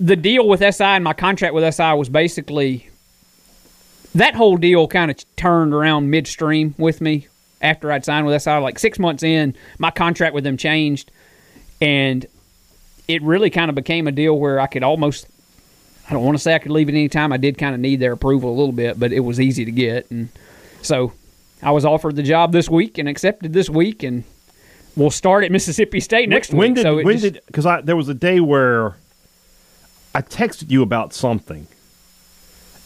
the 0.00 0.16
deal 0.16 0.48
with 0.48 0.60
SI 0.74 0.82
and 0.84 1.04
my 1.04 1.12
contract 1.12 1.54
with 1.54 1.74
SI 1.74 1.92
was 1.94 2.08
basically 2.08 2.88
that 4.14 4.34
whole 4.34 4.56
deal 4.56 4.86
kind 4.88 5.10
of 5.10 5.36
turned 5.36 5.72
around 5.74 6.10
midstream 6.10 6.74
with 6.78 7.00
me 7.00 7.28
after 7.60 7.90
I'd 7.92 8.04
signed 8.04 8.26
with 8.26 8.40
SI. 8.42 8.56
Like 8.58 8.78
six 8.78 8.98
months 8.98 9.22
in, 9.22 9.54
my 9.78 9.90
contract 9.90 10.34
with 10.34 10.44
them 10.44 10.56
changed, 10.56 11.10
and 11.80 12.26
it 13.08 13.22
really 13.22 13.50
kind 13.50 13.68
of 13.68 13.74
became 13.74 14.06
a 14.06 14.12
deal 14.12 14.38
where 14.38 14.60
I 14.60 14.66
could 14.66 14.82
almost. 14.82 15.26
I 16.08 16.14
don't 16.14 16.24
want 16.24 16.36
to 16.36 16.42
say 16.42 16.54
I 16.54 16.58
could 16.58 16.72
leave 16.72 16.88
at 16.88 16.94
any 16.94 17.08
time. 17.08 17.32
I 17.32 17.36
did 17.36 17.56
kind 17.56 17.74
of 17.74 17.80
need 17.80 18.00
their 18.00 18.12
approval 18.12 18.50
a 18.50 18.56
little 18.56 18.72
bit, 18.72 18.98
but 18.98 19.12
it 19.12 19.20
was 19.20 19.40
easy 19.40 19.64
to 19.64 19.70
get, 19.70 20.10
and 20.10 20.28
so 20.82 21.12
I 21.62 21.70
was 21.70 21.84
offered 21.84 22.16
the 22.16 22.24
job 22.24 22.52
this 22.52 22.68
week 22.68 22.98
and 22.98 23.08
accepted 23.08 23.52
this 23.52 23.70
week, 23.70 24.02
and 24.02 24.24
we'll 24.96 25.10
start 25.12 25.44
at 25.44 25.52
Mississippi 25.52 26.00
State 26.00 26.28
next 26.28 26.52
when 26.52 26.70
week. 26.70 26.74
did 26.76 26.82
so 26.82 26.96
when 26.96 27.18
just- 27.18 27.22
did 27.34 27.42
because 27.46 27.64
I 27.66 27.80
there 27.80 27.96
was 27.96 28.08
a 28.08 28.14
day 28.14 28.40
where 28.40 28.96
I 30.14 30.20
texted 30.22 30.70
you 30.70 30.82
about 30.82 31.14
something, 31.14 31.66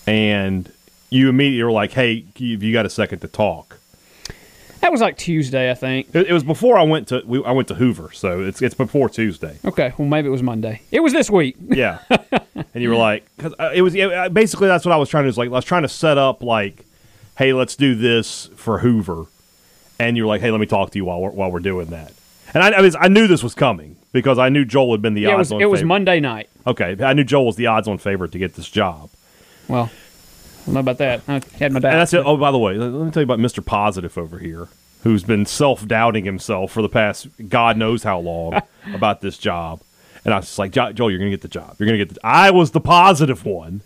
and 0.06 0.70
you 1.10 1.28
immediately 1.28 1.62
were 1.64 1.72
like, 1.72 1.92
"Hey, 1.92 2.24
you, 2.36 2.58
you 2.58 2.72
got 2.72 2.86
a 2.86 2.90
second 2.90 3.20
to 3.20 3.28
talk?" 3.28 3.78
that 4.80 4.92
was 4.92 5.00
like 5.00 5.16
Tuesday, 5.16 5.70
I 5.70 5.74
think. 5.74 6.14
It, 6.14 6.28
it 6.28 6.32
was 6.32 6.44
before 6.44 6.78
I 6.78 6.82
went 6.84 7.08
to 7.08 7.22
we, 7.26 7.42
I 7.44 7.50
went 7.52 7.68
to 7.68 7.74
Hoover, 7.74 8.10
so 8.12 8.42
it's 8.42 8.62
it's 8.62 8.74
before 8.74 9.08
Tuesday. 9.08 9.58
Okay, 9.64 9.92
well 9.98 10.06
maybe 10.06 10.28
it 10.28 10.30
was 10.30 10.42
Monday. 10.42 10.82
It 10.92 11.00
was 11.00 11.12
this 11.12 11.30
week. 11.30 11.56
Yeah, 11.68 11.98
and 12.10 12.82
you 12.82 12.88
were 12.90 12.96
like, 12.96 13.24
because 13.36 13.54
uh, 13.58 13.72
it 13.74 13.82
was 13.82 13.94
yeah, 13.94 14.06
uh, 14.06 14.28
basically 14.28 14.68
that's 14.68 14.84
what 14.84 14.92
I 14.92 14.96
was 14.96 15.08
trying 15.08 15.24
to 15.24 15.32
do. 15.32 15.36
Like 15.38 15.48
I 15.48 15.52
was 15.52 15.64
trying 15.64 15.82
to 15.82 15.88
set 15.88 16.18
up 16.18 16.42
like, 16.42 16.84
hey, 17.36 17.52
let's 17.52 17.74
do 17.76 17.94
this 17.94 18.48
for 18.56 18.78
Hoover, 18.78 19.26
and 19.98 20.16
you 20.16 20.22
were 20.24 20.28
like, 20.28 20.40
hey, 20.40 20.50
let 20.50 20.60
me 20.60 20.66
talk 20.66 20.90
to 20.92 20.98
you 20.98 21.04
while 21.04 21.20
we're, 21.20 21.30
while 21.30 21.50
we're 21.50 21.60
doing 21.60 21.88
that. 21.88 22.12
And 22.54 22.62
I, 22.62 22.78
I, 22.78 22.80
was, 22.80 22.94
I 22.98 23.08
knew 23.08 23.26
this 23.26 23.42
was 23.42 23.54
coming 23.54 23.96
because 24.12 24.38
I 24.38 24.48
knew 24.48 24.64
Joel 24.64 24.92
had 24.92 25.02
been 25.02 25.14
the 25.14 25.22
Yeah, 25.22 25.30
it 25.30 25.32
odds 25.34 25.38
was 25.40 25.52
on. 25.52 25.60
it 25.62 25.66
was. 25.66 25.82
Monday 25.82 26.20
night. 26.20 26.48
Okay, 26.66 26.96
I 27.02 27.12
knew 27.12 27.24
Joel 27.24 27.46
was 27.46 27.56
the 27.56 27.66
odds 27.66 27.88
on 27.88 27.98
favorite 27.98 28.32
to 28.32 28.38
get 28.38 28.54
this 28.54 28.68
job. 28.70 29.10
Well, 29.68 29.90
don't 30.66 30.74
know 30.74 30.80
about 30.80 30.98
that. 30.98 31.22
I 31.28 31.32
had 31.58 31.72
my 31.72 31.80
doubts. 31.80 31.84
And 31.84 32.00
that's 32.00 32.12
it. 32.12 32.22
Oh, 32.26 32.36
by 32.36 32.50
the 32.50 32.58
way, 32.58 32.74
let 32.76 32.90
me 32.92 33.10
tell 33.10 33.22
you 33.22 33.24
about 33.24 33.38
Mr. 33.38 33.64
Positive 33.64 34.16
over 34.18 34.38
here, 34.38 34.68
who's 35.02 35.22
been 35.24 35.46
self 35.46 35.86
doubting 35.86 36.24
himself 36.24 36.72
for 36.72 36.82
the 36.82 36.88
past 36.88 37.28
God 37.48 37.76
knows 37.76 38.02
how 38.02 38.18
long 38.18 38.60
about 38.94 39.20
this 39.20 39.38
job. 39.38 39.80
And 40.24 40.34
I 40.34 40.38
was 40.38 40.46
just 40.46 40.58
like, 40.58 40.72
Joel, 40.72 40.90
you're 41.10 41.18
going 41.18 41.30
to 41.30 41.36
get 41.36 41.42
the 41.42 41.48
job. 41.48 41.76
You're 41.78 41.86
going 41.86 41.98
to 41.98 42.04
get 42.04 42.14
the. 42.14 42.20
I 42.26 42.50
was 42.50 42.72
the 42.72 42.80
positive 42.80 43.44
one. 43.44 43.82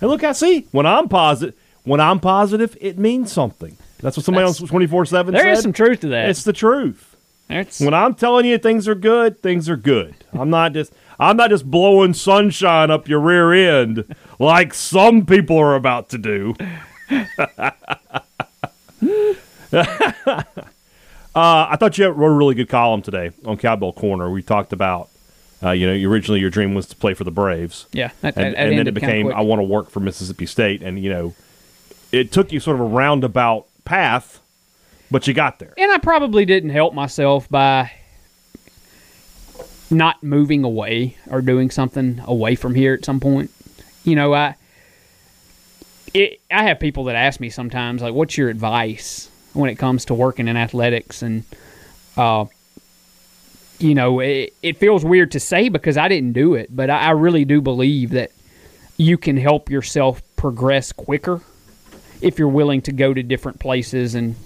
And 0.00 0.10
look, 0.10 0.22
I 0.24 0.32
see 0.32 0.66
when 0.72 0.86
I'm 0.86 1.08
positive. 1.08 1.54
When 1.84 1.98
I'm 2.00 2.20
positive, 2.20 2.76
it 2.80 2.96
means 2.96 3.32
something. 3.32 3.76
That's 3.98 4.16
what 4.16 4.24
somebody 4.24 4.46
That's- 4.46 4.68
twenty 4.70 4.86
four 4.86 5.04
seven 5.04 5.34
There 5.34 5.42
said. 5.42 5.52
is 5.54 5.62
some 5.62 5.72
truth 5.72 6.00
to 6.00 6.08
that. 6.08 6.28
It's 6.30 6.44
the 6.44 6.52
truth. 6.52 7.08
It's, 7.50 7.80
When 7.80 7.92
I'm 7.92 8.14
telling 8.14 8.46
you 8.46 8.56
things 8.56 8.86
are 8.88 8.94
good, 8.94 9.42
things 9.42 9.68
are 9.68 9.76
good. 9.76 10.14
I'm 10.32 10.48
not 10.48 10.72
just 10.72 10.92
I'm 11.18 11.36
not 11.36 11.50
just 11.50 11.68
blowing 11.70 12.14
sunshine 12.14 12.90
up 12.90 13.08
your 13.08 13.18
rear 13.20 13.52
end 13.52 14.14
like 14.42 14.74
some 14.74 15.24
people 15.24 15.56
are 15.58 15.74
about 15.76 16.08
to 16.10 16.18
do. 16.18 16.54
uh, 19.72 20.42
I 21.34 21.76
thought 21.78 21.96
you 21.98 22.08
wrote 22.08 22.26
a 22.32 22.36
really 22.36 22.54
good 22.54 22.68
column 22.68 23.02
today 23.02 23.30
on 23.44 23.56
Cowbell 23.56 23.92
Corner. 23.92 24.30
We 24.30 24.42
talked 24.42 24.72
about, 24.72 25.08
uh, 25.62 25.70
you 25.70 25.86
know, 25.86 26.10
originally 26.10 26.40
your 26.40 26.50
dream 26.50 26.74
was 26.74 26.86
to 26.88 26.96
play 26.96 27.14
for 27.14 27.24
the 27.24 27.30
Braves, 27.30 27.86
yeah, 27.92 28.10
that, 28.20 28.36
and, 28.36 28.46
that- 28.46 28.56
that 28.56 28.68
and 28.68 28.78
then 28.78 28.86
it 28.86 28.94
became. 28.94 29.32
I 29.32 29.40
want 29.42 29.60
to 29.60 29.64
work 29.64 29.90
for 29.90 30.00
Mississippi 30.00 30.46
State, 30.46 30.82
and 30.82 30.98
you 31.02 31.10
know, 31.10 31.34
it 32.10 32.32
took 32.32 32.52
you 32.52 32.60
sort 32.60 32.74
of 32.76 32.80
a 32.80 32.84
roundabout 32.88 33.66
path, 33.84 34.40
but 35.10 35.26
you 35.26 35.34
got 35.34 35.58
there. 35.58 35.72
and 35.78 35.90
I 35.90 35.98
probably 35.98 36.44
didn't 36.44 36.70
help 36.70 36.94
myself 36.94 37.48
by 37.48 37.92
not 39.90 40.22
moving 40.22 40.64
away 40.64 41.16
or 41.30 41.40
doing 41.42 41.70
something 41.70 42.20
away 42.24 42.54
from 42.54 42.74
here 42.74 42.94
at 42.94 43.04
some 43.04 43.20
point. 43.20 43.50
You 44.04 44.16
know, 44.16 44.34
I 44.34 44.56
it, 46.14 46.40
I 46.50 46.64
have 46.64 46.80
people 46.80 47.04
that 47.04 47.16
ask 47.16 47.40
me 47.40 47.50
sometimes 47.50 48.02
like, 48.02 48.14
"What's 48.14 48.36
your 48.36 48.48
advice 48.48 49.30
when 49.52 49.70
it 49.70 49.76
comes 49.76 50.06
to 50.06 50.14
working 50.14 50.48
in 50.48 50.56
athletics?" 50.56 51.22
And 51.22 51.44
uh, 52.16 52.46
you 53.78 53.94
know, 53.94 54.20
it, 54.20 54.54
it 54.62 54.76
feels 54.76 55.04
weird 55.04 55.32
to 55.32 55.40
say 55.40 55.68
because 55.68 55.96
I 55.96 56.08
didn't 56.08 56.32
do 56.32 56.54
it, 56.54 56.74
but 56.74 56.90
I, 56.90 56.98
I 56.98 57.10
really 57.10 57.44
do 57.44 57.60
believe 57.60 58.10
that 58.10 58.30
you 58.96 59.18
can 59.18 59.36
help 59.36 59.70
yourself 59.70 60.22
progress 60.36 60.92
quicker 60.92 61.40
if 62.20 62.38
you're 62.38 62.48
willing 62.48 62.82
to 62.82 62.92
go 62.92 63.12
to 63.12 63.22
different 63.22 63.58
places 63.58 64.14
and 64.14 64.36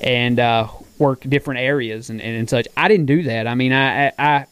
and 0.00 0.40
uh, 0.40 0.68
work 0.98 1.20
different 1.20 1.60
areas 1.60 2.10
and, 2.10 2.20
and, 2.20 2.36
and 2.36 2.50
such. 2.50 2.66
I 2.76 2.88
didn't 2.88 3.06
do 3.06 3.22
that. 3.24 3.46
I 3.46 3.54
mean, 3.54 3.72
I, 3.72 4.08
I, 4.08 4.12
I 4.18 4.46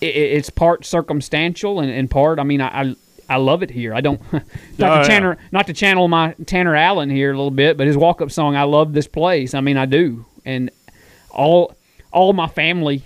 it, 0.00 0.06
it's 0.06 0.50
part 0.50 0.84
circumstantial 0.84 1.80
and, 1.80 1.90
and 1.90 2.10
part. 2.10 2.38
I 2.38 2.44
mean, 2.44 2.60
I, 2.60 2.82
I 2.82 2.96
I 3.28 3.36
love 3.36 3.62
it 3.62 3.70
here. 3.70 3.94
I 3.94 4.00
don't 4.00 4.20
not 4.32 4.98
Oh, 4.98 5.02
to 5.02 5.08
channel 5.08 5.34
not 5.52 5.66
to 5.66 5.72
channel 5.72 6.08
my 6.08 6.34
Tanner 6.46 6.76
Allen 6.76 7.10
here 7.10 7.32
a 7.32 7.36
little 7.36 7.50
bit, 7.50 7.76
but 7.76 7.86
his 7.86 7.96
walk 7.96 8.20
up 8.20 8.30
song. 8.30 8.56
I 8.56 8.64
love 8.64 8.92
this 8.92 9.06
place. 9.08 9.54
I 9.54 9.60
mean, 9.60 9.76
I 9.76 9.86
do, 9.86 10.24
and 10.44 10.70
all 11.30 11.74
all 12.12 12.32
my 12.32 12.46
family 12.48 13.02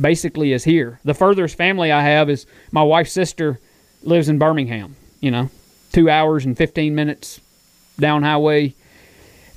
basically 0.00 0.52
is 0.52 0.64
here. 0.64 1.00
The 1.04 1.14
furthest 1.14 1.56
family 1.56 1.90
I 1.90 2.02
have 2.02 2.30
is 2.30 2.46
my 2.70 2.82
wife's 2.82 3.12
sister 3.12 3.58
lives 4.02 4.28
in 4.28 4.38
Birmingham. 4.38 4.96
You 5.20 5.30
know, 5.30 5.50
two 5.92 6.08
hours 6.08 6.44
and 6.44 6.56
fifteen 6.56 6.94
minutes 6.94 7.40
down 7.98 8.22
Highway 8.22 8.74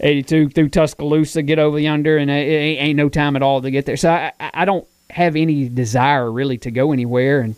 82 0.02 0.52
through 0.52 0.70
Tuscaloosa, 0.70 1.42
get 1.42 1.60
over 1.60 1.78
yonder, 1.78 2.18
and 2.18 2.32
it 2.32 2.34
ain't, 2.34 2.82
ain't 2.82 2.96
no 2.96 3.10
time 3.10 3.36
at 3.36 3.44
all 3.44 3.62
to 3.62 3.70
get 3.70 3.86
there. 3.86 3.98
So 3.98 4.10
I 4.10 4.32
I 4.40 4.66
don't 4.66 4.88
have 5.10 5.36
any 5.36 5.68
desire 5.70 6.32
really 6.32 6.58
to 6.60 6.72
go 6.72 6.92
anywhere. 6.92 7.42
And 7.42 7.56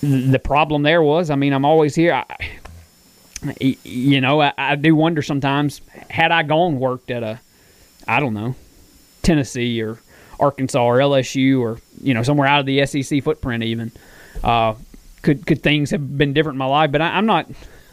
the 0.00 0.38
problem 0.38 0.82
there 0.82 1.02
was, 1.02 1.30
I 1.30 1.36
mean, 1.36 1.52
I'm 1.52 1.64
always 1.64 1.94
here. 1.94 2.14
I, 2.14 2.24
you 3.60 4.20
know, 4.20 4.40
I, 4.40 4.52
I 4.56 4.74
do 4.76 4.94
wonder 4.94 5.22
sometimes 5.22 5.80
had 6.10 6.32
I 6.32 6.42
gone 6.42 6.78
worked 6.78 7.10
at 7.10 7.22
a, 7.22 7.40
I 8.06 8.20
don't 8.20 8.34
know, 8.34 8.54
Tennessee 9.22 9.82
or 9.82 9.98
Arkansas 10.40 10.82
or 10.82 10.98
LSU 10.98 11.60
or 11.60 11.78
you 12.02 12.14
know 12.14 12.22
somewhere 12.22 12.48
out 12.48 12.60
of 12.60 12.66
the 12.66 12.84
SEC 12.86 13.22
footprint 13.22 13.62
even, 13.62 13.92
uh, 14.42 14.74
could 15.22 15.46
could 15.46 15.62
things 15.62 15.90
have 15.90 16.16
been 16.16 16.32
different 16.32 16.54
in 16.54 16.58
my 16.58 16.66
life? 16.66 16.90
But 16.90 17.02
I, 17.02 17.08
I'm 17.10 17.26
not. 17.26 17.46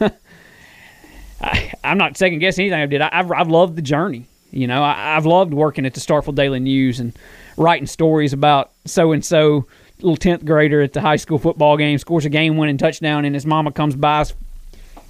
I, 1.40 1.72
I'm 1.84 1.98
not 1.98 2.16
second 2.16 2.38
guessing 2.38 2.64
anything 2.64 2.80
I 2.80 2.86
did. 2.86 3.02
I, 3.02 3.10
I've, 3.12 3.30
I've 3.30 3.48
loved 3.48 3.76
the 3.76 3.82
journey. 3.82 4.26
You 4.52 4.66
know, 4.66 4.82
I, 4.82 5.16
I've 5.16 5.26
loved 5.26 5.52
working 5.52 5.84
at 5.84 5.92
the 5.92 6.00
Starkville 6.00 6.34
Daily 6.34 6.60
News 6.60 6.98
and 6.98 7.12
writing 7.56 7.86
stories 7.86 8.32
about 8.32 8.70
so 8.84 9.12
and 9.12 9.24
so 9.24 9.66
little 10.02 10.16
tenth 10.16 10.44
grader 10.44 10.82
at 10.82 10.92
the 10.92 11.00
high 11.00 11.16
school 11.16 11.38
football 11.38 11.76
game 11.76 11.98
scores 11.98 12.24
a 12.24 12.28
game 12.28 12.56
winning 12.56 12.76
touchdown 12.78 13.24
and 13.24 13.34
his 13.34 13.46
mama 13.46 13.72
comes 13.72 13.96
by 13.96 14.24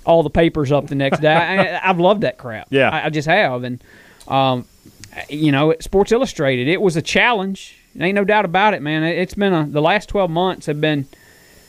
all 0.05 0.23
the 0.23 0.31
papers 0.31 0.71
up 0.71 0.87
the 0.87 0.95
next 0.95 1.21
day. 1.21 1.33
I, 1.35 1.89
I've 1.91 1.99
loved 1.99 2.21
that 2.23 2.39
crap. 2.39 2.69
Yeah. 2.71 2.91
I, 2.91 3.07
I 3.07 3.11
just 3.11 3.27
have. 3.27 3.65
And 3.65 3.83
um, 4.29 4.65
you 5.29 5.51
know, 5.51 5.75
Sports 5.81 6.13
Illustrated, 6.13 6.69
it 6.69 6.81
was 6.81 6.97
a 6.97 7.03
challenge. 7.03 7.77
Ain't 7.99 8.15
no 8.15 8.25
doubt 8.25 8.45
about 8.45 8.75
it, 8.75 8.83
man. 8.83 9.03
It- 9.03 9.19
It's 9.19 9.35
been 9.35 9.53
a, 9.53 9.67
the 9.67 9.81
last 9.83 10.09
twelve 10.09 10.31
months 10.31 10.67
have 10.67 10.81
been 10.81 11.07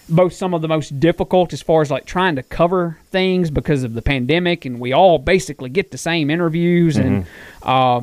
both 0.10 0.32
some 0.34 0.54
of 0.54 0.62
the 0.62 0.68
most 0.70 1.00
difficult 1.02 1.52
as 1.54 1.62
far 1.62 1.82
as 1.82 1.90
like 1.92 2.06
trying 2.06 2.36
to 2.36 2.44
cover 2.44 2.98
things 3.12 3.50
because 3.50 3.84
of 3.84 3.94
the 3.94 4.02
pandemic, 4.02 4.66
and 4.66 4.80
we 4.80 4.94
all 4.94 5.18
basically 5.18 5.70
get 5.70 5.92
the 5.92 5.98
same 5.98 6.30
interviews 6.30 6.98
and 6.98 7.26
uh, 7.64 8.02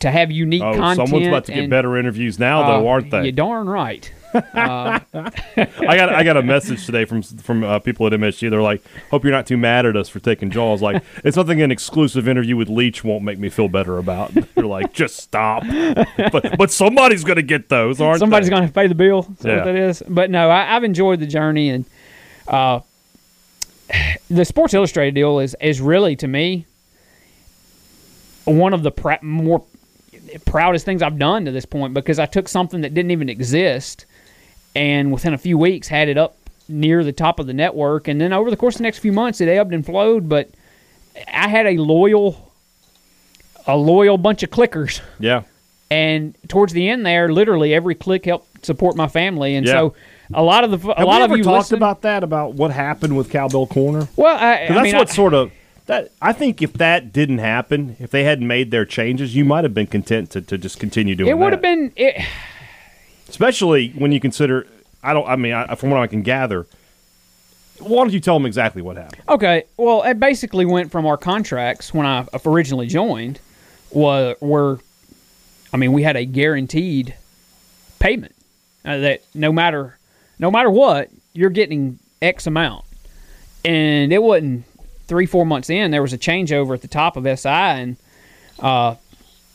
to 0.00 0.10
have 0.10 0.30
unique 0.30 0.62
Oh, 0.62 0.74
content. 0.74 1.08
someone's 1.08 1.26
about 1.28 1.44
to 1.46 1.52
get 1.52 1.60
and, 1.62 1.70
better 1.70 1.96
interviews 1.96 2.38
now, 2.38 2.66
though, 2.66 2.86
uh, 2.86 2.90
aren't 2.90 3.10
they? 3.10 3.26
You 3.26 3.32
darn 3.32 3.68
right. 3.68 4.12
I 4.34 5.00
got 5.80 6.12
I 6.12 6.22
got 6.22 6.36
a 6.36 6.42
message 6.54 6.84
today 6.84 7.06
from 7.06 7.22
from 7.22 7.64
uh, 7.64 7.78
people 7.78 8.06
at 8.06 8.12
MSG. 8.12 8.50
They're 8.50 8.60
like, 8.60 8.82
"Hope 9.10 9.24
you're 9.24 9.32
not 9.32 9.46
too 9.46 9.56
mad 9.56 9.86
at 9.86 9.96
us 9.96 10.10
for 10.10 10.18
taking 10.18 10.50
Jaws." 10.50 10.82
Like, 10.82 11.02
it's 11.24 11.34
something 11.36 11.62
an 11.62 11.70
exclusive 11.70 12.28
interview 12.28 12.54
with 12.56 12.68
Leach 12.68 13.02
won't 13.02 13.24
make 13.24 13.38
me 13.38 13.48
feel 13.48 13.68
better 13.68 13.96
about. 13.96 14.32
They're 14.54 14.66
like, 14.66 14.92
"Just 14.92 15.16
stop." 15.16 15.62
But 16.32 16.58
but 16.58 16.70
somebody's 16.70 17.24
gonna 17.24 17.40
get 17.40 17.70
those, 17.70 17.98
aren't 18.00 18.18
Somebody's 18.18 18.48
they? 18.50 18.56
going 18.56 18.66
to 18.66 18.72
pay 18.74 18.86
the 18.88 18.94
bill. 18.94 19.20
Is 19.38 19.44
Yeah. 19.46 19.56
what 19.56 19.64
that 19.64 19.76
is? 19.76 20.02
But 20.06 20.28
no, 20.30 20.50
I, 20.50 20.76
I've 20.76 20.84
enjoyed 20.84 21.20
the 21.20 21.26
journey, 21.26 21.70
and 21.70 21.84
uh, 22.48 22.80
the 24.28 24.44
Sports 24.44 24.74
Illustrated 24.74 25.14
deal 25.14 25.38
is 25.38 25.56
is 25.62 25.80
really 25.80 26.14
to 26.16 26.28
me 26.28 26.66
one 28.44 28.74
of 28.74 28.82
the 28.82 28.90
pr- 28.90 29.22
more 29.22 29.64
proudest 30.44 30.84
things 30.84 31.02
I've 31.02 31.18
done 31.18 31.44
to 31.44 31.50
this 31.50 31.64
point 31.66 31.94
because 31.94 32.18
I 32.18 32.26
took 32.26 32.48
something 32.48 32.80
that 32.82 32.94
didn't 32.94 33.10
even 33.10 33.28
exist, 33.28 34.06
and 34.74 35.12
within 35.12 35.34
a 35.34 35.38
few 35.38 35.56
weeks 35.58 35.88
had 35.88 36.08
it 36.08 36.18
up 36.18 36.36
near 36.68 37.04
the 37.04 37.12
top 37.12 37.38
of 37.38 37.46
the 37.46 37.54
network, 37.54 38.08
and 38.08 38.20
then 38.20 38.32
over 38.32 38.50
the 38.50 38.56
course 38.56 38.74
of 38.74 38.78
the 38.78 38.82
next 38.84 38.98
few 38.98 39.12
months 39.12 39.40
it 39.40 39.48
ebbed 39.48 39.72
and 39.72 39.84
flowed, 39.86 40.28
but 40.28 40.50
I 41.32 41.48
had 41.48 41.66
a 41.66 41.76
loyal, 41.78 42.52
a 43.66 43.76
loyal 43.76 44.18
bunch 44.18 44.42
of 44.42 44.50
clickers 44.50 45.00
Yeah, 45.18 45.42
and 45.90 46.34
towards 46.48 46.72
the 46.72 46.88
end 46.88 47.06
there, 47.06 47.32
literally 47.32 47.74
every 47.74 47.94
click 47.94 48.24
helped 48.24 48.64
support 48.66 48.96
my 48.96 49.08
family, 49.08 49.54
and 49.54 49.66
Yeah. 49.66 49.72
so 49.72 49.94
a 50.34 50.42
lot 50.42 50.64
of 50.64 50.70
the 50.72 50.88
a 50.90 50.98
have 50.98 51.06
lot 51.06 51.20
we 51.30 51.34
of 51.34 51.38
you 51.38 51.44
talked 51.44 51.58
listen- 51.58 51.76
about 51.76 52.02
that? 52.02 52.24
About 52.24 52.54
what 52.54 52.72
happened 52.72 53.16
with 53.16 53.30
Cowbell 53.30 53.68
Corner? 53.68 54.08
Well, 54.16 54.36
I, 54.36 54.64
I 54.64 54.68
that's 54.68 54.82
mean, 54.82 54.96
what 54.96 55.10
I- 55.10 55.14
sort 55.14 55.34
of 55.34 55.52
that. 55.86 56.12
I 56.20 56.32
think 56.32 56.62
if 56.62 56.74
that 56.74 57.12
didn't 57.12 57.38
happen, 57.38 57.96
if 57.98 58.10
they 58.10 58.24
hadn't 58.24 58.46
made 58.46 58.70
their 58.70 58.84
changes, 58.84 59.34
you 59.34 59.44
might 59.44 59.64
have 59.64 59.74
been 59.74 59.86
content 59.86 60.30
to, 60.30 60.40
to 60.42 60.58
just 60.58 60.78
continue 60.78 61.14
doing. 61.14 61.30
it 61.30 61.38
would 61.38 61.52
have 61.52 61.62
been. 61.62 61.92
It, 61.96 62.24
especially 63.28 63.90
when 63.90 64.12
you 64.12 64.20
consider. 64.20 64.66
I 65.02 65.12
don't. 65.12 65.26
I 65.26 65.36
mean, 65.36 65.52
I, 65.52 65.74
from 65.74 65.90
what 65.90 66.00
I 66.00 66.06
can 66.06 66.22
gather, 66.22 66.66
why 67.78 67.96
don't 67.96 68.12
you 68.12 68.20
tell 68.20 68.34
them 68.34 68.46
exactly 68.46 68.82
what 68.82 68.96
happened? 68.96 69.22
okay, 69.28 69.64
well, 69.76 70.02
it 70.02 70.18
basically 70.18 70.64
went 70.64 70.90
from 70.90 71.06
our 71.06 71.16
contracts 71.16 71.92
when 71.92 72.06
I 72.06 72.26
originally 72.44 72.86
joined, 72.86 73.40
was 73.90 74.36
were, 74.40 74.80
I 75.72 75.76
mean, 75.76 75.92
we 75.92 76.02
had 76.02 76.16
a 76.16 76.24
guaranteed 76.24 77.14
payment 77.98 78.34
uh, 78.84 78.98
that 78.98 79.22
no 79.34 79.52
matter 79.52 79.98
no 80.38 80.50
matter 80.50 80.70
what, 80.70 81.10
you're 81.32 81.50
getting 81.50 81.98
X 82.20 82.46
amount, 82.46 82.84
and 83.64 84.12
it 84.12 84.22
wasn't 84.22 84.64
three 85.06 85.26
four 85.26 85.46
months 85.46 85.70
in 85.70 85.90
there 85.90 86.02
was 86.02 86.12
a 86.12 86.18
changeover 86.18 86.74
at 86.74 86.82
the 86.82 86.88
top 86.88 87.16
of 87.16 87.24
SI 87.38 87.48
and 87.48 87.96
uh, 88.60 88.94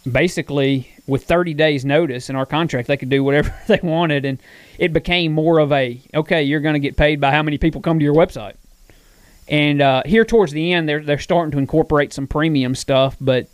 basically 0.10 0.92
with 1.08 1.24
30 1.26 1.54
days 1.54 1.84
notice 1.84 2.30
in 2.30 2.36
our 2.36 2.46
contract 2.46 2.88
they 2.88 2.98
could 2.98 3.10
do 3.10 3.24
whatever 3.24 3.54
they 3.68 3.80
wanted 3.84 4.26
and 4.26 4.40
it 4.78 4.94
became 4.94 5.32
more 5.32 5.60
of 5.60 5.72
a 5.72 6.02
okay 6.14 6.44
you're 6.44 6.60
going 6.60 6.74
to 6.74 6.80
get 6.80 6.98
paid 6.98 7.20
by 7.20 7.32
how 7.32 7.44
many 7.44 7.58
people 7.58 7.82
come 7.82 8.00
to 8.00 8.06
your 8.06 8.16
website. 8.16 8.56
And 9.48 9.82
uh, 9.82 10.04
here 10.06 10.24
towards 10.24 10.54
the 10.54 10.72
end 10.72 10.88
they're, 10.88 11.04
they're 11.04 11.20
starting 11.20 11.52
to 11.52 11.58
incorporate 11.58 12.14
some 12.14 12.28
premium 12.28 12.76
stuff 12.76 13.18
but 13.20 13.48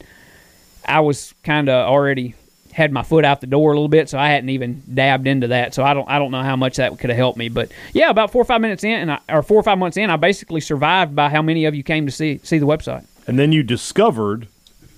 i 0.85 0.99
was 0.99 1.33
kind 1.43 1.69
of 1.69 1.87
already 1.87 2.35
had 2.77 2.91
my 2.91 3.01
foot 3.01 3.25
out 3.25 3.41
the 3.41 3.47
door 3.47 3.71
a 3.71 3.75
little 3.75 3.87
bit 3.87 4.07
so 4.07 4.19
i 4.19 4.27
hadn't 4.29 4.49
even 4.49 4.81
dabbed 4.93 5.25
into 5.25 5.47
that 5.47 5.73
so 5.73 5.83
i 5.83 5.93
don't 5.95 6.07
i 6.07 6.19
don't 6.19 6.29
know 6.31 6.43
how 6.43 6.55
much 6.55 6.77
that 6.77 6.97
could 6.99 7.09
have 7.09 7.17
helped 7.17 7.37
me 7.37 7.49
but 7.49 7.71
yeah 7.91 8.09
about 8.11 8.31
four 8.31 8.41
or 8.41 8.45
five 8.45 8.61
minutes 8.61 8.83
in 8.83 8.91
and 8.91 9.11
I, 9.11 9.19
or 9.29 9.41
four 9.41 9.57
or 9.57 9.63
five 9.63 9.79
months 9.79 9.97
in 9.97 10.09
i 10.11 10.15
basically 10.15 10.61
survived 10.61 11.15
by 11.15 11.29
how 11.29 11.41
many 11.41 11.65
of 11.65 11.73
you 11.73 11.81
came 11.81 12.05
to 12.05 12.11
see 12.11 12.39
see 12.43 12.59
the 12.59 12.67
website 12.67 13.05
And 13.25 13.39
then 13.39 13.51
you 13.51 13.63
discovered, 13.63 14.47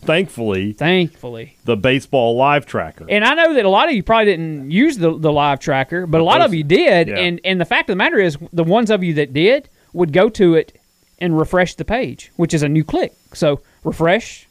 thankfully, 0.02 0.74
thankfully 0.74 1.58
the 1.64 1.78
baseball 1.78 2.36
live 2.36 2.66
tracker. 2.66 3.06
And 3.10 3.24
I 3.24 3.34
know 3.34 3.54
that 3.54 3.64
a 3.66 3.70
lot 3.70 3.88
of 3.88 3.96
you 3.96 4.04
probably 4.04 4.26
didn't 4.26 4.72
use 4.72 4.98
the, 4.98 5.18
the 5.18 5.32
live 5.32 5.60
tracker, 5.60 6.06
but 6.06 6.20
a 6.20 6.24
lot 6.24 6.42
of 6.42 6.54
you 6.54 6.64
did. 6.64 7.08
yeah. 7.08 7.18
And 7.18 7.40
and 7.46 7.62
the 7.62 7.66
fact 7.66 7.90
of 7.90 7.94
the 7.94 7.98
matter 8.04 8.20
is, 8.20 8.38
the 8.52 8.64
ones 8.64 8.90
of 8.92 9.04
you 9.04 9.14
that 9.16 9.34
did 9.34 9.70
would 9.94 10.12
go 10.12 10.28
to 10.30 10.56
it 10.56 10.78
and 11.20 11.38
refresh 11.38 11.76
the 11.76 11.86
page, 11.86 12.32
which 12.36 12.54
is 12.54 12.62
a 12.64 12.70
new 12.70 12.84
click. 12.84 13.14
So 13.34 13.62
refresh, 13.86 14.48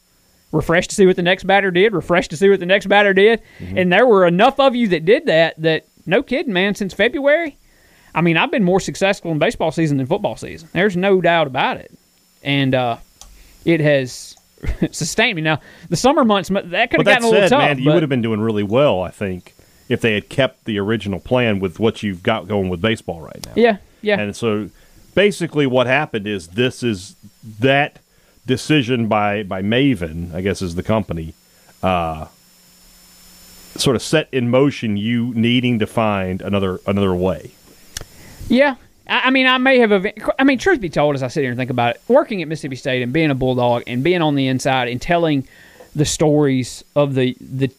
refresh 0.53 0.89
to 0.89 0.95
see 0.95 1.07
what 1.07 1.17
the 1.17 1.23
next 1.23 1.45
batter 1.45 1.71
did, 1.71 1.93
refresh 1.93 2.29
to 2.29 2.37
see 2.37 2.49
what 2.49 2.61
the 2.61 2.67
next 2.67 2.87
batter 2.87 3.13
did. 3.13 3.43
Mm-hmm. 3.59 3.79
And 3.79 3.93
there 3.93 4.07
were 4.07 4.27
enough 4.27 4.59
of 4.59 4.75
you 4.75 4.89
that 4.89 5.05
did 5.05 5.27
that. 5.27 5.61
That 5.61 5.87
no 6.07 6.23
kidding, 6.23 6.53
man. 6.53 6.75
Since 6.75 6.95
February, 6.95 7.57
I 8.15 8.21
mean, 8.21 8.37
I've 8.37 8.51
been 8.51 8.65
more 8.65 8.81
successful 8.81 9.31
in 9.31 9.39
baseball 9.39 9.71
season 9.71 9.99
than 9.99 10.07
football 10.07 10.37
season. 10.37 10.69
There's 10.73 10.97
no 10.97 11.21
doubt 11.21 11.47
about 11.47 11.77
it. 11.77 11.93
And 12.43 12.75
uh, 12.75 12.99
it 13.65 13.81
has 13.81 14.37
sustained 14.91 15.37
me. 15.37 15.43
Now 15.43 15.61
the 15.89 15.97
summer 15.97 16.25
months 16.25 16.49
that 16.49 16.91
could 16.91 17.01
have 17.01 17.07
gotten 17.07 17.25
a 17.25 17.29
little 17.29 17.49
said, 17.49 17.51
tough. 17.51 17.61
man, 17.61 17.79
you 17.79 17.93
would 17.93 18.03
have 18.03 18.11
been 18.11 18.23
doing 18.23 18.41
really 18.41 18.63
well, 18.63 19.03
I 19.03 19.11
think, 19.11 19.55
if 19.89 20.01
they 20.01 20.15
had 20.15 20.29
kept 20.29 20.65
the 20.65 20.79
original 20.79 21.21
plan 21.21 21.61
with 21.61 21.79
what 21.79 22.03
you've 22.03 22.23
got 22.23 22.49
going 22.49 22.69
with 22.69 22.81
baseball 22.81 23.21
right 23.21 23.47
now. 23.47 23.53
yeah, 23.57 23.77
yeah. 24.03 24.19
And 24.19 24.35
so 24.35 24.71
basically 25.15 25.67
what 25.67 25.87
happened 25.87 26.27
is 26.27 26.49
this 26.49 26.83
is 26.83 27.17
that 27.59 27.99
decision 28.49 29.07
by 29.07 29.45
by 29.45 29.63
Maven, 29.63 30.35
I 30.35 30.41
guess 30.41 30.61
is 30.61 30.75
the 30.75 30.83
company, 30.83 31.35
uh 31.83 32.27
sort 33.77 33.95
of 33.95 34.03
set 34.03 34.29
in 34.33 34.51
motion 34.51 34.97
you 34.97 35.33
needing 35.35 35.79
to 35.79 35.87
find 35.87 36.43
another 36.43 36.81
another 36.87 37.15
way. 37.15 37.53
Yeah. 38.49 38.75
I 39.09 39.21
I 39.29 39.31
mean, 39.31 39.47
I 39.47 39.59
may 39.59 39.79
have. 39.79 40.07
I 40.39 40.45
mean, 40.45 40.59
truth 40.59 40.81
be 40.81 40.89
told, 40.89 41.15
as 41.15 41.23
I 41.23 41.29
sit 41.29 41.43
here 41.43 41.51
and 41.51 41.59
think 41.59 41.71
about 41.71 41.97
it, 41.97 42.03
working 42.09 42.43
at 42.43 42.49
Mississippi 42.49 42.77
State 42.77 43.03
and 43.03 43.13
being 43.13 43.31
a 43.31 43.35
Bulldog 43.35 43.85
and 43.87 44.03
being 44.03 44.23
on 44.23 44.35
the 44.35 44.49
inside 44.49 44.89
and 44.89 45.01
telling 45.01 45.47
the 45.95 46.05
stories 46.05 46.85
of 46.97 47.15
the 47.15 47.37
the 47.41 47.71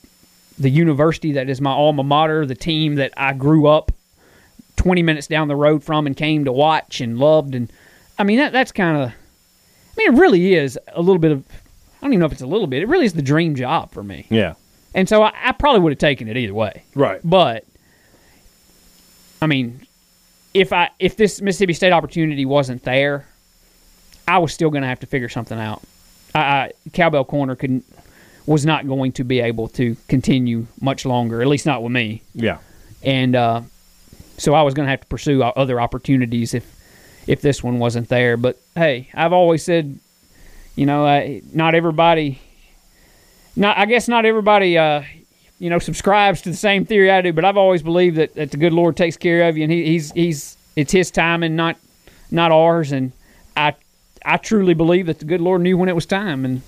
the 0.58 0.69
university 0.69 1.34
that 1.34 1.49
is 1.49 1.62
my 1.62 1.71
alma 1.71 2.03
mater, 2.03 2.45
the 2.45 2.55
team 2.55 2.95
that 2.95 3.13
I 3.17 3.34
grew 3.34 3.67
up 3.67 3.91
twenty 4.75 5.03
minutes 5.03 5.27
down 5.27 5.47
the 5.47 5.55
road 5.55 5.84
from 5.84 6.08
and 6.08 6.15
came 6.15 6.45
to 6.45 6.51
watch 6.51 7.01
and 7.01 7.19
loved, 7.19 7.55
and 7.55 7.71
I 8.17 8.23
mean 8.23 8.38
that 8.38 8.51
that's 8.51 8.71
kind 8.71 8.97
of. 9.03 9.12
I 9.99 10.07
mean, 10.07 10.15
it 10.15 10.19
really 10.19 10.53
is 10.55 10.79
a 10.93 11.01
little 11.01 11.19
bit 11.19 11.31
of. 11.31 11.43
I 11.49 12.05
don't 12.05 12.13
even 12.13 12.19
know 12.21 12.25
if 12.27 12.31
it's 12.31 12.41
a 12.41 12.47
little 12.47 12.67
bit. 12.67 12.81
It 12.81 12.88
really 12.88 13.05
is 13.05 13.13
the 13.13 13.21
dream 13.21 13.55
job 13.55 13.91
for 13.91 14.01
me, 14.03 14.25
Yeah. 14.29 14.53
and 14.95 15.09
so 15.09 15.21
I, 15.21 15.33
I 15.43 15.51
probably 15.51 15.81
would 15.81 15.91
have 15.91 15.99
taken 15.99 16.29
it 16.29 16.38
either 16.38 16.53
way. 16.53 16.83
Right. 16.95 17.19
But 17.23 17.65
I 19.41 19.47
mean, 19.47 19.85
if 20.53 20.71
I 20.73 20.89
if 20.99 21.17
this 21.17 21.41
Mississippi 21.41 21.73
State 21.73 21.91
opportunity 21.91 22.45
wasn't 22.45 22.83
there, 22.83 23.25
I 24.27 24.38
was 24.38 24.53
still 24.53 24.69
going 24.69 24.81
to 24.83 24.88
have 24.88 24.99
to 25.01 25.07
figure 25.07 25.29
something 25.29 25.59
out. 25.59 25.81
I, 26.33 26.39
I, 26.39 26.71
Cowbell 26.93 27.25
Corner 27.25 27.55
couldn't 27.55 27.85
was 28.45 28.65
not 28.65 28.88
going 28.88 29.12
to 29.13 29.23
be 29.23 29.41
able 29.41 29.67
to 29.69 29.95
continue 30.07 30.67
much 30.81 31.05
longer, 31.05 31.41
at 31.41 31.47
least 31.47 31.65
not 31.65 31.83
with 31.83 31.91
me. 31.91 32.21
Yeah. 32.33 32.57
And 33.03 33.35
uh, 33.35 33.62
so 34.38 34.53
I 34.53 34.63
was 34.63 34.73
going 34.73 34.85
to 34.85 34.89
have 34.89 35.01
to 35.01 35.07
pursue 35.07 35.43
other 35.43 35.79
opportunities 35.79 36.53
if 36.53 36.78
if 37.29 37.41
this 37.41 37.63
one 37.63 37.77
wasn't 37.77 38.09
there. 38.09 38.37
But 38.37 38.59
hey, 38.75 39.07
I've 39.13 39.33
always 39.33 39.63
said, 39.63 39.99
you 40.75 40.87
know, 40.87 41.05
uh, 41.05 41.39
not 41.53 41.75
everybody. 41.75 42.41
Not 43.55 43.77
I 43.77 43.85
guess 43.85 44.07
not 44.07 44.25
everybody. 44.25 44.77
Uh, 44.77 45.03
you 45.59 45.69
know, 45.69 45.77
subscribes 45.77 46.41
to 46.41 46.49
the 46.49 46.55
same 46.55 46.85
theory 46.85 47.11
I 47.11 47.21
do, 47.21 47.31
but 47.31 47.45
I've 47.45 47.57
always 47.57 47.83
believed 47.83 48.17
that, 48.17 48.33
that 48.33 48.49
the 48.49 48.57
good 48.57 48.73
Lord 48.73 48.97
takes 48.97 49.15
care 49.15 49.47
of 49.47 49.57
you, 49.57 49.63
and 49.63 49.71
he, 49.71 49.85
he's 49.85 50.11
he's 50.11 50.57
it's 50.75 50.91
His 50.91 51.11
time 51.11 51.43
and 51.43 51.55
not 51.55 51.77
not 52.31 52.51
ours. 52.51 52.91
And 52.91 53.11
I 53.55 53.75
I 54.25 54.37
truly 54.37 54.73
believe 54.73 55.05
that 55.05 55.19
the 55.19 55.25
good 55.25 55.41
Lord 55.41 55.61
knew 55.61 55.77
when 55.77 55.87
it 55.87 55.95
was 55.95 56.07
time, 56.07 56.45
and 56.45 56.61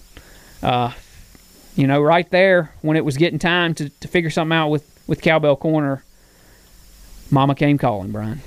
uh, 0.61 0.91
you 1.75 1.87
know, 1.87 2.01
right 2.01 2.29
there 2.29 2.71
when 2.81 2.97
it 2.97 3.05
was 3.05 3.17
getting 3.17 3.39
time 3.39 3.73
to, 3.75 3.89
to 3.89 4.07
figure 4.07 4.29
something 4.29 4.55
out 4.55 4.69
with 4.69 4.87
with 5.07 5.21
Cowbell 5.21 5.55
Corner, 5.55 6.03
Mama 7.31 7.55
came 7.55 7.79
calling, 7.79 8.11
Brian. 8.11 8.41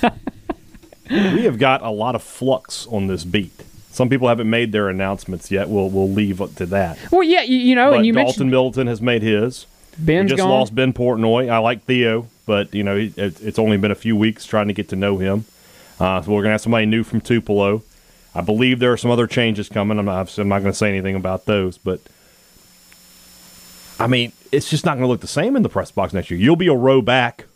we 1.12 1.44
have 1.44 1.58
got 1.58 1.82
a 1.82 1.90
lot 1.90 2.14
of 2.14 2.22
flux 2.22 2.86
on 2.88 3.06
this 3.06 3.24
beat. 3.24 3.64
Some 3.90 4.08
people 4.08 4.28
haven't 4.28 4.48
made 4.48 4.72
their 4.72 4.88
announcements 4.88 5.50
yet. 5.50 5.68
We'll 5.68 5.90
we'll 5.90 6.10
leave 6.10 6.40
it 6.40 6.56
to 6.56 6.66
that. 6.66 6.98
Well, 7.10 7.22
yeah, 7.22 7.42
you, 7.42 7.58
you 7.58 7.74
know, 7.74 7.90
but 7.90 7.98
and 7.98 8.06
you 8.06 8.12
Dalton 8.12 8.26
mentioned 8.26 8.50
Middleton 8.50 8.86
has 8.86 9.02
made 9.02 9.22
his. 9.22 9.66
Ben 9.98 10.26
just 10.26 10.38
gone. 10.38 10.48
lost 10.48 10.74
Ben 10.74 10.94
Portnoy. 10.94 11.50
I 11.50 11.58
like 11.58 11.82
Theo, 11.84 12.26
but 12.46 12.74
you 12.74 12.82
know 12.82 12.96
it, 12.96 13.18
it's 13.18 13.58
only 13.58 13.76
been 13.76 13.90
a 13.90 13.96
few 13.96 14.16
weeks 14.16 14.46
trying 14.46 14.68
to 14.68 14.72
get 14.74 14.88
to 14.88 14.96
know 14.96 15.18
him. 15.18 15.44
Uh, 16.00 16.22
so 16.22 16.32
we're 16.32 16.42
gonna 16.42 16.52
have 16.52 16.62
somebody 16.62 16.86
new 16.86 17.04
from 17.04 17.20
Tupelo. 17.20 17.82
I 18.34 18.40
believe 18.40 18.78
there 18.78 18.92
are 18.92 18.96
some 18.96 19.10
other 19.10 19.26
changes 19.26 19.68
coming. 19.68 19.98
I'm 19.98 20.06
not, 20.06 20.38
I'm 20.38 20.48
not 20.48 20.60
going 20.60 20.72
to 20.72 20.78
say 20.78 20.88
anything 20.88 21.16
about 21.16 21.44
those, 21.44 21.76
but 21.76 22.00
I 23.98 24.06
mean 24.06 24.32
it's 24.50 24.70
just 24.70 24.84
not 24.84 24.92
going 24.92 25.02
to 25.04 25.08
look 25.08 25.20
the 25.20 25.26
same 25.26 25.56
in 25.56 25.62
the 25.62 25.68
press 25.68 25.90
box 25.90 26.12
next 26.12 26.30
year. 26.30 26.40
You'll 26.40 26.56
be 26.56 26.68
a 26.68 26.74
row 26.74 27.02
back. 27.02 27.46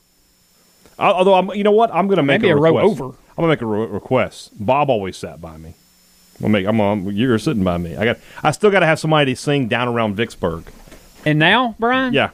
Al- 0.99 1.15
Although 1.15 1.35
I'm, 1.35 1.51
you 1.55 1.65
know 1.65 1.73
what, 1.73 1.91
I'm 1.95 2.07
going 2.07 2.17
to 2.17 2.23
make 2.23 2.41
Maybe 2.41 2.51
a 2.51 2.57
row 2.57 2.77
request. 2.79 3.01
over. 3.01 3.05
I'm 3.39 3.43
gonna 3.43 3.49
make 3.49 3.61
a 3.63 3.67
re- 3.67 3.87
request. 3.87 4.51
Bob 4.65 4.89
always 4.89 5.17
sat 5.17 5.41
by 5.43 5.59
me. 5.59 5.75
I'm 6.43 6.53
make. 6.53 6.67
I'm. 6.67 6.81
On, 6.81 7.15
you're 7.15 7.39
sitting 7.39 7.65
by 7.65 7.77
me. 7.77 7.95
I 7.97 8.05
got. 8.07 8.19
I 8.43 8.51
still 8.51 8.71
got 8.71 8.81
to 8.81 8.87
have 8.87 8.99
somebody 8.99 9.35
to 9.35 9.41
sing 9.41 9.69
down 9.69 9.89
around 9.89 10.15
Vicksburg. 10.17 10.65
and 11.27 11.39
now, 11.39 11.75
Brian, 11.79 12.15
Yeah. 12.15 12.31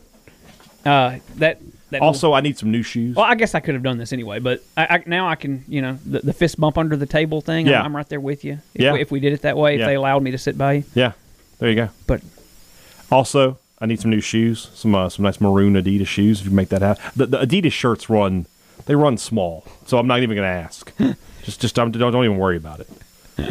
uh, 0.86 1.16
that 1.36 1.58
that 1.90 2.02
Also, 2.02 2.32
I 2.32 2.40
need 2.40 2.56
some 2.56 2.70
new 2.70 2.82
shoes. 2.84 3.16
Well, 3.16 3.24
I 3.26 3.34
guess 3.34 3.54
I 3.56 3.60
could 3.60 3.74
have 3.74 3.82
done 3.82 3.98
this 3.98 4.12
anyway, 4.12 4.38
but 4.38 4.62
I, 4.76 4.86
I, 4.98 5.02
now 5.06 5.28
I 5.28 5.34
can, 5.34 5.64
you 5.68 5.82
know, 5.82 5.98
the, 6.06 6.20
the 6.20 6.32
fist 6.32 6.58
bump 6.58 6.78
under 6.78 6.96
the 6.96 7.04
table 7.06 7.40
thing. 7.40 7.66
Yeah. 7.66 7.80
I'm, 7.80 7.86
I'm 7.86 7.96
right 7.96 8.08
there 8.08 8.20
with 8.20 8.44
you. 8.44 8.60
If, 8.74 8.80
Yeah. 8.80 8.92
we, 8.94 9.00
if 9.00 9.10
we 9.10 9.18
did 9.20 9.32
it 9.34 9.42
that 9.42 9.56
way, 9.58 9.74
if 9.74 9.80
Yeah. 9.80 9.86
they 9.86 9.94
allowed 9.96 10.22
me 10.22 10.30
to 10.30 10.38
sit 10.38 10.56
by 10.56 10.72
you, 10.74 10.84
Yeah, 10.94 11.12
there 11.58 11.68
you 11.68 11.74
go. 11.76 11.88
but 12.06 12.22
Also, 13.10 13.58
I 13.78 13.86
need 13.86 14.00
some 14.00 14.10
new 14.10 14.20
shoes, 14.20 14.70
some 14.74 14.94
uh, 14.94 15.08
some 15.08 15.24
nice 15.24 15.40
maroon 15.40 15.74
Adidas 15.74 16.06
shoes. 16.06 16.40
If 16.40 16.46
you 16.46 16.52
make 16.52 16.68
that 16.70 16.80
happen, 16.82 17.02
the, 17.16 17.26
the 17.26 17.38
Adidas 17.44 17.72
shirts 17.72 18.08
run, 18.08 18.46
they 18.86 18.94
run 18.94 19.16
small, 19.16 19.64
so 19.86 19.98
I'm 19.98 20.06
not 20.06 20.22
even 20.22 20.36
going 20.36 20.46
to 20.46 20.62
ask. 20.62 20.92
just 21.44 21.60
just 21.60 21.74
don't, 21.74 21.90
don't 21.92 22.24
even 22.24 22.36
worry 22.38 22.56
about 22.56 22.80
it. 22.80 22.88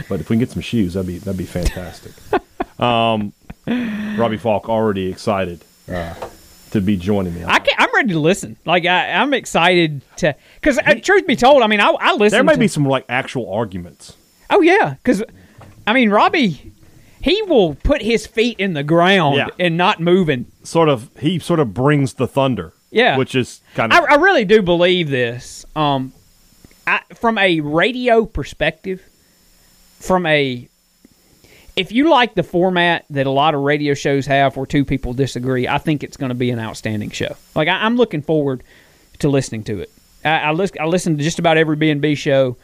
But 0.08 0.20
if 0.22 0.30
we 0.30 0.36
can 0.36 0.40
get 0.40 0.52
some 0.52 0.62
shoes, 0.62 0.94
that'd 0.94 1.08
be 1.08 1.18
that'd 1.18 1.38
be 1.38 1.46
fantastic. 1.46 2.12
um, 2.80 3.34
Robbie 3.68 4.38
Faulk 4.38 4.70
already 4.70 5.10
excited 5.10 5.64
uh, 5.92 6.14
to 6.72 6.82
be 6.82 6.98
joining 6.98 7.34
me. 7.34 7.44
I 7.46 7.60
can, 7.60 7.74
I'm 7.78 7.94
ready 7.94 8.10
to 8.14 8.20
listen. 8.20 8.58
Like 8.66 8.86
I, 8.86 9.12
I'm 9.12 9.34
excited 9.34 10.02
to, 10.18 10.36
because 10.56 10.78
uh, 10.80 10.96
truth 11.02 11.26
be 11.28 11.36
told, 11.36 11.64
I 11.64 11.68
mean, 11.68 11.80
I, 11.80 11.90
I 12.00 12.14
listen. 12.14 12.38
there 12.38 12.44
might 12.44 12.54
to, 12.54 12.60
be 12.60 12.68
some 12.68 12.86
like 12.86 13.06
actual 13.10 13.52
arguments. 13.52 14.16
Oh 14.50 14.62
yeah, 14.62 14.96
because 15.04 15.24
I 15.88 15.94
mean, 15.94 16.10
Robbie, 16.10 16.72
he 17.22 17.42
will 17.44 17.76
put 17.76 18.02
his 18.02 18.28
feet 18.28 18.60
in 18.60 18.74
the 18.74 18.84
ground 18.84 19.38
Yeah. 19.38 19.48
and 19.60 19.78
not 19.78 20.00
moving. 20.00 20.46
Sort 20.64 20.90
of, 20.90 21.10
he 21.20 21.40
sort 21.40 21.60
of 21.60 21.74
brings 21.74 22.14
the 22.16 22.28
thunder. 22.28 22.74
Yeah. 22.92 23.18
which 23.18 23.36
is 23.36 23.62
kind 23.74 23.92
of 23.94 24.04
I 24.04 24.16
really 24.16 24.46
do 24.46 24.62
believe 24.62 25.10
this. 25.10 25.66
Um, 25.76 26.12
I, 26.86 27.02
from 27.16 27.38
a 27.38 27.60
radio 27.62 28.26
perspective, 28.26 29.02
from 30.00 30.26
a 30.26 30.68
if 31.76 31.92
you 31.92 32.10
like 32.10 32.34
the 32.36 32.44
format 32.44 33.06
that 33.12 33.26
a 33.28 33.32
lot 33.32 33.56
of 33.56 33.62
radio 33.62 33.94
shows 33.94 34.26
have 34.26 34.58
where 34.58 34.66
two 34.66 34.84
people 34.84 35.14
disagree, 35.14 35.68
I 35.68 35.78
think 35.78 36.04
it's 36.04 36.18
going 36.18 36.30
to 36.30 36.36
be 36.36 36.50
an 36.52 36.60
outstanding 36.60 37.12
show. 37.12 37.36
Like 37.56 37.68
I, 37.70 37.86
I'm 37.86 37.96
looking 37.96 38.22
forward 38.22 38.62
to 39.20 39.30
listening 39.30 39.64
to 39.66 39.80
it. 39.80 39.90
I, 40.26 40.30
I, 40.40 40.52
listen, 40.52 40.78
I 40.82 40.86
listened 40.86 41.18
to 41.20 41.24
just 41.24 41.40
about 41.40 41.58
every 41.58 41.76
B 41.78 41.90
and 41.90 42.02
B 42.02 42.16
show. 42.16 42.58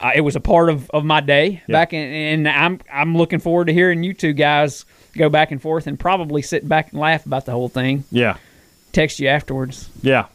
Uh, 0.00 0.12
it 0.14 0.20
was 0.20 0.36
a 0.36 0.40
part 0.40 0.70
of, 0.70 0.88
of 0.90 1.04
my 1.04 1.20
day 1.20 1.62
Yeah. 1.66 1.72
back, 1.72 1.92
in, 1.92 2.00
and 2.00 2.48
I'm 2.48 2.80
I'm 2.92 3.16
looking 3.16 3.38
forward 3.40 3.66
to 3.66 3.72
hearing 3.72 4.02
you 4.04 4.14
two 4.14 4.32
guys 4.32 4.84
go 5.16 5.28
back 5.28 5.50
and 5.50 5.60
forth 5.62 5.86
and 5.86 5.98
probably 5.98 6.42
sit 6.42 6.68
back 6.68 6.90
and 6.92 7.00
laugh 7.00 7.26
about 7.26 7.46
the 7.46 7.52
whole 7.52 7.68
thing. 7.68 8.04
yeah, 8.10 8.36
Text 8.94 9.20
you 9.20 9.28
afterwards, 9.28 9.90
yeah. 10.02 10.26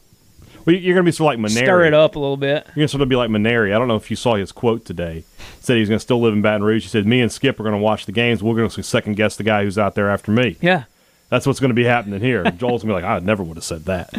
Well, 0.66 0.76
you're 0.76 0.94
going 0.94 1.06
to 1.06 1.12
be 1.12 1.16
sort 1.16 1.34
of 1.34 1.42
like 1.42 1.52
Mainieri. 1.52 1.64
stir 1.64 1.86
it 1.86 1.94
up 1.94 2.16
a 2.16 2.20
little 2.20 2.38
bit. 2.38 2.66
You're 2.68 2.76
going 2.76 2.88
to 2.88 2.90
sort 2.90 3.02
of 3.02 3.10
be 3.10 3.16
like 3.16 3.30
Mainieri. 3.30 3.74
I 3.74 3.80
don't 3.80 3.88
know 3.88 3.96
if 3.96 4.12
you 4.12 4.18
saw 4.18 4.36
his 4.36 4.52
quote 4.52 4.86
today. 4.86 5.24
He 5.38 5.46
said 5.62 5.78
he's 5.78 5.88
going 5.88 5.98
to 5.98 6.04
still 6.04 6.22
live 6.22 6.34
in 6.34 6.42
Baton 6.42 6.64
Rouge. 6.64 6.84
He 6.84 6.90
said, 6.90 7.08
Me 7.08 7.22
and 7.22 7.32
Skip 7.32 7.60
are 7.60 7.64
going 7.64 7.74
to 7.74 7.82
watch 7.82 8.06
the 8.06 8.12
games. 8.12 8.44
We're 8.44 8.56
going 8.56 8.70
to 8.70 8.84
second 8.84 9.16
guess 9.16 9.38
the 9.38 9.44
guy 9.44 9.64
who's 9.64 9.78
out 9.78 9.96
there 9.96 10.10
after 10.10 10.32
me. 10.32 10.58
Yeah. 10.62 10.84
That's 11.30 11.48
what's 11.48 11.60
going 11.60 11.70
to 11.70 11.76
be 11.76 11.86
happening 11.86 12.20
here. 12.20 12.44
Joel's 12.52 12.84
going 12.84 12.94
to 12.94 13.00
be 13.00 13.02
like, 13.02 13.04
I 13.04 13.20
never 13.20 13.42
would 13.42 13.58
have 13.58 13.64
said 13.64 13.86
that. 13.86 14.14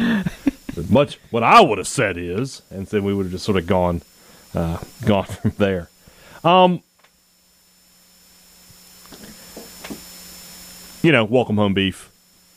Much 0.89 1.19
what 1.29 1.43
I 1.43 1.61
would 1.61 1.77
have 1.77 1.87
said 1.87 2.17
is, 2.17 2.63
and 2.71 2.87
then 2.87 3.03
we 3.03 3.13
would 3.13 3.27
have 3.27 3.31
just 3.31 3.45
sort 3.45 3.57
of 3.57 3.67
gone, 3.67 4.01
uh, 4.55 4.79
gone 5.05 5.25
from 5.25 5.51
there. 5.57 5.89
Um, 6.43 6.81
you 11.03 11.11
know, 11.11 11.23
welcome 11.23 11.57
home 11.57 11.73
beef. 11.73 12.09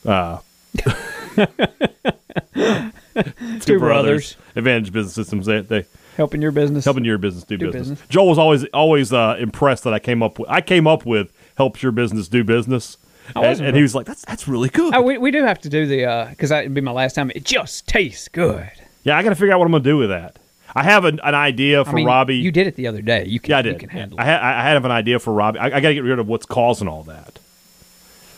Uh, 0.05 0.39
Two 3.61 3.79
brothers. 3.79 4.35
Advantage 4.55 4.91
Business 4.91 5.13
Systems. 5.13 5.45
They, 5.45 5.61
they 5.61 5.85
helping 6.17 6.41
your 6.41 6.51
business. 6.51 6.85
helping 6.85 7.05
your 7.05 7.17
business 7.17 7.43
do, 7.43 7.57
Do 7.57 7.67
business. 7.67 7.89
business. 7.89 8.09
Joel 8.09 8.27
was 8.29 8.37
always 8.37 8.65
always 8.73 9.13
uh, 9.13 9.35
impressed 9.39 9.83
that 9.85 9.93
I 9.93 9.99
came 9.99 10.21
up 10.23 10.39
with. 10.39 10.49
I 10.49 10.61
came 10.61 10.87
up 10.87 11.05
with 11.05 11.31
helps 11.57 11.81
your 11.83 11.91
business 11.91 12.27
do 12.27 12.43
business, 12.43 12.97
and, 13.35 13.61
and 13.61 13.75
he 13.75 13.81
was 13.81 13.95
like, 13.95 14.05
"That's 14.05 14.23
that's 14.25 14.47
really 14.47 14.69
good." 14.69 14.93
Oh, 14.93 15.01
we, 15.01 15.17
we 15.17 15.31
do 15.31 15.43
have 15.43 15.59
to 15.61 15.69
do 15.69 15.85
the 15.87 16.27
because 16.29 16.49
that 16.49 16.63
would 16.65 16.73
be 16.73 16.81
my 16.81 16.91
last 16.91 17.13
time. 17.15 17.31
It 17.35 17.43
just 17.45 17.87
tastes 17.87 18.27
good. 18.27 18.69
yeah, 19.03 19.17
I 19.17 19.23
got 19.23 19.29
to 19.29 19.35
figure 19.35 19.53
out 19.53 19.59
what 19.59 19.65
I'm 19.65 19.71
going 19.71 19.83
to 19.83 19.89
do 19.89 19.97
with 19.97 20.09
that. 20.09 20.37
I 20.77 20.83
have 20.83 21.05
an, 21.05 21.21
an 21.23 21.35
idea 21.35 21.85
for 21.85 21.91
I 21.91 21.93
mean, 21.93 22.05
Robbie. 22.05 22.35
you 22.35 22.51
did 22.51 22.67
it 22.67 22.75
the 22.75 22.87
other 22.87 23.01
day. 23.01 23.23
You 23.25 23.39
can, 23.39 23.51
yeah, 23.51 23.57
I 23.57 23.59
You 23.61 23.71
did. 23.71 23.79
can 23.79 23.89
handle 23.89 24.19
I, 24.19 24.23
it. 24.23 24.25
ha- 24.41 24.59
I 24.59 24.63
have 24.71 24.83
an 24.83 24.91
idea 24.91 25.19
for 25.19 25.33
Robbie. 25.33 25.59
I, 25.59 25.67
I 25.67 25.79
got 25.79 25.87
to 25.87 25.93
get 25.93 26.03
rid 26.03 26.19
of 26.19 26.27
what's 26.27 26.45
causing 26.45 26.89
all 26.89 27.03
that 27.03 27.39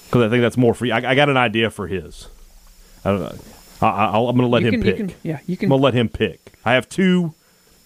because 0.05 0.21
I 0.21 0.29
think 0.29 0.43
that's 0.43 0.57
more 0.57 0.75
for 0.75 0.85
you. 0.85 0.93
I, 0.93 0.97
I 0.97 1.15
got 1.15 1.29
an 1.29 1.37
idea 1.37 1.71
for 1.71 1.87
his. 1.87 2.27
I 3.07 3.11
don't 3.11 3.19
know. 3.21 3.35
I, 3.81 3.87
I, 3.87 4.05
I'm 4.17 4.35
going 4.35 4.37
to 4.37 4.47
let 4.47 4.61
You 4.63 4.67
him 4.69 4.81
can- 4.81 4.85
you 4.85 4.93
pick. 4.93 4.97
can- 4.97 5.15
yeah, 5.23 5.39
you 5.47 5.57
can. 5.57 5.67
I'm 5.67 5.69
going 5.69 5.79
to 5.81 5.85
let 5.85 5.93
him 5.93 6.09
pick. 6.09 6.53
I 6.65 6.73
have 6.73 6.89
two 6.89 7.33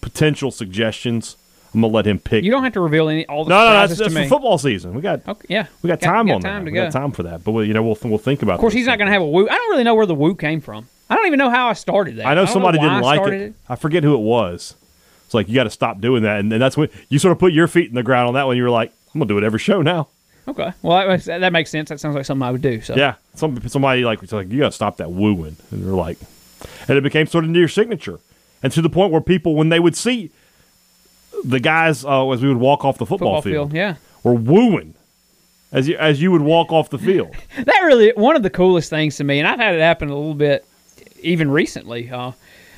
potential 0.02 0.52
suggestions. 0.52 1.38
I'm 1.74 1.82
going 1.82 1.92
to 1.92 1.96
let 1.96 2.06
him 2.08 2.20
pick. 2.20 2.44
You 2.44 2.52
don't 2.52 2.64
have 2.64 2.74
to 2.74 2.82
reveal 2.82 3.08
any 3.08 3.26
all 3.28 3.46
the 3.46 3.50
no, 3.50 3.58
no, 3.60 3.66
no, 3.68 3.88
that's, 3.88 3.98
that's 4.00 4.14
for 4.14 4.26
football 4.26 4.58
season. 4.58 4.94
We 4.94 5.02
got 5.02 5.26
Okay, 5.28 5.46
yeah, 5.50 5.68
We 5.82 5.88
got 5.88 6.02
time 6.02 6.28
got 6.28 6.36
on 6.36 6.42
time 6.42 6.66
that. 6.66 6.72
we 6.72 6.76
go. 6.76 6.84
got 6.86 6.92
time 6.92 7.12
for 7.12 7.24
that. 7.24 7.44
But 7.46 7.52
we, 7.54 7.68
you 7.68 7.74
know, 7.74 7.84
we'll 7.84 7.98
we'll 8.04 8.18
think 8.18 8.42
about. 8.42 8.56
Of 8.56 8.60
course, 8.60 8.74
he's 8.74 8.88
not 8.88 8.98
going 8.98 9.06
to 9.08 9.14
have 9.14 9.22
a 9.22 9.28
woo. 9.28 9.48
I 9.48 9.54
don't 9.56 9.70
really 9.72 9.84
know 9.86 9.96
where 9.96 10.06
the 10.06 10.16
woo 10.16 10.36
came 10.36 10.60
from. 10.60 10.88
I 11.10 11.16
don't 11.16 11.28
even 11.28 11.40
know 11.40 11.50
how 11.50 11.68
I 11.70 11.74
started 11.74 12.18
that. 12.18 12.26
I 12.26 12.34
know 12.34 12.46
don't 12.46 12.54
somebody 12.54 12.78
why 12.78 12.84
didn't 12.86 12.98
I 12.98 13.02
like 13.02 13.20
it. 13.20 13.24
started 13.24 13.54
I 13.70 13.76
forget 13.76 14.04
who 14.04 14.16
it 14.16 14.22
was. 14.22 14.76
It's 15.26 15.34
like 15.34 15.48
you 15.48 15.56
got 15.56 15.64
to 15.64 15.70
stop 15.70 16.02
doing 16.02 16.24
that, 16.24 16.40
and, 16.42 16.52
and 16.52 16.62
that's 16.62 16.76
when 16.76 16.90
you 17.10 17.20
sort 17.20 17.32
of 17.34 17.40
put 17.40 17.54
your 17.54 17.68
feet 17.68 17.88
in 17.90 17.96
the 17.96 18.04
ground 18.04 18.28
on 18.30 18.34
that 18.34 18.48
one. 18.48 18.58
You 18.58 18.64
were 18.64 18.70
like, 18.70 18.92
I'm 19.14 19.20
gonna 19.20 19.28
do 19.30 19.38
it 19.38 19.44
every 19.46 19.60
show 19.60 19.82
now. 19.82 20.10
Okay. 20.48 20.72
Well, 20.82 20.98
that, 20.98 21.08
makes- 21.08 21.26
that 21.26 21.54
makes 21.54 21.70
sense. 21.70 21.90
That 21.90 22.00
sounds 22.00 22.16
like 22.16 22.26
something 22.26 22.44
I 22.48 22.52
would 22.52 22.62
do. 22.62 22.82
So 22.82 22.96
Yeah, 22.96 23.16
some 23.36 23.60
somebody 23.70 24.04
like 24.04 24.22
was 24.22 24.32
like 24.32 24.52
you 24.52 24.60
got 24.60 24.68
to 24.68 24.72
stop 24.72 24.98
that 24.98 25.12
wooing, 25.12 25.56
and 25.72 25.84
they're 25.86 25.94
like, 25.94 26.18
and 26.88 26.98
it 26.98 27.02
became 27.04 27.28
sort 27.28 27.44
of 27.44 27.50
near 27.52 27.68
signature, 27.68 28.20
and 28.64 28.72
to 28.74 28.82
the 28.82 28.90
point 28.90 29.12
where 29.12 29.22
people 29.22 29.56
when 29.56 29.70
they 29.70 29.80
would 29.80 29.96
see 29.96 30.32
the 31.44 31.60
guys 31.60 32.04
uh, 32.06 32.30
as 32.32 32.42
we 32.42 32.48
would 32.48 32.58
walk 32.58 32.86
off 32.86 32.98
the 32.98 33.06
football, 33.06 33.42
football 33.42 33.68
field. 33.70 33.74
Yeah. 33.74 33.96
were 34.24 34.34
wooing 34.34 34.94
as 35.72 35.88
you 35.88 35.96
as 35.98 36.22
you 36.22 36.32
would 36.32 36.42
walk 36.42 36.72
off 36.72 36.90
the 36.90 36.98
field. 37.00 37.36
That 37.58 37.80
really 37.86 38.12
one 38.16 38.36
of 38.36 38.44
the 38.44 38.50
coolest 38.50 38.90
things 38.90 39.18
to 39.18 39.24
me, 39.24 39.40
and 39.40 39.48
I've 39.48 39.60
had 39.60 39.76
it 39.76 39.82
happen 39.82 40.10
a 40.10 40.16
little 40.16 40.34
bit 40.34 40.66
even 41.22 41.52
recently. 41.52 42.10
Uh, 42.10 42.32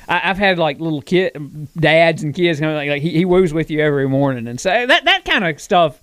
I, 0.08 0.30
I've 0.30 0.38
had 0.38 0.58
like 0.58 0.80
little 0.80 1.02
kid 1.02 1.34
dads 1.76 2.22
and 2.22 2.34
kids 2.34 2.60
kind 2.60 2.72
of 2.72 2.76
like, 2.76 2.88
like 2.90 3.02
he, 3.02 3.10
he 3.10 3.24
woos 3.24 3.52
with 3.54 3.70
you 3.70 3.80
every 3.80 4.08
morning, 4.08 4.46
and 4.46 4.60
so 4.60 4.68
that 4.86 5.04
that 5.04 5.24
kind 5.24 5.44
of 5.44 5.60
stuff. 5.60 5.98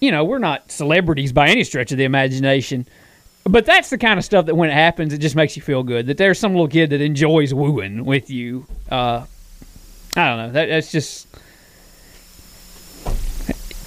You 0.00 0.10
know, 0.10 0.24
we're 0.24 0.38
not 0.38 0.70
celebrities 0.72 1.32
by 1.32 1.48
any 1.48 1.62
stretch 1.64 1.92
of 1.92 1.98
the 1.98 2.04
imagination, 2.04 2.86
but 3.44 3.66
that's 3.66 3.90
the 3.90 3.98
kind 3.98 4.18
of 4.18 4.24
stuff 4.24 4.46
that 4.46 4.54
when 4.54 4.70
it 4.70 4.74
happens, 4.74 5.12
it 5.12 5.18
just 5.18 5.36
makes 5.36 5.56
you 5.56 5.62
feel 5.62 5.82
good. 5.82 6.06
That 6.06 6.16
there's 6.16 6.38
some 6.38 6.52
little 6.52 6.68
kid 6.68 6.90
that 6.90 7.00
enjoys 7.00 7.52
wooing 7.52 8.04
with 8.04 8.30
you. 8.30 8.66
Uh, 8.90 9.26
I 10.16 10.28
don't 10.28 10.38
know. 10.38 10.50
That, 10.52 10.66
that's 10.68 10.90
just 10.90 11.26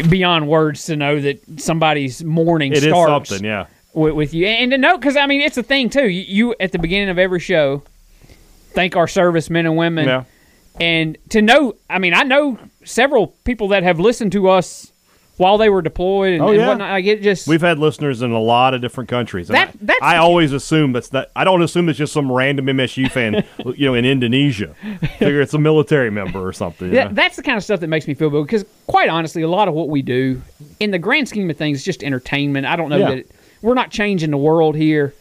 beyond 0.10 0.48
words 0.48 0.86
to 0.86 0.96
know 0.96 1.20
that 1.22 1.62
somebody's 1.62 2.24
morning 2.24 2.74
It 2.74 2.84
starts 2.84 3.30
something, 3.30 3.46
yeah. 3.46 3.68
with, 3.94 4.14
with 4.14 4.34
you, 4.34 4.46
and 4.48 4.72
to 4.72 4.78
know 4.78 4.98
because 4.98 5.16
I 5.16 5.26
mean 5.28 5.42
it's 5.42 5.58
a 5.58 5.64
thing 5.64 5.90
too. 5.90 6.08
You, 6.10 6.22
you 6.50 6.56
at 6.60 6.72
the 6.72 6.80
beginning 6.80 7.10
of 7.10 7.18
every 7.18 7.40
show 7.40 7.84
thank 8.72 8.96
our 8.96 9.08
servicemen 9.08 9.66
and 9.66 9.78
women, 9.78 10.06
Yeah. 10.08 10.24
and 10.80 11.18
to 11.30 11.42
know. 11.42 11.76
I 11.90 12.00
mean, 12.00 12.14
I 12.14 12.24
know 12.24 12.58
several 12.84 13.28
people 13.46 13.70
that 13.70 13.84
have 13.84 14.00
listened 14.00 14.32
to 14.34 14.50
us 14.50 14.92
while 15.38 15.58
they 15.58 15.68
were 15.70 15.82
deployed 15.82 16.34
and, 16.34 16.42
Oh, 16.44 16.50
and 16.52 16.60
whatnot. 16.68 16.92
Like 16.92 17.06
it 17.06 17.22
just 17.24 17.48
We've 17.48 17.62
had 17.62 17.80
listeners 17.80 18.22
in 18.22 18.32
a 18.32 18.40
lot 18.40 18.74
of 18.76 18.82
different 18.82 19.10
countries. 19.10 19.50
and 19.50 19.56
That- 19.58 19.70
I, 19.70 19.72
that's- 19.82 20.00
I 20.04 20.18
always 20.18 20.54
assume 20.54 20.92
that's 20.94 21.10
that. 21.10 21.32
I 21.36 21.44
don't 21.44 21.62
assume 21.64 21.90
it's 21.90 21.98
just 21.98 22.14
some 22.14 22.32
random 22.32 22.68
MSU 22.68 23.10
fan, 23.10 23.44
you 23.76 23.88
know, 23.88 23.96
in 23.96 24.06
Indonesia. 24.06 24.76
Figure 25.18 25.42
it's 25.42 25.54
a 25.56 25.58
military 25.60 26.12
member 26.12 26.46
or 26.48 26.54
something. 26.54 26.94
Yeah, 26.94 27.06
know? 27.06 27.14
that's 27.14 27.36
the 27.36 27.44
kind 27.44 27.58
of 27.58 27.64
stuff 27.64 27.80
that 27.80 27.88
makes 27.88 28.08
me 28.08 28.14
feel 28.14 28.30
good 28.30 28.46
because, 28.46 28.64
quite 28.86 29.10
honestly, 29.10 29.42
a 29.42 29.48
lot 29.50 29.68
of 29.68 29.74
what 29.74 29.90
we 29.90 30.02
do, 30.04 30.42
in 30.80 30.92
the 30.92 31.00
grand 31.00 31.28
scheme 31.30 31.50
of 31.50 31.58
things, 31.58 31.80
is 31.80 31.84
just 31.84 32.04
entertainment. 32.04 32.68
I 32.68 32.76
don't 32.76 32.90
know 32.90 32.98
Yeah. 32.98 33.10
that 33.10 33.18
it, 33.20 33.32
we're 33.64 33.74
not 33.76 33.90
changing 33.90 34.30
the 34.30 34.38
world 34.38 34.76
here, 34.76 35.14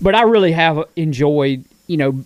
but 0.00 0.14
I 0.16 0.22
really 0.22 0.52
have 0.52 0.82
enjoyed, 0.96 1.64
you 1.86 1.96
know, 1.96 2.24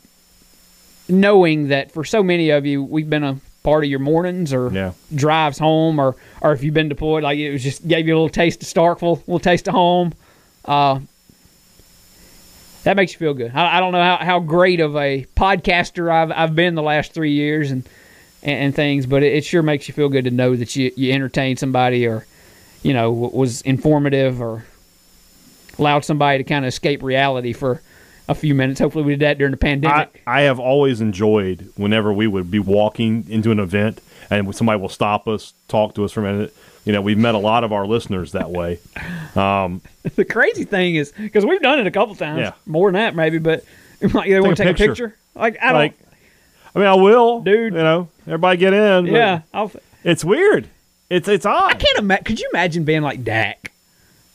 knowing 1.08 1.68
that 1.68 1.92
for 1.92 2.04
so 2.04 2.22
many 2.22 2.50
of 2.50 2.64
you, 2.64 2.82
we've 2.82 3.10
been 3.10 3.24
a 3.24 3.36
part 3.62 3.84
of 3.84 3.90
your 3.90 3.98
mornings 4.00 4.52
or 4.52 4.72
Yeah. 4.72 4.92
drives 5.14 5.58
home, 5.58 5.98
or 5.98 6.16
or 6.40 6.52
if 6.52 6.62
you've 6.62 6.74
been 6.74 6.88
deployed, 6.88 7.22
like 7.22 7.38
it 7.38 7.52
was 7.52 7.62
just 7.62 7.86
gave 7.86 8.06
you 8.06 8.14
a 8.14 8.16
little 8.16 8.28
taste 8.28 8.62
of 8.62 8.68
Starkville, 8.68 9.16
a 9.18 9.20
little 9.20 9.38
taste 9.38 9.68
of 9.68 9.74
home. 9.74 10.12
Uh, 10.64 11.00
that 12.84 12.96
makes 12.96 13.12
you 13.12 13.18
feel 13.18 13.34
good. 13.34 13.52
I, 13.54 13.76
I 13.76 13.80
don't 13.80 13.92
know 13.92 14.02
how, 14.02 14.16
how 14.18 14.40
great 14.40 14.80
of 14.80 14.96
a 14.96 15.26
podcaster 15.36 16.10
I've 16.10 16.32
I've 16.32 16.54
been 16.56 16.74
the 16.74 16.82
last 16.82 17.12
three 17.12 17.32
years 17.32 17.70
and 17.70 17.88
and, 18.42 18.56
and 18.58 18.74
things, 18.74 19.06
but 19.06 19.22
it, 19.22 19.34
it 19.34 19.44
sure 19.44 19.62
makes 19.62 19.86
you 19.86 19.94
feel 19.94 20.08
good 20.08 20.24
to 20.24 20.30
know 20.30 20.56
that 20.56 20.74
you 20.74 20.90
you 20.96 21.12
entertained 21.12 21.58
somebody 21.60 22.06
or 22.06 22.26
you 22.82 22.92
know 22.92 23.12
was 23.12 23.62
informative 23.62 24.40
or 24.42 24.64
allowed 25.78 26.04
somebody 26.04 26.38
to 26.38 26.44
kind 26.44 26.64
of 26.64 26.68
escape 26.68 27.02
reality 27.02 27.52
for 27.52 27.80
a 28.32 28.40
few 28.40 28.54
minutes. 28.54 28.80
Hopefully, 28.80 29.04
we 29.04 29.12
did 29.12 29.20
that 29.20 29.38
during 29.38 29.52
the 29.52 29.56
pandemic. 29.56 30.22
I 30.26 30.42
have 30.42 30.58
always 30.58 31.00
enjoyed 31.00 31.70
whenever 31.76 32.12
we 32.12 32.26
would 32.26 32.50
be 32.50 32.58
walking 32.58 33.24
into 33.28 33.50
an 33.52 33.60
event 33.60 34.00
and 34.30 34.54
somebody 34.54 34.80
will 34.80 34.88
stop 34.88 35.28
us, 35.28 35.54
talk 35.68 35.94
to 35.94 36.04
us 36.04 36.12
for 36.12 36.20
a 36.26 36.32
minute. 36.32 36.54
You 36.84 36.92
know, 36.92 37.00
we've 37.00 37.18
met 37.18 37.34
a 37.36 37.38
lot 37.38 37.62
of 37.64 37.72
our 37.72 37.86
listeners 37.86 38.32
that 38.32 38.50
way. 38.50 38.80
Um, 39.36 39.80
the 40.16 40.24
crazy 40.24 40.64
thing 40.64 40.96
is 40.96 41.12
because 41.12 41.46
we've 41.46 41.60
done 41.62 41.78
it 41.78 41.86
a 41.86 41.90
couple 41.90 42.14
times, 42.14 42.40
Yeah. 42.40 42.52
more 42.66 42.88
than 42.90 42.94
that 42.94 43.14
maybe, 43.14 43.38
but 43.38 43.64
like 44.14 44.28
they 44.28 44.40
want 44.40 44.56
to 44.56 44.62
a 44.64 44.66
take 44.66 44.74
a 44.74 44.78
picture. 44.78 45.08
picture. 45.08 45.18
Like 45.34 45.58
I 45.62 45.66
don't, 45.66 45.74
Like, 45.74 45.98
I 46.74 46.78
mean, 46.78 46.88
I 46.88 46.94
will, 46.94 47.40
Dude. 47.40 47.72
You 47.74 47.78
know, 47.78 48.08
everybody 48.26 48.56
get 48.58 48.72
in. 48.74 49.06
yeah, 49.06 49.42
I'll, 49.54 49.70
it's 50.04 50.24
weird. 50.24 50.68
It's 51.10 51.28
it's 51.28 51.44
odd. 51.46 51.70
I 51.70 51.74
can't 51.74 51.98
imagine. 51.98 52.24
Could 52.24 52.40
you 52.40 52.48
imagine 52.52 52.84
being 52.84 53.02
like 53.02 53.22
Dak 53.24 53.71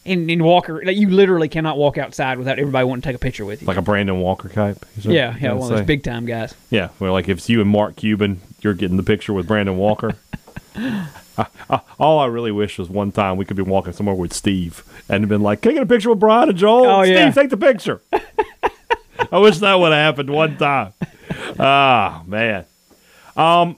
and, 0.08 0.30
and 0.32 0.42
Walker? 0.44 0.82
Like 0.84 0.98
you 0.98 1.10
literally 1.10 1.50
cannot 1.50 1.78
walk 1.78 1.98
outside 1.98 2.38
without 2.38 2.58
everybody 2.60 2.86
wanting 2.86 3.02
to 3.04 3.08
take 3.10 3.16
a 3.16 3.20
picture 3.20 3.46
with 3.46 3.62
you. 3.62 3.68
like 3.68 3.78
a 3.78 3.82
Brandon 3.82 4.20
Walker 4.20 4.50
type. 4.50 4.86
yeah, 4.98 5.36
yeah, 5.40 5.54
one 5.54 5.72
of 5.72 5.78
those 5.78 5.86
big 5.86 6.04
time 6.04 6.26
guys. 6.26 6.56
Yeah, 6.70 6.90
well, 7.00 7.14
like 7.14 7.28
if 7.30 7.38
it's 7.40 7.50
you 7.50 7.62
and 7.62 7.70
Mark 7.70 7.96
Cuban, 7.98 8.42
you're 8.62 8.74
getting 8.74 8.98
the 8.98 9.04
picture 9.04 9.34
with 9.34 9.48
Brandon 9.48 9.78
Walker. 9.78 10.16
I- 10.76 11.46
I- 11.70 11.82
all 12.00 12.18
I 12.20 12.26
really 12.26 12.52
wish 12.52 12.80
was 12.80 12.90
one 12.90 13.12
time 13.12 13.38
we 13.38 13.46
could 13.46 13.58
be 13.58 13.62
walking 13.64 13.94
somewhere 13.94 14.16
with 14.16 14.34
Steve 14.34 14.84
and 15.08 15.28
been 15.30 15.42
like, 15.42 15.62
"Can 15.62 15.72
I 15.72 15.74
get 15.76 15.84
a 15.84 15.86
picture 15.86 16.10
with 16.10 16.20
Brian 16.20 16.50
and 16.50 16.58
Joel?" 16.58 16.86
Oh, 16.88 17.04
Steve, 17.04 17.16
yeah. 17.16 17.32
take 17.32 17.50
the 17.52 17.58
picture. 17.58 18.02
I 19.32 19.38
wish 19.40 19.60
that 19.60 19.76
would 19.76 19.92
have 19.92 20.02
happened 20.16 20.30
one 20.32 20.58
time. 20.58 20.94
Ah, 21.60 22.24
man. 22.26 22.66
Um, 23.36 23.78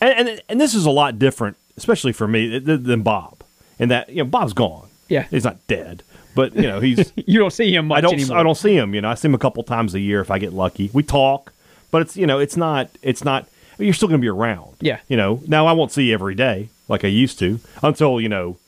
and, 0.00 0.28
and 0.28 0.42
and 0.48 0.60
this 0.60 0.74
is 0.74 0.84
a 0.84 0.90
lot 0.90 1.18
different, 1.18 1.56
especially 1.78 2.12
for 2.12 2.28
me 2.28 2.58
than 2.58 3.02
Bob. 3.02 3.33
In 3.78 3.88
that 3.88 4.08
you 4.08 4.16
know 4.16 4.24
Bob's 4.24 4.52
gone. 4.52 4.88
Yeah. 5.08 5.26
he's 5.30 5.44
not 5.44 5.64
dead, 5.66 6.02
but 6.34 6.54
you 6.54 6.62
know 6.62 6.80
he's 6.80 7.12
You 7.26 7.38
don't 7.38 7.52
see 7.52 7.74
him 7.74 7.88
much 7.88 7.98
I 7.98 8.00
don't. 8.00 8.14
anymore. 8.14 8.38
I 8.38 8.42
don't 8.42 8.54
see 8.56 8.76
him. 8.76 8.94
You 8.94 9.00
know, 9.02 9.10
I 9.10 9.14
see 9.14 9.28
him 9.28 9.34
a 9.34 9.38
couple 9.38 9.62
times 9.62 9.94
a 9.94 10.00
year 10.00 10.20
if 10.20 10.30
I 10.30 10.38
get 10.38 10.52
lucky. 10.52 10.90
We 10.92 11.02
talk, 11.02 11.52
but 11.90 12.02
it's 12.02 12.16
you 12.16 12.26
know, 12.26 12.38
it's 12.38 12.56
not. 12.56 12.88
It's 13.02 13.24
not. 13.24 13.46
You're 13.78 13.92
still 13.92 14.08
going 14.08 14.20
to 14.20 14.24
be 14.24 14.28
around. 14.28 14.76
Yeah. 14.80 15.00
You 15.08 15.16
know, 15.16 15.40
now 15.48 15.66
I 15.66 15.72
won't 15.72 15.90
see 15.92 16.04
you 16.04 16.14
every 16.14 16.34
day 16.36 16.68
like 16.88 17.04
I 17.04 17.08
used 17.08 17.38
to 17.40 17.58
until 17.82 18.20
you 18.20 18.28
know. 18.28 18.58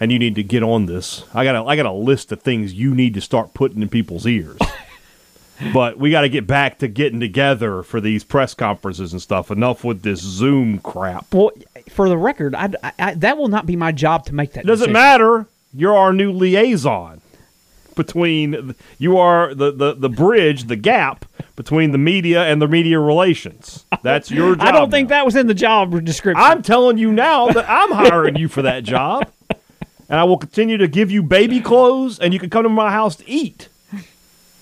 And 0.00 0.10
you 0.10 0.18
need 0.18 0.34
to 0.34 0.42
get 0.42 0.64
on 0.64 0.86
this. 0.86 1.24
I 1.32 1.44
got 1.44 1.54
a, 1.54 1.64
I 1.64 1.76
got 1.76 1.86
a 1.86 1.92
list 1.92 2.32
of 2.32 2.42
things 2.42 2.74
you 2.74 2.92
need 2.92 3.14
to 3.14 3.20
start 3.20 3.54
putting 3.54 3.82
in 3.82 3.88
people's 3.88 4.26
ears. 4.26 4.58
but 5.72 5.96
we 5.96 6.10
got 6.10 6.22
to 6.22 6.28
get 6.28 6.44
back 6.44 6.78
to 6.78 6.88
getting 6.88 7.20
together 7.20 7.84
for 7.84 8.00
these 8.00 8.24
press 8.24 8.52
conferences 8.52 9.12
and 9.12 9.22
stuff. 9.22 9.48
Enough 9.50 9.84
with 9.84 10.02
this 10.02 10.20
Zoom 10.20 10.78
crap. 10.80 11.32
Well, 11.32 11.52
for 11.92 12.08
the 12.08 12.16
record, 12.18 12.54
I, 12.54 12.70
I- 12.82 12.92
I- 12.98 13.14
that 13.14 13.36
will 13.38 13.48
not 13.48 13.66
be 13.66 13.76
my 13.76 13.92
job 13.92 14.26
to 14.26 14.34
make 14.34 14.52
that. 14.52 14.64
Doesn't 14.66 14.88
decision. 14.88 14.92
matter. 14.92 15.46
You're 15.74 15.96
our 15.96 16.12
new 16.12 16.32
liaison 16.32 17.20
between 17.94 18.74
you 18.98 19.18
are 19.18 19.54
the, 19.54 19.70
the, 19.70 19.94
the 19.94 20.08
bridge, 20.08 20.64
the 20.64 20.76
gap 20.76 21.24
between 21.56 21.92
the 21.92 21.98
media 21.98 22.44
and 22.44 22.60
the 22.60 22.68
media 22.68 22.98
relations. 22.98 23.84
That's 24.02 24.30
your 24.30 24.56
job. 24.56 24.66
I 24.66 24.72
don't 24.72 24.90
think 24.90 25.08
now. 25.10 25.16
that 25.16 25.24
was 25.26 25.36
in 25.36 25.46
the 25.46 25.54
job 25.54 26.04
description. 26.04 26.42
I'm 26.42 26.62
telling 26.62 26.98
you 26.98 27.12
now 27.12 27.48
that 27.48 27.66
I'm 27.68 27.90
hiring 27.92 28.36
you 28.36 28.48
for 28.48 28.62
that 28.62 28.84
job. 28.84 29.30
And 30.08 30.20
I 30.20 30.24
will 30.24 30.36
continue 30.38 30.76
to 30.78 30.88
give 30.88 31.10
you 31.10 31.22
baby 31.22 31.60
clothes 31.60 32.18
and 32.18 32.34
you 32.34 32.40
can 32.40 32.50
come 32.50 32.62
to 32.64 32.68
my 32.68 32.90
house 32.90 33.16
to 33.16 33.28
eat. 33.28 33.68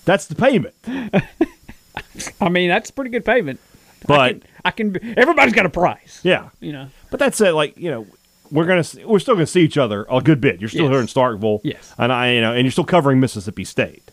That's 0.05 0.27
the 0.27 0.35
payment. 0.35 0.75
I 2.41 2.49
mean, 2.49 2.69
that's 2.69 2.91
pretty 2.91 3.11
good 3.11 3.25
payment. 3.25 3.61
But 4.07 4.43
I 4.65 4.71
can. 4.71 4.97
Everybody's 5.19 5.53
got 5.55 5.67
a 5.67 5.71
price. 5.71 6.21
yeah. 6.23 6.49
You 6.61 6.73
know. 6.73 6.89
But 7.11 7.21
that's 7.21 7.41
it. 7.41 7.53
Like 7.53 7.77
you 7.77 7.91
know, 7.91 8.07
we're 8.51 8.67
gonna 8.67 8.85
we're 9.07 9.19
still 9.19 9.35
gonna 9.35 9.47
see 9.47 9.63
each 9.63 9.79
other 9.79 10.07
a 10.11 10.21
good 10.21 10.41
bit. 10.41 10.61
You're 10.61 10.69
still 10.69 10.85
Yes. 10.85 10.91
here 10.93 11.01
in 11.01 11.07
Starkville, 11.07 11.61
Yes. 11.65 11.95
and 11.99 12.13
I 12.13 12.33
you 12.33 12.41
know, 12.41 12.53
and 12.53 12.63
you're 12.65 12.73
still 12.73 12.85
covering 12.85 13.21
Mississippi 13.21 13.65
State, 13.65 14.11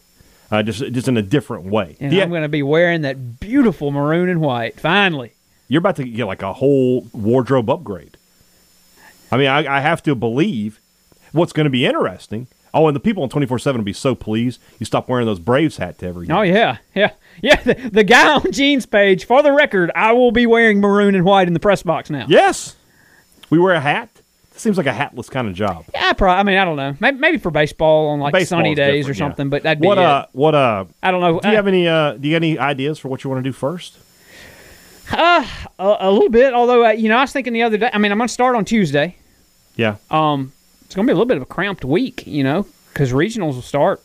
uh, 0.52 0.64
just 0.64 0.80
just 0.94 1.08
in 1.08 1.18
a 1.18 1.22
different 1.22 1.66
way. 1.66 1.96
And 2.00 2.12
Yeah, 2.14 2.24
I'm 2.24 2.30
going 2.30 2.42
to 2.44 2.50
be 2.50 2.64
wearing 2.64 3.02
that 3.02 3.40
beautiful 3.40 3.92
maroon 3.92 4.30
and 4.30 4.42
white. 4.42 4.80
Finally. 4.80 5.32
you're 5.68 5.80
about 5.80 5.96
to 5.98 6.04
get 6.06 6.26
like 6.26 6.42
a 6.44 6.54
whole 6.54 7.08
wardrobe 7.14 7.70
upgrade. 7.70 8.16
I 9.32 9.38
mean, 9.38 9.48
I, 9.48 9.78
I 9.78 9.82
have 9.82 10.02
to 10.04 10.16
believe 10.16 10.80
what's 11.34 11.52
going 11.52 11.66
to 11.66 11.70
be 11.70 11.86
interesting. 11.86 12.48
Oh, 12.74 12.88
and 12.88 12.96
the 12.96 13.00
people 13.02 13.24
on 13.24 13.30
twenty 13.30 13.46
four 13.48 13.60
seven 13.60 13.80
will 13.82 13.86
be 13.86 13.94
so 13.94 14.14
pleased 14.14 14.62
you 14.80 14.86
stop 14.86 15.10
wearing 15.10 15.26
those 15.26 15.40
Braves 15.40 15.78
hat 15.78 15.98
to 16.00 16.08
every. 16.08 16.30
Oh 16.30 16.44
yeah, 16.44 16.78
yeah, 16.96 17.12
yeah. 17.42 17.56
The, 17.64 17.74
the 17.92 18.04
guy 18.04 18.36
on 18.36 18.52
Jeans 18.52 18.86
page, 18.86 19.26
for 19.26 19.42
the 19.44 19.52
record, 19.52 19.90
I 19.96 20.14
will 20.14 20.32
be 20.32 20.46
wearing 20.46 20.80
maroon 20.80 21.16
and 21.16 21.26
white 21.26 21.48
in 21.48 21.54
the 21.54 21.60
press 21.60 21.82
box 21.84 22.10
now. 22.10 22.26
Yes, 22.30 22.76
we 23.50 23.60
wear 23.60 23.74
a 23.74 23.80
hat. 23.80 24.10
It 24.54 24.60
seems 24.60 24.76
like 24.78 24.88
a 24.88 24.94
hatless 24.94 25.30
kind 25.30 25.48
of 25.48 25.54
job. 25.54 25.86
Yeah, 25.94 26.14
probably. 26.14 26.40
I 26.40 26.44
mean, 26.44 26.58
I 26.58 26.66
don't 26.66 26.78
know. 26.78 26.96
Maybe, 27.00 27.18
maybe 27.20 27.38
for 27.38 27.52
baseball 27.52 28.08
on 28.10 28.20
like 28.20 28.34
Baseball's 28.34 28.50
sunny 28.62 28.74
days 28.74 29.08
or 29.08 29.12
yeah. 29.12 29.18
something. 29.18 29.50
But 29.50 29.62
that'd 29.64 29.80
be 29.80 29.88
What 29.88 30.00
it. 30.00 30.04
uh, 30.04 30.26
what 30.32 30.56
uh, 30.56 30.86
I 31.04 31.12
don't 31.12 31.22
know. 31.22 31.40
do 31.40 31.50
you 31.50 31.56
have 31.56 31.68
any 31.68 31.88
uh, 31.88 32.14
do 32.14 32.28
you 32.28 32.34
have 32.34 32.42
any 32.44 32.58
ideas 32.58 32.98
for 32.98 33.08
what 33.10 33.24
you 33.24 33.30
want 33.30 33.44
to 33.44 33.48
do 33.48 33.54
first? 33.54 33.98
a, 35.14 35.46
a 35.80 36.12
little 36.12 36.30
bit? 36.30 36.54
Although 36.54 36.86
uh, 36.88 36.92
you 36.92 37.10
know, 37.10 37.18
I 37.18 37.22
was 37.22 37.32
thinking 37.32 37.54
the 37.54 37.64
other 37.64 37.78
day. 37.78 37.90
I 37.94 37.98
mean, 37.98 38.12
I'm 38.12 38.18
going 38.18 38.28
to 38.28 38.34
start 38.34 38.56
on 38.56 38.66
Tuesday. 38.66 39.16
Yeah, 39.76 39.98
Um, 40.10 40.54
it's 40.86 40.96
going 40.96 41.06
to 41.06 41.10
be 41.10 41.14
a 41.14 41.16
little 41.16 41.28
bit 41.28 41.38
of 41.38 41.44
a 41.44 41.46
cramped 41.46 41.86
week, 41.86 42.26
you 42.26 42.44
know, 42.44 42.66
because 42.94 43.12
regionals 43.14 43.54
will 43.54 43.62
start. 43.62 44.02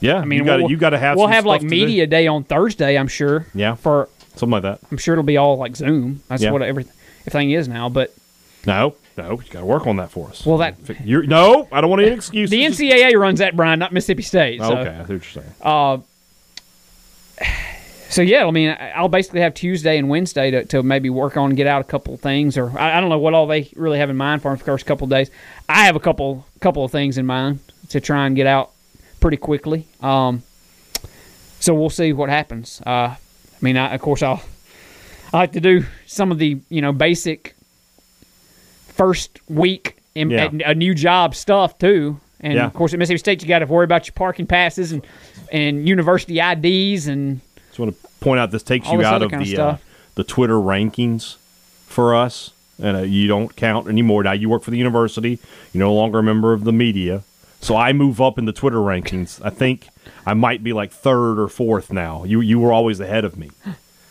yeah. 0.00 0.18
I 0.18 0.26
mean, 0.26 0.40
you 0.40 0.44
got 0.44 0.60
we'll, 0.60 0.70
you 0.70 0.76
got 0.76 0.90
to 0.90 0.98
have. 0.98 1.16
We'll 1.16 1.28
some 1.28 1.32
have 1.32 1.46
like 1.46 1.62
to 1.62 1.66
do. 1.66 1.70
media 1.70 2.06
day 2.06 2.26
on 2.26 2.44
Thursday. 2.44 2.98
I'm 2.98 3.08
sure. 3.08 3.46
Yeah. 3.54 3.74
For 3.74 4.10
something 4.34 4.50
like 4.50 4.62
that. 4.64 4.80
I'm 4.90 4.98
sure 4.98 5.14
it'll 5.14 5.24
be 5.24 5.38
all 5.38 5.56
like 5.56 5.76
Zoom. 5.76 6.22
That's 6.28 6.42
Yeah. 6.42 6.50
what 6.50 6.60
everything 6.60 6.92
everything 7.26 7.52
is 7.52 7.68
now. 7.68 7.88
But 7.88 8.14
No, 8.66 8.94
no, 9.16 9.40
you 9.40 9.50
got 9.50 9.60
to 9.60 9.66
work 9.66 9.86
on 9.86 9.96
that 9.96 10.10
for 10.10 10.28
us. 10.28 10.44
Well, 10.44 10.58
that- 10.58 10.76
you're 11.04 11.22
no, 11.24 11.68
I 11.72 11.80
don't 11.80 11.90
want 11.90 12.02
any 12.02 12.12
excuses. 12.12 12.50
the 12.50 12.64
NCAA 12.64 13.18
runs 13.18 13.38
that, 13.38 13.56
Brian, 13.56 13.78
not 13.78 13.92
Mississippi 13.92 14.22
State. 14.22 14.60
So. 14.60 14.76
okay, 14.78 14.90
I 14.90 14.94
see 14.94 14.98
what 15.00 15.08
you're 15.08 15.20
saying. 15.22 15.54
Uh, 15.62 15.98
so 18.10 18.22
yeah, 18.22 18.46
I 18.46 18.50
mean, 18.50 18.76
I'll 18.94 19.08
basically 19.08 19.40
have 19.40 19.54
Tuesday 19.54 19.98
and 19.98 20.08
Wednesday 20.08 20.50
to, 20.50 20.64
to 20.66 20.82
maybe 20.82 21.10
work 21.10 21.36
on 21.36 21.54
get 21.54 21.66
out 21.66 21.80
a 21.82 21.84
couple 21.84 22.16
things, 22.16 22.56
or 22.56 22.76
I, 22.78 22.96
I 22.96 23.00
don't 23.00 23.10
know 23.10 23.18
what 23.18 23.34
all 23.34 23.46
they 23.46 23.70
really 23.76 23.98
have 23.98 24.10
in 24.10 24.16
mind 24.16 24.42
for 24.42 24.56
the 24.56 24.64
first 24.64 24.86
couple 24.86 25.04
of 25.04 25.10
days. 25.10 25.30
I 25.68 25.84
have 25.84 25.94
a 25.96 26.00
couple 26.00 26.46
couple 26.60 26.84
of 26.84 26.90
things 26.90 27.18
in 27.18 27.26
mind 27.26 27.60
to 27.90 28.00
try 28.00 28.26
and 28.26 28.34
get 28.34 28.46
out 28.46 28.70
pretty 29.20 29.36
quickly. 29.36 29.86
Um, 30.00 30.42
so 31.60 31.74
we'll 31.74 31.90
see 31.90 32.12
what 32.12 32.28
happens. 32.30 32.80
Uh, 32.86 32.90
I 32.90 33.16
mean, 33.60 33.76
I, 33.76 33.94
of 33.94 34.00
course, 34.00 34.22
I'll 34.22 34.42
I 35.32 35.38
like 35.38 35.52
to 35.52 35.60
do 35.60 35.84
some 36.06 36.32
of 36.32 36.38
the 36.38 36.58
you 36.70 36.80
know 36.80 36.92
basic 36.92 37.54
first 38.98 39.38
week 39.48 39.96
in, 40.14 40.28
Yeah. 40.30 40.50
a 40.66 40.74
new 40.74 40.94
job 40.94 41.34
stuff 41.34 41.78
too. 41.78 42.20
And 42.40 42.54
Yeah. 42.54 42.66
of 42.66 42.74
course, 42.74 42.92
at 42.92 42.98
Mississippi 42.98 43.18
State, 43.18 43.42
you 43.42 43.48
got 43.48 43.60
to 43.60 43.66
worry 43.66 43.84
about 43.84 44.06
your 44.06 44.12
parking 44.14 44.46
passes 44.46 44.92
and 44.92 45.02
and 45.50 45.88
university 45.88 46.40
IDs 46.40 47.06
and 47.06 47.40
Just 47.68 47.78
want 47.78 47.94
to 48.00 48.08
point 48.20 48.38
out 48.38 48.50
this 48.50 48.62
takes 48.62 48.86
you 48.90 48.98
this 48.98 49.06
out 49.06 49.22
of 49.22 49.30
kind 49.30 49.42
of 49.42 49.48
the 49.48 49.56
uh, 49.58 49.76
the 50.16 50.24
Twitter 50.24 50.54
rankings 50.56 51.36
for 51.86 52.14
us, 52.14 52.50
and 52.82 52.96
uh, 52.98 53.00
you 53.00 53.26
don't 53.28 53.56
count 53.56 53.88
anymore. 53.88 54.22
Now 54.24 54.32
you 54.32 54.48
work 54.50 54.62
for 54.62 54.70
the 54.70 54.76
university. 54.76 55.38
You're 55.72 55.84
no 55.84 55.94
longer 55.94 56.18
a 56.18 56.22
member 56.22 56.52
of 56.52 56.64
the 56.64 56.72
media. 56.72 57.22
So 57.60 57.76
I 57.76 57.92
move 57.92 58.20
up 58.20 58.38
in 58.38 58.44
the 58.44 58.52
Twitter 58.52 58.76
rankings. 58.78 59.40
I 59.42 59.50
think 59.50 59.88
I 60.26 60.34
might 60.34 60.62
be 60.62 60.72
like 60.72 60.92
third 60.92 61.40
or 61.40 61.48
fourth 61.48 61.90
now. 61.92 62.24
You 62.24 62.40
you 62.40 62.58
were 62.60 62.72
always 62.72 63.00
ahead 63.00 63.24
of 63.24 63.36
me. 63.38 63.50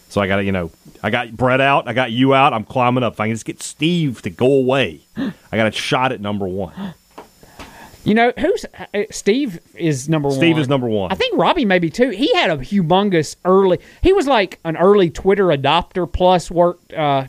So 0.10 0.22
I 0.22 0.28
got 0.28 0.38
to, 0.38 0.43
you 0.43 0.52
know, 0.52 0.72
I 1.04 1.10
got 1.10 1.36
Brett 1.36 1.62
out, 1.62 1.88
I 1.88 1.93
got 1.93 2.12
you 2.12 2.34
out, 2.34 2.54
I'm 2.54 2.63
climbing 2.63 3.04
up. 3.04 3.13
If 3.13 3.20
I 3.20 3.28
can 3.28 3.36
just 3.36 3.46
get 3.46 3.62
Steve 3.62 4.22
to 4.22 4.30
go 4.30 4.52
away, 4.52 5.02
I 5.17 5.58
got 5.58 5.67
a 5.67 5.72
shot 5.72 6.12
at 6.12 6.22
number 6.22 6.48
one. 6.48 6.93
You 8.04 8.13
know 8.13 8.32
who's 8.39 8.65
uh, 8.93 9.04
Steve 9.12 9.60
is 9.76 10.08
number 10.08 10.30
one. 10.30 10.38
Steve 10.38 10.58
is 10.58 10.70
number 10.70 10.88
one. 10.88 11.12
I 11.12 11.15
think 11.15 11.38
Robbie 11.38 11.65
maybe 11.65 11.89
too. 11.89 12.10
He 12.10 12.34
had 12.36 12.50
a 12.50 12.56
humongous 12.56 13.36
early. 13.43 13.80
He 14.02 14.13
was 14.13 14.28
like 14.28 14.60
an 14.63 14.78
early 14.78 15.10
Twitter 15.10 15.48
adopter. 15.48 16.10
Plus 16.10 16.50
worked 16.50 16.93
uh, 16.93 17.28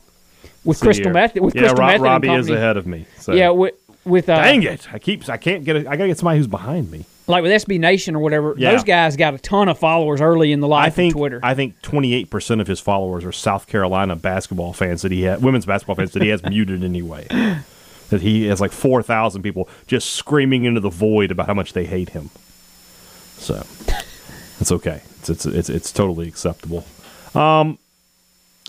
with 0.64 0.78
Crystal. 0.80 1.10
Method. 1.10 1.42
With 1.42 1.56
yeah, 1.56 1.62
Crystal 1.62 1.80
Method 1.84 1.94
and 1.94 2.02
Robbie 2.04 2.32
is 2.32 2.48
ahead 2.48 2.76
of 2.76 2.86
me. 2.86 3.06
So. 3.18 3.32
Yeah, 3.32 3.50
with 3.50 3.74
with 4.04 4.28
uh, 4.28 4.36
Dang 4.36 4.62
it! 4.62 4.86
I 4.92 5.00
keep 5.00 5.28
I 5.28 5.36
can't 5.36 5.64
get 5.64 5.74
it. 5.74 5.88
I 5.88 5.96
gotta 5.96 6.06
get 6.06 6.18
somebody 6.18 6.38
who's 6.38 6.46
behind 6.46 6.92
me. 6.92 7.04
Like 7.28 7.42
with 7.42 7.52
SB 7.52 7.78
Nation 7.78 8.16
or 8.16 8.20
whatever. 8.20 8.54
Yeah. 8.56 8.72
Those 8.72 8.84
guys 8.84 9.16
got 9.16 9.34
a 9.34 9.38
ton 9.38 9.68
of 9.68 9.78
followers 9.78 10.20
early 10.20 10.52
in 10.52 10.60
the 10.60 10.68
life 10.68 10.86
I 10.86 10.90
think 10.90 11.14
of 11.14 11.18
Twitter. 11.18 11.40
I 11.42 11.54
think 11.54 11.80
28 11.82 12.30
percent 12.30 12.60
of 12.60 12.66
his 12.66 12.80
followers 12.80 13.24
are 13.24 13.32
South 13.32 13.66
Carolina 13.66 14.16
basketball 14.16 14.72
fans 14.72 15.02
that 15.02 15.12
he 15.12 15.22
had, 15.22 15.42
women's 15.42 15.66
basketball 15.66 15.96
fans 15.96 16.12
that 16.12 16.22
he 16.22 16.28
has 16.28 16.42
muted 16.48 16.82
anyway. 16.82 17.26
That 18.10 18.22
he 18.22 18.46
has 18.46 18.58
like 18.58 18.72
4,000 18.72 19.42
people 19.42 19.68
just 19.86 20.14
screaming 20.14 20.64
into 20.64 20.80
the 20.80 20.88
void 20.88 21.30
about 21.30 21.46
how 21.46 21.54
much 21.54 21.74
they 21.74 21.84
hate 21.84 22.10
him. 22.10 22.30
So 23.36 23.66
it's 24.60 24.72
okay. 24.72 25.02
It's 25.20 25.28
it's 25.28 25.46
it's, 25.46 25.68
it's 25.68 25.92
totally 25.92 26.28
acceptable. 26.28 26.84
Um, 27.34 27.78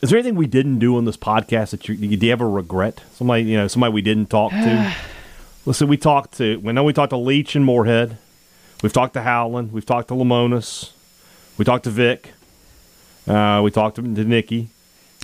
is 0.01 0.09
there 0.09 0.19
anything 0.19 0.35
we 0.35 0.47
didn't 0.47 0.79
do 0.79 0.97
on 0.97 1.05
this 1.05 1.17
podcast 1.17 1.71
that 1.71 1.87
you 1.87 1.95
do 1.95 2.25
you 2.25 2.31
have 2.31 2.41
a 2.41 2.47
regret? 2.47 3.01
Somebody 3.13 3.43
you 3.43 3.57
know 3.57 3.67
somebody 3.67 3.93
we 3.93 4.01
didn't 4.01 4.29
talk 4.29 4.51
to. 4.51 4.95
Listen, 5.65 5.87
we 5.87 5.97
talked 5.97 6.37
to. 6.37 6.57
We 6.59 6.73
know 6.73 6.83
we 6.83 6.93
talked 6.93 7.11
to 7.11 7.17
Leach 7.17 7.55
and 7.55 7.65
Moorhead. 7.65 8.17
We've 8.81 8.93
talked 8.93 9.13
to 9.13 9.21
Howland. 9.21 9.71
We've 9.71 9.85
talked 9.85 10.07
to 10.09 10.13
Lemonis. 10.13 10.91
We 11.57 11.65
talked 11.65 11.83
to 11.83 11.89
Vic. 11.89 12.31
Uh, 13.27 13.61
we 13.63 13.71
talked 13.71 13.97
to, 13.97 14.01
to 14.01 14.23
Nikki. 14.23 14.69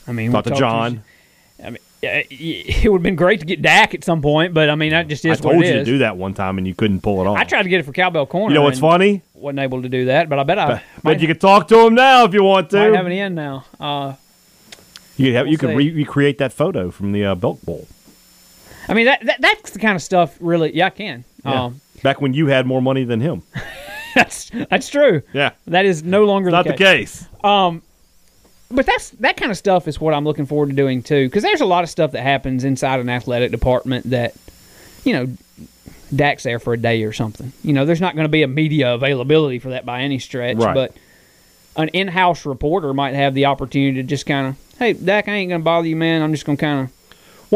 I 0.08 0.12
mean, 0.12 0.28
we 0.30 0.34
Talked 0.34 0.48
to 0.50 0.56
John. 0.56 1.04
I 1.64 1.70
mean, 1.72 1.80
it 2.04 2.92
would 2.92 2.98
have 3.00 3.04
been 3.04 3.16
great 3.16 3.40
to 3.40 3.46
get 3.46 3.62
Dak 3.64 3.96
at 3.96 4.04
some 4.04 4.22
point, 4.22 4.54
but 4.54 4.70
I 4.70 4.76
mean, 4.76 4.92
that 4.92 5.08
just 5.08 5.26
is 5.26 5.42
what. 5.42 5.50
I 5.50 5.54
told 5.54 5.66
you 5.66 5.74
to 5.74 5.84
do 5.86 5.98
that 6.00 6.18
one 6.18 6.34
time 6.36 6.58
and 6.60 6.68
you 6.68 6.76
couldn't 6.76 7.02
pull 7.02 7.22
it 7.22 7.28
off. 7.28 7.38
I 7.38 7.46
tried 7.46 7.64
to 7.64 7.70
get 7.70 7.80
it 7.80 7.84
for 7.84 7.94
Cowbell 7.94 8.28
Corner. 8.28 8.54
You 8.54 8.60
know 8.60 8.64
what's 8.64 8.80
funny? 8.80 9.22
Wasn't 9.34 9.58
able 9.60 9.82
to 9.82 9.90
do 9.90 10.06
that, 10.06 10.30
but 10.30 10.38
I 10.38 10.44
bet 10.44 10.60
I 10.60 10.68
But 10.68 10.82
might, 11.04 11.20
you 11.22 11.28
can 11.28 11.40
talk 11.40 11.68
to 11.70 11.80
him 11.88 11.96
now 11.96 12.26
if 12.26 12.34
you 12.34 12.44
want 12.44 12.70
to. 12.72 12.78
might 12.78 12.96
have 12.96 13.06
an 13.08 13.12
end 13.14 13.36
now. 13.36 13.66
Uh, 13.80 14.14
you 15.18 15.28
could, 15.28 15.36
have, 15.36 15.48
you 15.48 15.52
We'll 15.52 15.58
could 15.60 15.70
see. 15.70 15.76
re- 15.76 15.92
recreate 15.94 16.38
that 16.40 16.54
photo 16.54 16.92
from 16.92 17.12
the 17.14 17.26
uh, 17.26 17.36
Belk 17.36 17.62
Bowl. 17.62 17.88
I 18.88 18.94
mean, 18.94 19.06
that, 19.06 19.26
that 19.26 19.42
that's 19.42 19.72
the 19.72 19.80
kind 19.80 19.96
of 19.96 20.02
stuff. 20.04 20.38
Really, 20.40 20.76
yeah, 20.76 20.88
I 20.88 20.90
can. 20.92 21.24
Yeah. 21.44 21.64
Um, 21.64 21.82
Back 22.04 22.22
when 22.22 22.34
you 22.34 22.48
had 22.48 22.66
more 22.66 22.82
money 22.82 23.04
than 23.04 23.20
him. 23.20 23.44
that's 24.16 24.50
that's 24.70 24.90
true. 24.90 25.22
Yeah. 25.34 25.52
That 25.68 25.86
is 25.86 26.04
no 26.04 26.26
longer 26.26 26.52
Not 26.52 26.66
the 26.66 26.72
the 26.72 26.78
case. 26.78 27.22
case. 27.22 27.44
Um, 27.44 27.82
but 28.72 28.86
that's 28.86 29.12
that 29.12 29.38
kind 29.38 29.52
of 29.52 29.58
stuff 29.58 29.88
is 29.88 30.00
what 30.00 30.14
I'm 30.14 30.24
looking 30.24 30.46
forward 30.46 30.70
to 30.70 30.76
doing 30.76 31.04
too. 31.04 31.28
Because 31.28 31.44
there's 31.44 31.62
a 31.62 31.66
lot 31.66 31.84
of 31.84 31.90
stuff 31.90 32.12
that 32.12 32.22
happens 32.22 32.64
inside 32.64 33.00
an 33.00 33.10
athletic 33.10 33.52
department 33.52 34.10
that, 34.10 34.34
you 35.04 35.14
know, 35.14 35.28
Dak's 36.16 36.44
there 36.44 36.60
for 36.60 36.74
a 36.74 36.78
day 36.78 37.04
or 37.04 37.14
something. 37.14 37.52
You 37.64 37.74
know, 37.74 37.86
there's 37.86 38.02
not 38.02 38.16
going 38.16 38.26
to 38.26 38.30
be 38.30 38.44
a 38.44 38.48
media 38.48 38.94
availability 38.94 39.60
for 39.60 39.70
that 39.70 39.86
by 39.86 40.02
any 40.02 40.20
stretch. 40.20 40.58
Right. 40.58 40.74
But 40.74 40.94
an 41.76 41.90
in-house 41.90 42.46
reporter 42.46 42.94
might 42.94 43.16
have 43.16 43.34
the 43.34 43.46
opportunity 43.46 44.02
to 44.02 44.04
just 44.04 44.26
kind 44.26 44.48
of, 44.48 44.78
hey, 44.80 44.94
Dak, 44.94 45.28
I 45.28 45.34
ain't 45.34 45.50
going 45.50 45.62
to 45.62 45.66
bother 45.66 45.88
you, 45.88 45.96
man. 45.96 46.22
I'm 46.22 46.32
just 46.32 46.46
going 46.46 46.58
to 46.58 46.62
kind 46.62 46.88
of 46.88 46.95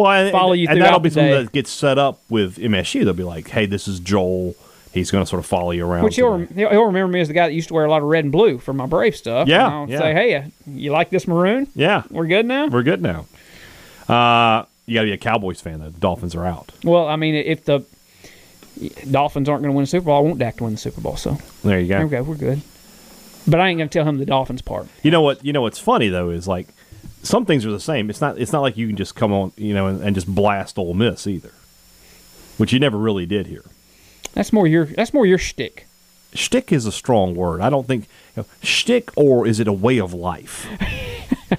Well, 0.02 0.12
and, 0.12 0.32
Follow 0.32 0.54
you 0.54 0.68
and 0.70 0.82
that'll 0.82 1.00
be 1.00 1.10
something 1.10 1.32
day. 1.32 1.44
that 1.44 1.52
gets 1.52 1.70
set 1.72 1.98
up 1.98 2.22
with 2.30 2.58
MSU. 2.58 3.04
They'll 3.04 3.14
be 3.14 3.24
like, 3.24 3.50
"Hey, 3.50 3.66
this 3.66 3.88
is 3.88 4.00
Joel. 4.00 4.56
He's 4.94 5.12
going 5.12 5.24
to 5.24 5.30
sort 5.30 5.40
of 5.40 5.46
follow 5.46 5.72
you 5.72 5.86
around." 5.86 6.04
Which 6.04 6.16
he'll, 6.16 6.38
he'll 6.40 6.86
remember 6.86 7.08
me 7.08 7.22
as 7.22 7.28
the 7.28 7.34
guy 7.34 7.48
that 7.48 7.54
used 7.54 7.68
to 7.68 7.74
wear 7.74 7.86
a 7.86 7.90
lot 7.90 8.02
of 8.02 8.08
red 8.08 8.24
and 8.24 8.32
blue 8.32 8.58
for 8.58 8.74
my 8.74 8.86
Brave 8.88 9.16
stuff. 9.16 9.48
Yeah, 9.48 9.66
And 9.66 9.74
I'll 9.76 9.90
yeah. 9.90 10.00
say, 10.00 10.14
hey, 10.14 10.36
uh, 10.36 10.42
you 10.68 10.92
like 10.92 11.10
this 11.12 11.28
maroon? 11.28 11.68
yeah, 11.76 12.04
We're 12.10 12.26
good 12.28 12.46
now? 12.46 12.68
we're 12.68 12.84
good 12.84 13.02
now. 13.02 13.26
Uh, 14.08 14.66
you 14.88 14.96
got 14.96 15.02
to 15.02 15.08
be 15.08 15.12
a 15.14 15.18
Cowboys 15.18 15.62
fan. 15.62 15.80
though. 15.80 15.90
The 15.90 16.00
Dolphins 16.00 16.34
are 16.34 16.46
out. 16.46 16.72
Well, 16.84 17.08
I 17.08 17.16
mean, 17.18 17.36
if 17.36 17.66
the 17.66 17.86
Dolphins 19.12 19.50
aren't 19.50 19.62
going 19.62 19.72
to 19.72 19.76
win 19.76 19.84
the 19.84 19.88
Super 19.88 20.06
Bowl, 20.06 20.18
I 20.18 20.22
want 20.22 20.40
Dak 20.40 20.58
to 20.58 20.64
win 20.64 20.74
the 20.74 20.80
Super 20.80 21.02
Bowl. 21.02 21.16
So 21.18 21.38
There 21.64 21.80
you 21.80 21.88
go. 21.88 21.98
there 21.98 22.06
we 22.08 22.12
go. 22.12 22.24
We're 22.24 22.36
good. 22.36 22.62
But 23.48 23.60
I 23.60 23.70
ain't 23.70 23.78
going 23.78 23.90
to 23.90 23.94
tell 23.94 24.06
him 24.08 24.18
the 24.18 24.26
Dolphins 24.26 24.62
part. 24.62 24.88
You 25.04 25.12
know 25.12 25.22
what? 25.22 25.44
You 25.44 25.54
know 25.54 25.62
what's 25.62 25.80
funny 25.80 26.10
though 26.10 26.30
is 26.30 26.48
like 26.48 26.68
some 27.24 27.46
things 27.46 27.66
are 27.66 27.72
the 27.72 27.80
same. 27.80 28.10
It's 28.10 28.22
not. 28.22 28.38
It's 28.38 28.54
not 28.54 28.62
like 28.62 28.78
you 28.78 28.88
can 28.88 28.96
just 28.96 29.16
come 29.16 29.34
on, 29.34 29.52
you 29.58 29.74
know, 29.74 29.88
and, 29.88 30.02
and 30.02 30.16
just 30.16 30.34
blast 30.34 30.78
Ole 30.78 30.94
Miss 30.94 31.28
either, 31.28 31.52
which 32.58 32.74
you 32.74 32.80
never 32.80 32.98
really 32.98 33.26
did 33.26 33.48
here. 33.48 33.66
That's 34.34 34.54
more 34.54 34.68
your 34.68 34.86
that's 34.86 35.14
more 35.14 35.26
your 35.26 35.38
shtick. 35.38 35.86
Shtick 36.34 36.72
is 36.72 36.86
a 36.86 36.92
strong 36.92 37.36
word. 37.36 37.62
I 37.62 37.70
don't 37.70 37.88
think 37.88 38.06
you 38.36 38.44
know, 38.44 38.46
shtick 38.62 39.12
or 39.16 39.48
is 39.48 39.60
it 39.60 39.68
a 39.68 39.74
way 39.74 39.98
of 40.00 40.14
life? 40.14 40.68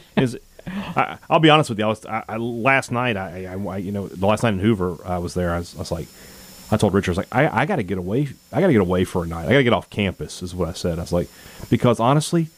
is 0.16 0.34
it, 0.34 0.44
I, 0.66 1.18
I'll 1.28 1.40
be 1.40 1.50
honest 1.50 1.70
with 1.70 1.78
you. 1.78 1.84
I 1.84 1.88
was 1.88 2.06
I, 2.06 2.24
I, 2.28 2.36
last 2.36 2.90
night. 2.92 3.16
I, 3.16 3.46
I, 3.46 3.76
you 3.78 3.92
know 3.92 4.08
the 4.08 4.26
last 4.26 4.42
night 4.42 4.54
in 4.54 4.60
Hoover, 4.60 4.96
I 5.04 5.18
was 5.18 5.34
there. 5.34 5.52
I 5.52 5.58
was, 5.58 5.74
I 5.74 5.78
was 5.80 5.92
like, 5.92 6.08
I 6.70 6.76
told 6.76 6.94
Richard, 6.94 7.10
I 7.10 7.12
was 7.12 7.18
like, 7.18 7.34
I, 7.34 7.62
I 7.62 7.66
got 7.66 7.76
to 7.76 7.82
get 7.82 7.98
away. 7.98 8.28
I 8.52 8.60
got 8.60 8.68
to 8.68 8.72
get 8.72 8.80
away 8.80 9.04
for 9.04 9.24
a 9.24 9.26
night. 9.26 9.46
I 9.46 9.50
got 9.50 9.58
to 9.58 9.64
get 9.64 9.72
off 9.72 9.90
campus. 9.90 10.42
Is 10.42 10.54
what 10.54 10.68
I 10.68 10.72
said. 10.72 10.98
I 10.98 11.02
was 11.02 11.12
like, 11.12 11.28
because 11.68 11.98
honestly, 11.98 12.48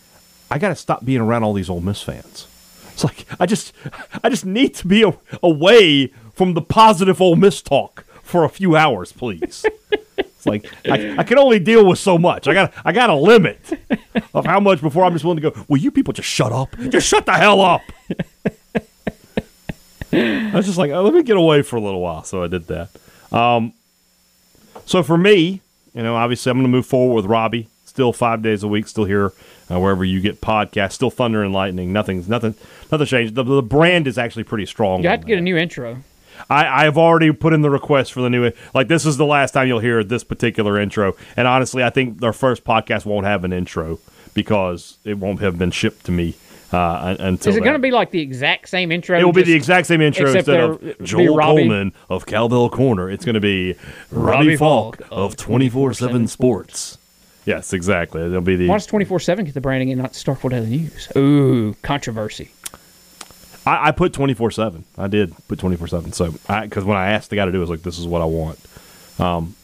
I 0.50 0.58
got 0.58 0.68
to 0.68 0.76
stop 0.76 1.04
being 1.04 1.20
around 1.20 1.44
all 1.44 1.54
these 1.54 1.70
Ole 1.70 1.80
Miss 1.80 2.02
fans. 2.02 2.46
It's 2.92 3.04
like 3.04 3.26
I 3.40 3.46
just 3.46 3.72
I 4.22 4.28
just 4.28 4.44
need 4.44 4.74
to 4.76 4.86
be 4.86 5.02
a, 5.02 5.16
away 5.42 6.08
from 6.34 6.54
the 6.54 6.62
positive 6.62 7.20
Ole 7.20 7.36
Miss 7.36 7.62
talk 7.62 8.04
for 8.22 8.44
a 8.44 8.48
few 8.48 8.76
hours, 8.76 9.12
please. 9.12 9.64
It's 10.16 10.46
like 10.46 10.66
I, 10.88 11.18
I 11.18 11.24
can 11.24 11.38
only 11.38 11.58
deal 11.58 11.86
with 11.86 11.98
so 11.98 12.18
much. 12.18 12.48
I 12.48 12.54
got 12.54 12.72
I 12.84 12.92
got 12.92 13.10
a 13.10 13.14
limit 13.14 13.58
of 14.34 14.44
how 14.44 14.60
much 14.60 14.80
before 14.80 15.04
I'm 15.04 15.12
just 15.12 15.24
willing 15.24 15.40
to 15.40 15.50
go. 15.50 15.64
Will 15.68 15.78
you 15.78 15.90
people 15.90 16.12
just 16.12 16.28
shut 16.28 16.52
up? 16.52 16.76
Just 16.88 17.06
shut 17.06 17.26
the 17.26 17.32
hell 17.32 17.60
up. 17.60 17.82
I 20.12 20.52
was 20.54 20.66
just 20.66 20.78
like, 20.78 20.90
oh, 20.90 21.02
let 21.02 21.14
me 21.14 21.22
get 21.22 21.36
away 21.36 21.62
for 21.62 21.76
a 21.76 21.80
little 21.80 22.00
while, 22.00 22.22
so 22.22 22.42
I 22.42 22.48
did 22.48 22.66
that. 22.66 22.90
Um, 23.30 23.72
so 24.84 25.02
for 25.02 25.16
me, 25.16 25.62
you 25.94 26.02
know, 26.02 26.16
obviously 26.16 26.50
I'm 26.50 26.58
going 26.58 26.66
to 26.66 26.70
move 26.70 26.86
forward 26.86 27.14
with 27.14 27.26
Robbie. 27.26 27.68
Still 27.86 28.12
five 28.12 28.42
days 28.42 28.62
a 28.62 28.68
week, 28.68 28.88
still 28.88 29.04
here 29.04 29.32
uh, 29.72 29.78
wherever 29.78 30.04
you 30.04 30.20
get 30.20 30.40
podcasts. 30.40 30.92
Still 30.92 31.10
Thunder 31.10 31.42
and 31.42 31.52
Lightning. 31.52 31.92
Nothing's 31.92 32.28
nothing 32.28 32.54
nothing 32.90 33.06
changed. 33.06 33.34
The, 33.34 33.42
the 33.42 33.62
brand 33.62 34.06
is 34.06 34.18
actually 34.18 34.44
pretty 34.44 34.66
strong. 34.66 35.02
You 35.02 35.08
have 35.08 35.20
to 35.20 35.26
get 35.26 35.34
that. 35.34 35.40
a 35.40 35.42
new 35.42 35.56
intro. 35.56 36.02
I, 36.48 36.86
I've 36.86 36.98
already 36.98 37.30
put 37.32 37.52
in 37.52 37.62
the 37.62 37.70
request 37.70 38.12
for 38.12 38.20
the 38.20 38.30
new. 38.30 38.52
Like 38.74 38.88
this 38.88 39.06
is 39.06 39.16
the 39.16 39.26
last 39.26 39.52
time 39.52 39.68
you'll 39.68 39.80
hear 39.80 40.02
this 40.02 40.24
particular 40.24 40.78
intro. 40.78 41.14
And 41.36 41.46
honestly, 41.46 41.82
I 41.82 41.90
think 41.90 42.22
our 42.22 42.32
first 42.32 42.64
podcast 42.64 43.04
won't 43.04 43.26
have 43.26 43.44
an 43.44 43.52
intro 43.52 43.98
because 44.34 44.98
it 45.04 45.18
won't 45.18 45.40
have 45.40 45.58
been 45.58 45.70
shipped 45.70 46.06
to 46.06 46.12
me 46.12 46.34
uh, 46.72 47.16
until. 47.18 47.50
Is 47.50 47.56
it 47.56 47.60
going 47.60 47.74
to 47.74 47.78
be 47.78 47.90
like 47.90 48.10
the 48.10 48.20
exact 48.20 48.68
same 48.68 48.90
intro? 48.92 49.18
It 49.18 49.24
will 49.24 49.32
be 49.32 49.42
the 49.42 49.54
exact 49.54 49.86
same 49.86 50.00
intro 50.00 50.32
instead 50.32 50.60
of 50.60 51.02
Joel 51.02 51.38
Coleman 51.38 51.92
of 52.08 52.26
Cowbell 52.26 52.70
Corner. 52.70 53.10
It's 53.10 53.24
going 53.24 53.34
to 53.34 53.40
be 53.40 53.74
Robbie, 54.10 54.46
Robbie 54.46 54.56
Faulk 54.56 54.98
Faulk 54.98 55.12
of 55.12 55.32
of 55.32 55.36
Twenty 55.36 55.68
Four 55.68 55.92
Seven 55.94 56.26
Sports. 56.26 56.98
Yes, 57.44 57.72
exactly. 57.72 58.22
It'll 58.22 58.40
be 58.40 58.56
the. 58.56 58.68
Why 58.68 58.76
does 58.76 58.86
twenty 58.86 59.04
four 59.04 59.20
seven 59.20 59.44
get 59.44 59.54
the 59.54 59.60
branding 59.60 59.90
and 59.90 60.00
not 60.00 60.12
Starkville 60.12 60.50
Daily 60.50 60.68
News? 60.68 61.08
Ooh, 61.16 61.74
controversy. 61.82 62.52
I, 63.66 63.88
I 63.88 63.90
put 63.92 64.12
twenty 64.12 64.34
four 64.34 64.50
seven. 64.50 64.84
I 64.96 65.08
did 65.08 65.34
put 65.48 65.58
twenty 65.58 65.76
four 65.76 65.88
seven. 65.88 66.12
So 66.12 66.32
because 66.32 66.84
when 66.84 66.96
I 66.96 67.10
asked 67.10 67.30
the 67.30 67.36
guy 67.36 67.44
to 67.44 67.52
do, 67.52 67.58
it, 67.58 67.60
I 67.60 67.62
was 67.62 67.70
like, 67.70 67.82
"This 67.82 67.98
is 67.98 68.06
what 68.06 68.22
I 68.22 68.26
want." 68.26 68.58
Um, 69.18 69.56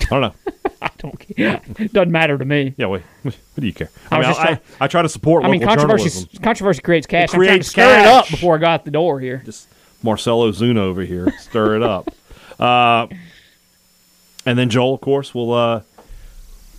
I 0.00 0.04
don't 0.06 0.20
know. 0.20 0.34
I 0.82 0.90
don't 0.98 1.18
care. 1.18 1.60
Doesn't 1.92 2.12
matter 2.12 2.36
to 2.38 2.44
me. 2.44 2.74
Yeah, 2.76 2.86
wait. 2.86 3.02
What 3.54 3.60
do 3.60 3.66
you 3.68 3.72
care? 3.72 3.88
I 4.10 4.16
I, 4.16 4.20
mean, 4.20 4.28
I, 4.28 4.32
trying- 4.32 4.58
I, 4.80 4.88
try 4.88 5.02
to 5.02 5.08
support 5.08 5.44
I 5.44 5.48
mean, 5.50 5.62
controversy 5.62 6.08
journalism. 6.08 6.42
controversy 6.42 6.82
creates 6.82 7.06
cash. 7.06 7.28
I'm 7.32 7.36
trying 7.36 7.46
to 7.46 7.50
creates 7.50 7.68
stir 7.68 8.00
it 8.00 8.06
up 8.06 8.28
before 8.28 8.56
I 8.56 8.58
got 8.58 8.80
out 8.80 8.84
the 8.84 8.90
door 8.90 9.20
here. 9.20 9.42
Just 9.44 9.68
Marcelo 10.02 10.50
Zuna 10.50 10.78
over 10.78 11.02
here, 11.02 11.32
stir 11.38 11.76
it 11.76 11.82
up. 11.82 12.12
Uh, 12.58 13.08
and 14.46 14.56
then 14.56 14.70
Joel, 14.70 14.94
of 14.94 15.00
course, 15.00 15.34
will 15.34 15.52
uh, 15.52 15.82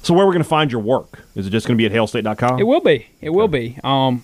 So 0.06 0.14
where 0.14 0.24
are 0.24 0.28
we 0.28 0.34
going 0.34 0.44
to 0.44 0.48
find 0.50 0.72
your 0.72 0.82
work? 0.82 1.24
Is 1.36 1.48
it 1.48 1.50
just 1.50 1.66
going 1.66 1.76
to 1.76 1.82
be 1.82 1.86
at 1.88 1.92
hailstate.com? 1.92 2.60
It 2.60 2.64
will 2.64 2.80
be. 2.82 3.08
It 3.22 3.32
will 3.32 3.48
be. 3.48 3.80
Um, 3.84 4.24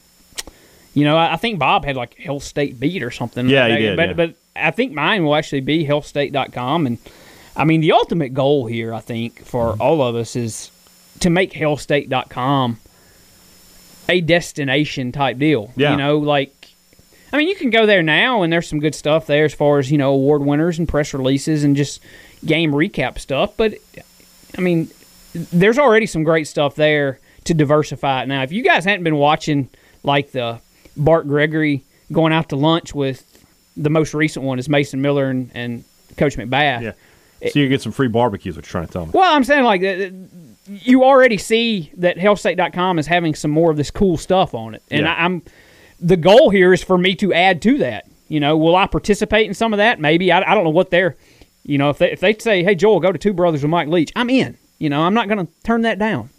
you 0.94 1.04
know, 1.06 1.18
I, 1.18 1.34
I 1.34 1.36
think 1.38 1.58
Bob 1.58 1.86
had 1.86 1.96
like 1.96 2.14
Hail 2.20 2.40
State 2.40 2.80
Beat 2.80 3.02
or 3.02 3.10
something. 3.10 3.50
Yeah, 3.50 3.64
like 3.64 3.72
he 3.72 3.78
did, 3.80 3.98
But 3.98 4.08
yeah. 4.10 4.14
but 4.14 4.36
I 4.56 4.70
think 4.70 4.94
mine 4.94 5.24
will 5.26 5.34
actually 5.36 5.62
be 5.62 5.84
hailstate.com. 5.86 6.86
And 6.86 7.00
I 7.56 7.64
mean, 7.66 7.82
the 7.82 7.94
ultimate 7.94 8.34
goal 8.36 8.68
here, 8.68 8.94
I 8.94 9.00
think, 9.00 9.44
for 9.44 9.72
Mm-hmm. 9.72 9.82
all 9.82 10.04
of 10.04 10.16
us 10.16 10.36
is 10.36 10.70
to 11.22 11.32
make 11.32 11.52
hailstate.com 11.54 12.78
a 14.08 14.22
destination 14.22 15.12
type 15.12 15.38
deal. 15.40 15.72
Yeah. 15.76 15.92
You 15.92 15.98
know, 15.98 16.18
like. 16.20 16.54
I 17.34 17.38
mean, 17.38 17.48
you 17.48 17.56
can 17.56 17.70
go 17.72 17.86
there 17.86 18.04
now, 18.04 18.44
and 18.44 18.52
there's 18.54 18.68
some 18.68 18.82
good 18.82 18.94
stuff 18.94 19.26
there 19.26 19.46
as 19.46 19.54
far 19.54 19.80
as 19.80 19.90
you 19.90 19.98
know 19.98 20.12
award 20.14 20.44
winners 20.44 20.78
and 20.78 20.88
press 20.88 21.12
releases 21.14 21.64
and 21.64 21.76
just 21.76 22.02
game 22.46 22.72
recap 22.74 23.18
stuff. 23.18 23.54
But 23.58 23.76
I 24.58 24.62
mean, 24.62 24.92
there's 25.34 25.78
already 25.80 26.06
some 26.06 26.24
great 26.24 26.48
stuff 26.48 26.76
there 26.76 27.20
to 27.46 27.54
diversify 27.54 28.24
it. 28.24 28.28
Now, 28.28 28.44
if 28.44 28.52
you 28.52 28.64
guys 28.64 28.86
hadn't 28.86 29.04
been 29.04 29.16
watching 29.16 29.70
like 30.04 30.32
the 30.32 30.60
Bart 30.98 31.28
Gregory 31.28 31.84
going 32.12 32.34
out 32.34 32.50
to 32.50 32.56
lunch 32.56 32.94
with 32.94 33.26
the 33.78 33.90
most 33.90 34.14
recent 34.14 34.46
one 34.46 34.60
is 34.60 34.68
Mason 34.68 35.02
Miller 35.02 35.30
and, 35.30 35.50
and 35.54 35.84
Coach 36.18 36.38
McBath. 36.38 36.82
Yeah. 36.82 37.50
So 37.50 37.60
you 37.60 37.70
get 37.70 37.82
some 37.82 37.92
free 37.92 38.08
barbecues, 38.08 38.56
what 38.56 38.66
you're 38.66 38.72
trying 38.72 38.86
to 38.88 38.94
tell 38.94 39.06
me. 39.06 39.12
Well, 39.14 39.34
I'm 39.34 39.44
saying 39.44 39.64
like 39.64 39.82
you 40.68 41.04
already 41.04 41.38
see 41.38 41.92
that 41.98 42.18
hailstate.com 42.18 43.00
is 43.00 43.08
having 43.08 43.34
some 43.34 43.50
more 43.52 43.72
of 43.72 43.78
this 43.78 43.90
cool 43.90 44.18
stuff 44.18 44.54
on 44.54 44.76
it. 44.76 44.84
And 44.92 45.02
Yeah. 45.06 45.14
I, 45.14 45.26
I'm 45.26 45.42
the 46.00 46.18
goal 46.18 46.50
here 46.50 46.74
is 46.74 46.84
for 46.84 46.98
me 46.98 47.16
to 47.16 47.34
add 47.34 47.62
to 47.64 47.78
that. 47.80 48.06
You 48.28 48.40
know, 48.40 48.58
will 48.58 48.76
I 48.76 48.88
participate 48.88 49.48
in 49.48 49.54
some 49.54 49.74
of 49.74 49.78
that? 49.78 50.00
Maybe. 50.00 50.32
I, 50.32 50.42
I 50.52 50.54
don't 50.54 50.64
know 50.64 50.70
what 50.70 50.90
they're, 50.90 51.18
you 51.64 51.78
know, 51.78 51.90
if 51.90 51.98
they, 51.98 52.12
if 52.12 52.20
they 52.20 52.34
say, 52.36 52.64
hey, 52.64 52.76
Joel, 52.76 53.00
go 53.00 53.12
to 53.12 53.18
Two 53.18 53.34
Brothers 53.34 53.62
with 53.64 53.70
Mike 53.72 53.88
Leach, 53.88 54.12
I'm 54.16 54.30
in. 54.30 54.58
You 54.82 54.90
know, 54.90 55.04
I'm 55.04 55.14
not 55.14 55.28
going 55.28 55.46
to 55.46 55.54
turn 55.64 55.82
that 55.84 56.00
down. 56.00 56.30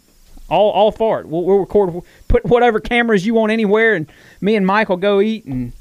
All, 0.49 0.71
all 0.71 0.91
for 0.91 1.21
it. 1.21 1.27
We'll, 1.27 1.43
we'll 1.43 1.59
record, 1.59 2.03
put 2.27 2.45
whatever 2.45 2.81
cameras 2.81 3.25
you 3.25 3.33
want 3.33 3.51
anywhere, 3.53 3.95
and 3.95 4.11
me 4.41 4.55
and 4.55 4.67
Mike 4.67 4.89
will 4.89 4.97
go 4.97 5.21
eat 5.21 5.45
and 5.45 5.71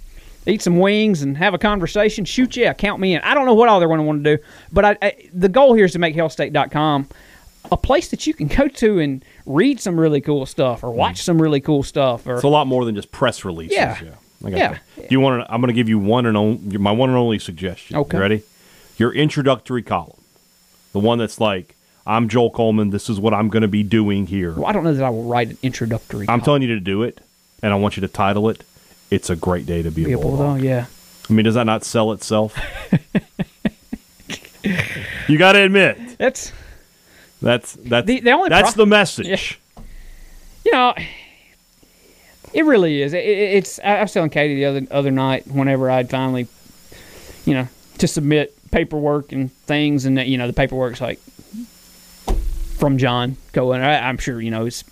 eat 0.46 0.62
some 0.62 0.78
wings 0.78 1.22
and 1.22 1.36
have 1.36 1.54
a 1.54 1.58
conversation. 1.58 2.24
Shoot, 2.24 2.56
yeah, 2.56 2.72
count 2.72 3.00
me 3.00 3.14
in. 3.14 3.20
I 3.22 3.34
don't 3.34 3.46
know 3.46 3.54
what 3.54 3.68
all 3.68 3.80
they're 3.80 3.88
going 3.88 3.98
to 3.98 4.04
want 4.04 4.22
to 4.22 4.36
do, 4.36 4.42
but 4.70 4.84
I, 4.84 4.96
I, 5.02 5.28
the 5.34 5.48
goal 5.48 5.74
here 5.74 5.86
is 5.86 5.92
to 5.92 5.98
make 5.98 6.14
hailstate.com 6.14 7.08
a 7.70 7.76
place 7.76 8.08
that 8.10 8.26
you 8.26 8.34
can 8.34 8.46
go 8.46 8.68
to 8.68 8.98
and 9.00 9.24
read 9.46 9.80
some 9.80 9.98
really 9.98 10.20
cool 10.20 10.46
stuff 10.46 10.84
or 10.84 10.90
watch 10.90 11.20
mm. 11.20 11.24
some 11.24 11.42
really 11.42 11.60
cool 11.60 11.82
stuff. 11.82 12.26
Or 12.26 12.34
It's 12.34 12.44
a 12.44 12.48
lot 12.48 12.66
more 12.66 12.84
than 12.84 12.94
just 12.94 13.10
press 13.10 13.44
releases. 13.44 13.76
Yeah. 13.76 13.96
I 14.44 14.50
got 14.50 14.58
Yeah. 14.58 14.78
that. 14.96 15.08
Do 15.08 15.14
you 15.14 15.20
want 15.20 15.44
to? 15.44 15.52
I'm 15.52 15.60
going 15.60 15.68
to 15.68 15.74
give 15.74 15.88
you 15.88 15.98
one 15.98 16.26
and 16.26 16.36
only, 16.36 16.78
my 16.78 16.92
one 16.92 17.08
and 17.08 17.18
only 17.18 17.38
suggestion. 17.38 17.96
Okay. 17.96 18.16
You 18.16 18.20
ready? 18.20 18.42
Your 18.98 19.12
introductory 19.12 19.82
column, 19.82 20.20
the 20.92 20.98
one 21.00 21.18
that's 21.18 21.40
like, 21.40 21.76
"I'm 22.06 22.28
Joel 22.28 22.50
Coleman. 22.50 22.90
This 22.90 23.08
is 23.08 23.18
what 23.20 23.32
I'm 23.34 23.48
going 23.48 23.62
to 23.62 23.68
be 23.68 23.82
doing 23.82 24.26
here." 24.26 24.52
well, 24.52 24.66
I 24.66 24.72
don't 24.72 24.84
know 24.84 24.94
that 24.94 25.04
I 25.04 25.10
will 25.10 25.24
write 25.24 25.48
an 25.50 25.58
introductory. 25.62 26.26
I'm 26.28 26.40
telling 26.40 26.62
you 26.62 26.68
to 26.68 26.80
do 26.80 27.02
it, 27.02 27.20
and 27.62 27.72
I 27.72 27.76
want 27.76 27.96
you 27.96 28.00
to 28.02 28.08
title 28.08 28.48
it. 28.48 28.64
It's 29.10 29.28
a 29.30 29.36
great 29.36 29.66
day 29.66 29.82
to 29.82 29.90
be, 29.90 30.04
Be 30.06 30.12
a 30.12 30.18
bulldog. 30.18 30.38
bulldog, 30.38 30.62
yeah. 30.62 30.86
I 31.28 31.32
mean, 31.34 31.44
does 31.44 31.54
that 31.54 31.64
not 31.64 31.84
sell 31.84 32.12
itself? 32.12 32.56
you 35.28 35.38
got 35.38 35.52
to 35.52 35.60
admit 35.60 35.98
That's 36.18 36.52
that's 37.40 37.72
that's 37.74 38.06
The- 38.06 38.20
the 38.20 38.30
only 38.30 38.48
that's 38.48 38.74
pro- 38.74 38.84
the 38.84 38.86
message. 38.86 39.58
you 40.64 40.70
know, 40.72 40.94
it 42.54 42.64
really 42.64 43.02
is. 43.02 43.12
It, 43.14 43.24
it- 43.24 43.54
it's. 43.56 43.80
I 43.80 43.96
I 43.98 44.02
was 44.02 44.12
telling 44.12 44.30
Katie 44.30 44.54
the 44.54 44.64
other 44.66 44.86
other 44.90 45.10
night 45.10 45.46
whenever 45.48 45.90
I'd 45.90 46.08
finally, 46.08 46.46
you 47.44 47.54
know, 47.54 47.68
to 47.98 48.06
submit 48.06 48.54
paperwork 48.70 49.32
and 49.32 49.52
things, 49.52 50.04
and 50.04 50.16
that, 50.18 50.28
you 50.28 50.38
know 50.38 50.46
the 50.46 50.52
paperwork's 50.52 51.00
like 51.00 51.20
from 52.82 52.98
John 52.98 53.36
Cohen. 53.52 53.80
I, 53.80 54.08
I'm 54.08 54.18
sure 54.18 54.40
you 54.40 54.50
know 54.50 54.66
it's 54.66 54.82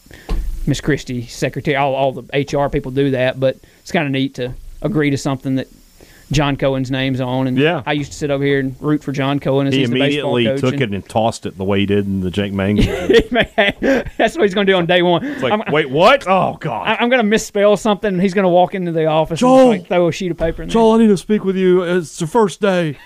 Miss 0.64 0.80
Christie, 0.80 1.26
secretary. 1.26 1.74
All 1.74 1.96
all 1.96 2.12
the 2.12 2.22
HR 2.32 2.68
people 2.68 2.92
do 2.92 3.10
that, 3.10 3.40
but 3.40 3.58
it's 3.80 3.90
kind 3.90 4.06
of 4.06 4.12
neat 4.12 4.36
to 4.36 4.54
agree 4.80 5.10
to 5.10 5.18
something 5.18 5.56
that. 5.56 5.66
John 6.32 6.56
Cohen's 6.56 6.90
name's 6.92 7.20
on, 7.20 7.48
and 7.48 7.58
Yeah. 7.58 7.82
I 7.84 7.92
used 7.92 8.12
to 8.12 8.16
sit 8.18 8.30
over 8.30 8.44
here 8.44 8.60
and 8.60 8.76
root 8.80 9.02
for 9.02 9.10
John 9.10 9.40
Cohen 9.40 9.66
as 9.66 9.74
He 9.74 9.80
he's 9.80 9.90
the 9.90 9.96
immediately 9.96 10.44
coach. 10.44 10.60
took 10.60 10.72
and- 10.74 10.82
it 10.82 10.92
and 10.92 11.08
tossed 11.08 11.44
it 11.44 11.56
the 11.58 11.64
way 11.64 11.80
he 11.80 11.86
did 11.86 12.06
in 12.06 12.20
the 12.20 12.30
Jake 12.30 12.52
Mang. 12.52 12.76
That's 12.76 14.36
what 14.36 14.42
he's 14.44 14.54
going 14.54 14.66
to 14.66 14.72
do 14.72 14.76
on 14.76 14.86
day 14.86 15.02
one. 15.02 15.24
It's 15.24 15.42
like, 15.42 15.52
I'm, 15.52 15.62
wait, 15.72 15.90
what? 15.90 16.26
Oh 16.28 16.56
God. 16.60 16.86
I- 16.86 16.96
I'm 16.96 17.08
going 17.08 17.20
to 17.20 17.26
misspell 17.28 17.76
something, 17.76 18.12
and 18.12 18.22
he's 18.22 18.34
going 18.34 18.44
to 18.44 18.48
walk 18.48 18.74
into 18.74 18.92
the 18.92 19.06
office 19.06 19.40
Joel! 19.40 19.60
and 19.72 19.80
like, 19.80 19.88
throw 19.88 20.08
a 20.08 20.12
sheet 20.12 20.30
of 20.30 20.38
paper 20.38 20.62
in 20.62 20.68
there. 20.68 20.72
Joel, 20.74 20.92
I 20.92 20.98
need 20.98 21.08
to 21.08 21.16
speak 21.16 21.44
with 21.44 21.56
you. 21.56 21.82
It's 21.82 22.18
the 22.18 22.26
first 22.26 22.60
day. 22.60 22.96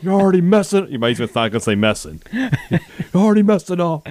You're 0.00 0.14
already 0.14 0.40
messing. 0.40 0.90
You 0.90 0.98
might 0.98 1.10
even 1.10 1.28
not 1.34 1.50
gonna 1.50 1.60
say 1.60 1.74
messing. 1.74 2.22
You're 2.32 2.80
already 3.14 3.42
messing 3.42 3.80
up. 3.80 4.06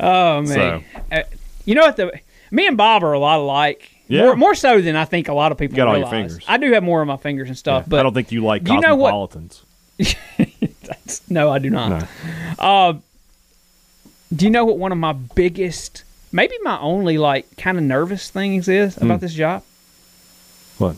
Oh 0.00 0.42
man, 0.42 0.44
So- 0.46 0.82
Uh, 1.12 1.22
you 1.64 1.74
know 1.74 1.82
what? 1.82 1.96
The 1.96 2.12
me 2.50 2.66
and 2.66 2.76
Bob 2.76 3.02
are 3.02 3.12
a 3.12 3.18
lot 3.18 3.38
alike. 3.40 3.90
Yeah. 4.08 4.22
More, 4.26 4.36
more 4.36 4.54
so 4.54 4.80
than 4.82 4.96
I 4.96 5.04
think 5.06 5.28
a 5.28 5.32
lot 5.34 5.50
of 5.52 5.58
people 5.58 5.74
You 5.74 5.76
got 5.78 5.88
all 5.88 5.96
your 5.98 6.10
realize. 6.10 6.30
fingers. 6.32 6.44
I 6.48 6.56
do 6.58 6.72
have 6.72 6.82
more 6.82 7.00
of 7.00 7.08
my 7.08 7.16
fingers 7.16 7.48
and 7.48 7.56
stuff, 7.56 7.84
but 7.88 8.00
I 8.00 8.02
don't 8.02 8.12
think 8.14 8.32
you 8.32 8.44
like 8.44 8.68
you 8.68 8.80
know 8.80 8.96
what- 8.96 9.10
cosmopolitans. 9.12 9.64
no, 11.30 11.50
I 11.50 11.58
do 11.58 11.70
not. 11.70 12.06
No. 12.60 13.02
Do 14.34 14.44
you 14.44 14.50
know 14.50 14.64
what 14.64 14.78
one 14.78 14.90
of 14.92 14.98
my 14.98 15.12
biggest, 15.12 16.02
maybe 16.32 16.54
my 16.62 16.78
only 16.80 17.18
like 17.18 17.56
kind 17.56 17.78
of 17.78 17.84
nervous 17.84 18.30
things 18.30 18.68
is 18.68 18.96
Hmm. 18.96 19.04
about 19.06 19.20
this 19.20 19.32
job? 19.34 19.62
What? 20.78 20.96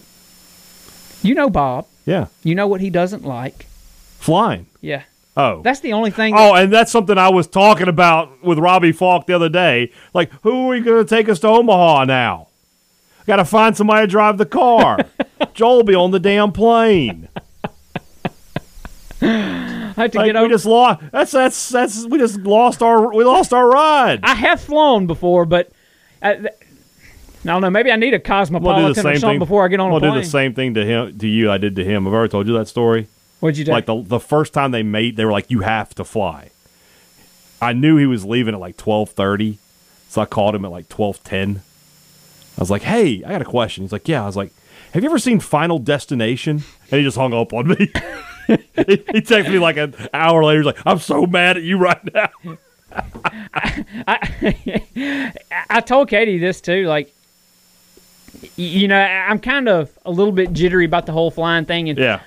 You 1.23 1.35
know 1.35 1.51
Bob. 1.51 1.87
Yeah. 2.07 2.27
You 2.43 2.55
know 2.55 2.67
what 2.67 2.81
he 2.81 2.89
doesn't 2.89 3.25
like. 3.25 3.67
Flying. 4.19 4.67
Yeah, 4.81 5.03
Oh. 5.37 5.61
that's 5.63 5.81
the 5.81 5.93
only 5.93 6.11
thing. 6.11 6.35
Oh, 6.37 6.55
and 6.55 6.73
that's 6.73 6.91
something 6.91 7.19
I 7.19 7.29
was 7.29 7.47
talking 7.47 7.89
about 7.89 8.43
with 8.43 8.59
Robbie 8.59 8.93
Faulk 8.93 9.27
the 9.27 9.35
other 9.35 9.49
day. 9.51 9.93
Like, 10.15 10.31
who 10.43 10.65
are 10.65 10.69
we 10.69 10.81
going 10.81 11.05
to 11.05 11.09
take 11.09 11.29
us 11.29 11.39
to 11.41 11.49
Omaha 11.49 12.05
now? 12.05 12.49
Got 13.27 13.37
to 13.37 13.45
find 13.45 13.77
somebody 13.77 14.07
to 14.07 14.11
drive 14.11 14.39
the 14.39 14.47
car. 14.47 14.99
Joel 15.55 15.77
will 15.79 15.83
be 15.85 15.95
on 15.95 16.11
the 16.13 16.21
damn 16.21 16.53
plane. 16.53 17.29
I 19.21 19.27
have 19.97 20.11
to 20.13 20.19
Like, 20.19 20.27
get 20.27 20.35
we 20.35 20.39
over. 20.41 20.49
just 20.49 20.67
lost. 20.67 21.01
That's 21.11 21.33
that's 21.33 21.69
that's. 21.71 22.07
We 22.07 22.19
just 22.19 22.39
lost 22.41 22.83
our. 22.83 23.13
We 23.15 23.25
lost 23.25 23.53
our 23.53 23.67
ride. 23.69 24.21
I 24.23 24.35
have 24.35 24.61
flown 24.61 25.07
before, 25.07 25.47
but 25.47 25.73
uh, 26.23 26.35
th- 26.35 26.47
I 26.47 27.49
don't 27.49 27.63
know. 27.63 27.71
Maybe 27.71 27.91
I 27.91 27.97
need 27.97 28.13
a 28.13 28.17
I'm 28.17 28.23
gonna 28.23 28.23
do 28.23 28.29
cosmopolitan 28.29 28.85
the 28.85 28.91
or 28.91 28.95
something 29.03 29.21
thing 29.21 29.39
before 29.39 29.65
I 29.65 29.69
get 29.69 29.81
on 29.81 29.89
I'm 29.91 29.97
a 29.97 30.01
plane. 30.01 30.13
do 30.15 30.21
the 30.21 30.27
same 30.27 30.53
thing 30.55 30.75
to 30.75 30.85
him, 30.85 31.19
to 31.19 31.27
you. 31.27 31.51
I 31.51 31.59
did 31.59 31.77
to 31.77 31.85
him. 31.85 32.07
I've 32.07 32.13
already 32.13 32.31
told 32.31 32.47
you 32.47 32.53
that 32.59 32.69
story. 32.69 33.09
What'd 33.41 33.57
you 33.59 33.65
do? 33.65 33.73
Like 33.73 33.87
the 33.87 34.03
the 34.03 34.21
first 34.21 34.53
time 34.53 34.71
they 34.71 34.83
made, 34.83 35.17
they 35.17 35.25
were 35.25 35.33
like, 35.33 35.51
"You 35.51 35.61
have 35.61 35.95
to 35.97 36.05
fly." 36.05 36.51
I 37.63 37.73
knew 37.73 37.97
he 37.97 38.07
was 38.07 38.25
leaving 38.25 38.53
at 38.55 38.61
like 38.61 38.77
twelve 38.77 39.11
thirty, 39.11 39.59
so 40.09 40.21
I 40.21 40.27
called 40.27 40.55
him 40.55 40.65
at 40.67 40.71
like 40.71 40.89
twelve 40.91 41.25
ten. 41.25 41.63
I 42.57 42.61
was 42.61 42.71
like, 42.71 42.83
"Hey, 42.83 43.23
I 43.25 43.31
got 43.31 43.43
a 43.43 43.47
question." 43.47 43.85
He's 43.85 43.93
like, 43.93 44.09
"Yeah." 44.09 44.23
I 44.23 44.27
was 44.27 44.37
like, 44.37 44.53
"Have 44.93 45.03
you 45.03 45.09
ever 45.11 45.19
seen 45.19 45.41
Final 45.41 45.79
Destination?" 45.79 46.63
And 46.91 46.99
he 46.99 47.03
just 47.05 47.17
hung 47.17 47.35
up 47.35 47.53
on 47.53 47.69
me. 47.69 47.77
he, 48.47 48.55
he 48.77 49.21
texted 49.21 49.51
me 49.51 49.59
like 49.59 49.77
an 49.77 49.95
hour 50.15 50.43
later. 50.45 50.61
He's 50.61 50.67
like, 50.67 50.87
"I'm 50.87 50.99
so 50.99 51.27
mad 51.27 51.57
at 51.57 51.63
you 51.63 51.79
right 51.79 52.01
now." 52.15 52.29
I 54.07 55.33
I 55.71 55.81
told 55.81 56.09
Katie 56.09 56.39
this 56.39 56.61
too. 56.61 56.87
Like, 56.87 57.13
you 58.57 58.89
know, 58.89 58.99
I- 58.99 59.29
I'm 59.29 59.39
kind 59.39 59.69
of 59.69 59.91
a 60.05 60.11
little 60.11 60.33
bit 60.33 60.53
jittery 60.53 60.85
about 60.85 61.07
the 61.07 61.13
whole 61.13 61.31
flying 61.31 61.65
thing, 61.65 61.89
and 61.91 61.99
Yeah, 61.99 62.21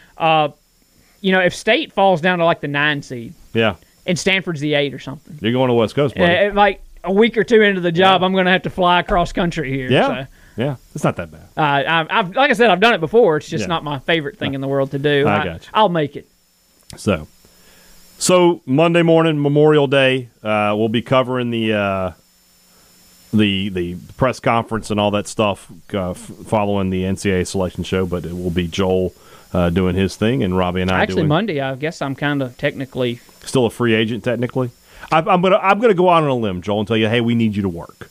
you 1.21 1.31
know, 1.31 1.39
if 1.41 1.53
State 1.55 1.91
falls 1.93 2.21
down 2.21 2.39
to 2.39 2.45
like 2.45 2.61
the 2.61 2.67
nine 2.67 3.01
seed 3.01 3.33
yeah. 3.53 3.75
and 4.05 4.17
Stanford's 4.17 4.61
the 4.61 4.73
eight 4.75 4.93
or 4.93 4.99
something, 4.99 5.37
You're 5.41 5.51
going 5.53 5.67
to 5.69 5.73
West 5.73 5.95
Coast, 5.95 6.15
buddy. 6.15 6.33
uh, 6.47 6.53
like 6.53 6.81
a 7.03 7.11
week 7.13 7.37
or 7.37 7.43
two 7.43 7.61
into 7.61 7.81
the 7.81 7.91
job, 7.91 8.23
I'm 8.23 8.33
going 8.33 8.45
to 8.45 8.51
have 8.51 8.63
to 8.63 8.69
fly 8.69 8.99
across 8.99 9.31
country 9.31 9.71
here. 9.71 9.89
yeah, 9.91 10.07
So. 10.25 10.27
yeah. 10.57 10.75
It's 10.95 11.03
not 11.03 11.15
that 11.17 11.31
bad. 11.31 11.47
Uh, 11.57 11.83
I've, 11.89 12.07
I've, 12.09 12.35
like 12.35 12.49
I 12.51 12.53
said, 12.53 12.69
I've 12.69 12.79
done 12.79 12.93
it 12.93 12.99
before. 12.99 13.37
It's 13.37 13.47
just 13.47 13.61
Yeah. 13.63 13.67
not 13.67 13.83
my 13.83 13.99
favorite 13.99 14.37
thing 14.37 14.53
in 14.53 14.61
the 14.61 14.67
world 14.67 14.91
to 14.91 14.99
do. 14.99 15.27
I 15.27 15.43
got 15.43 15.63
you. 15.63 15.69
I'll 15.73 15.89
make 15.89 16.15
it. 16.15 16.27
So, 16.97 17.27
so 18.17 18.61
Monday 18.65 19.01
morning, 19.03 19.41
Memorial 19.41 19.87
Day, 19.87 20.29
uh, 20.43 20.73
we'll 20.77 20.89
be 20.89 21.01
covering 21.01 21.51
the 21.51 21.73
uh, 21.73 22.11
the 23.33 23.69
the 23.69 23.95
press 24.17 24.39
conference 24.39 24.89
and 24.89 24.99
all 24.99 25.11
that 25.11 25.27
stuff 25.27 25.71
uh, 25.93 26.11
f- 26.11 26.17
following 26.17 26.89
the 26.89 27.03
NCAA 27.03 27.45
selection 27.47 27.83
show. 27.83 28.05
But 28.05 28.25
it 28.25 28.33
will 28.33 28.49
be 28.49 28.67
Joel 28.67 29.13
uh, 29.53 29.69
doing 29.69 29.95
his 29.95 30.15
thing 30.15 30.43
and 30.43 30.57
Robbie 30.57 30.81
and 30.81 30.89
I 30.91 31.01
Actually, 31.01 31.17
doing 31.17 31.27
Monday, 31.27 31.61
I 31.61 31.75
guess 31.75 32.01
I'm 32.01 32.15
kind 32.15 32.41
of 32.41 32.57
technically. 32.57 33.19
still 33.45 33.65
a 33.67 33.69
free 33.69 33.93
agent 33.93 34.23
technically. 34.23 34.71
I, 35.11 35.19
I'm 35.19 35.41
gonna 35.41 35.57
I'm 35.57 35.79
gonna 35.79 35.93
go 35.93 36.09
out 36.09 36.23
on 36.23 36.29
a 36.29 36.35
limb, 36.35 36.61
Joel, 36.61 36.79
and 36.79 36.87
tell 36.87 36.97
you, 36.97 37.07
hey, 37.07 37.21
we 37.21 37.35
need 37.35 37.55
you 37.55 37.61
to 37.63 37.69
work. 37.69 38.09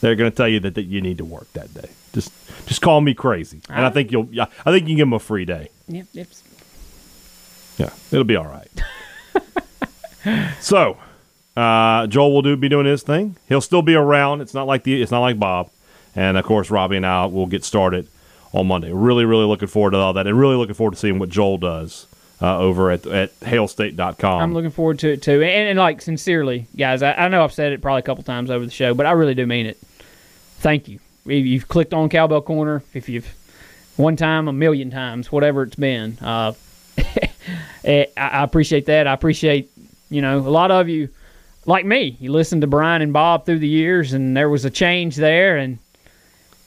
They're 0.00 0.14
gonna 0.14 0.30
tell 0.30 0.48
you 0.48 0.60
that, 0.60 0.74
that 0.74 0.84
you 0.84 1.00
need 1.00 1.18
to 1.18 1.24
work 1.24 1.52
that 1.54 1.72
day. 1.74 1.90
Just 2.12 2.32
just 2.66 2.80
call 2.82 3.00
me 3.00 3.14
crazy, 3.14 3.60
and 3.68 3.84
I 3.84 3.90
think 3.90 4.12
you'll. 4.12 4.28
Yeah, 4.30 4.46
I 4.64 4.70
think 4.70 4.82
you 4.82 4.88
can 4.88 4.96
give 4.96 5.08
him 5.08 5.12
a 5.12 5.18
free 5.18 5.44
day. 5.44 5.68
Yep, 5.88 6.06
it's, 6.14 6.42
Yeah, 7.78 7.90
it'll 8.10 8.24
be 8.24 8.36
all 8.36 8.46
right. 8.46 8.70
so, 10.60 10.96
uh, 11.56 12.06
Joel 12.06 12.32
will 12.32 12.42
do 12.42 12.56
be 12.56 12.68
doing 12.68 12.86
his 12.86 13.02
thing. 13.02 13.36
He'll 13.48 13.60
still 13.60 13.82
be 13.82 13.94
around. 13.94 14.40
It's 14.40 14.54
not 14.54 14.66
like 14.66 14.84
the 14.84 15.02
it's 15.02 15.10
not 15.10 15.20
like 15.20 15.38
Bob, 15.38 15.70
and 16.14 16.36
of 16.36 16.44
course 16.44 16.70
Robbie 16.70 16.96
and 16.96 17.06
I 17.06 17.26
will 17.26 17.46
get 17.46 17.64
started 17.64 18.06
on 18.52 18.66
Monday. 18.68 18.92
Really, 18.92 19.24
really 19.24 19.44
looking 19.46 19.68
forward 19.68 19.92
to 19.92 19.98
all 19.98 20.12
that, 20.12 20.26
and 20.26 20.38
really 20.38 20.56
looking 20.56 20.74
forward 20.74 20.92
to 20.92 20.96
seeing 20.96 21.18
what 21.18 21.28
Joel 21.28 21.58
does 21.58 22.06
uh, 22.42 22.58
over 22.58 22.90
at 22.90 23.06
at 23.06 23.38
hailstate.com. 23.40 24.42
I'm 24.42 24.54
looking 24.54 24.70
forward 24.70 24.98
to 25.00 25.12
it 25.12 25.22
too. 25.22 25.42
And, 25.42 25.68
and 25.68 25.78
like 25.78 26.00
sincerely, 26.00 26.66
guys, 26.76 27.02
I, 27.02 27.12
I 27.12 27.28
know 27.28 27.44
I've 27.44 27.52
said 27.52 27.72
it 27.72 27.82
probably 27.82 28.00
a 28.00 28.02
couple 28.02 28.24
times 28.24 28.50
over 28.50 28.64
the 28.64 28.70
show, 28.70 28.94
but 28.94 29.06
I 29.06 29.12
really 29.12 29.34
do 29.34 29.46
mean 29.46 29.66
it. 29.66 29.78
Thank 30.58 30.88
you. 30.88 31.00
If 31.26 31.44
you've 31.46 31.68
clicked 31.68 31.92
on 31.92 32.08
Cowbell 32.08 32.42
Corner, 32.42 32.82
if 32.94 33.08
you've 33.08 33.34
one 33.96 34.16
time, 34.16 34.48
a 34.48 34.52
million 34.52 34.90
times, 34.90 35.30
whatever 35.30 35.62
it's 35.62 35.76
been, 35.76 36.16
uh, 36.22 36.54
I, 37.84 38.06
I 38.16 38.42
appreciate 38.42 38.86
that. 38.86 39.06
I 39.06 39.12
appreciate 39.12 39.70
you 40.08 40.22
know 40.22 40.38
a 40.38 40.50
lot 40.50 40.70
of 40.70 40.88
you, 40.88 41.08
like 41.66 41.84
me, 41.84 42.16
you 42.20 42.32
listened 42.32 42.62
to 42.62 42.66
Brian 42.66 43.02
and 43.02 43.12
Bob 43.12 43.44
through 43.44 43.58
the 43.58 43.68
years, 43.68 44.12
and 44.12 44.36
there 44.36 44.48
was 44.48 44.64
a 44.64 44.70
change 44.70 45.16
there, 45.16 45.56
and 45.58 45.78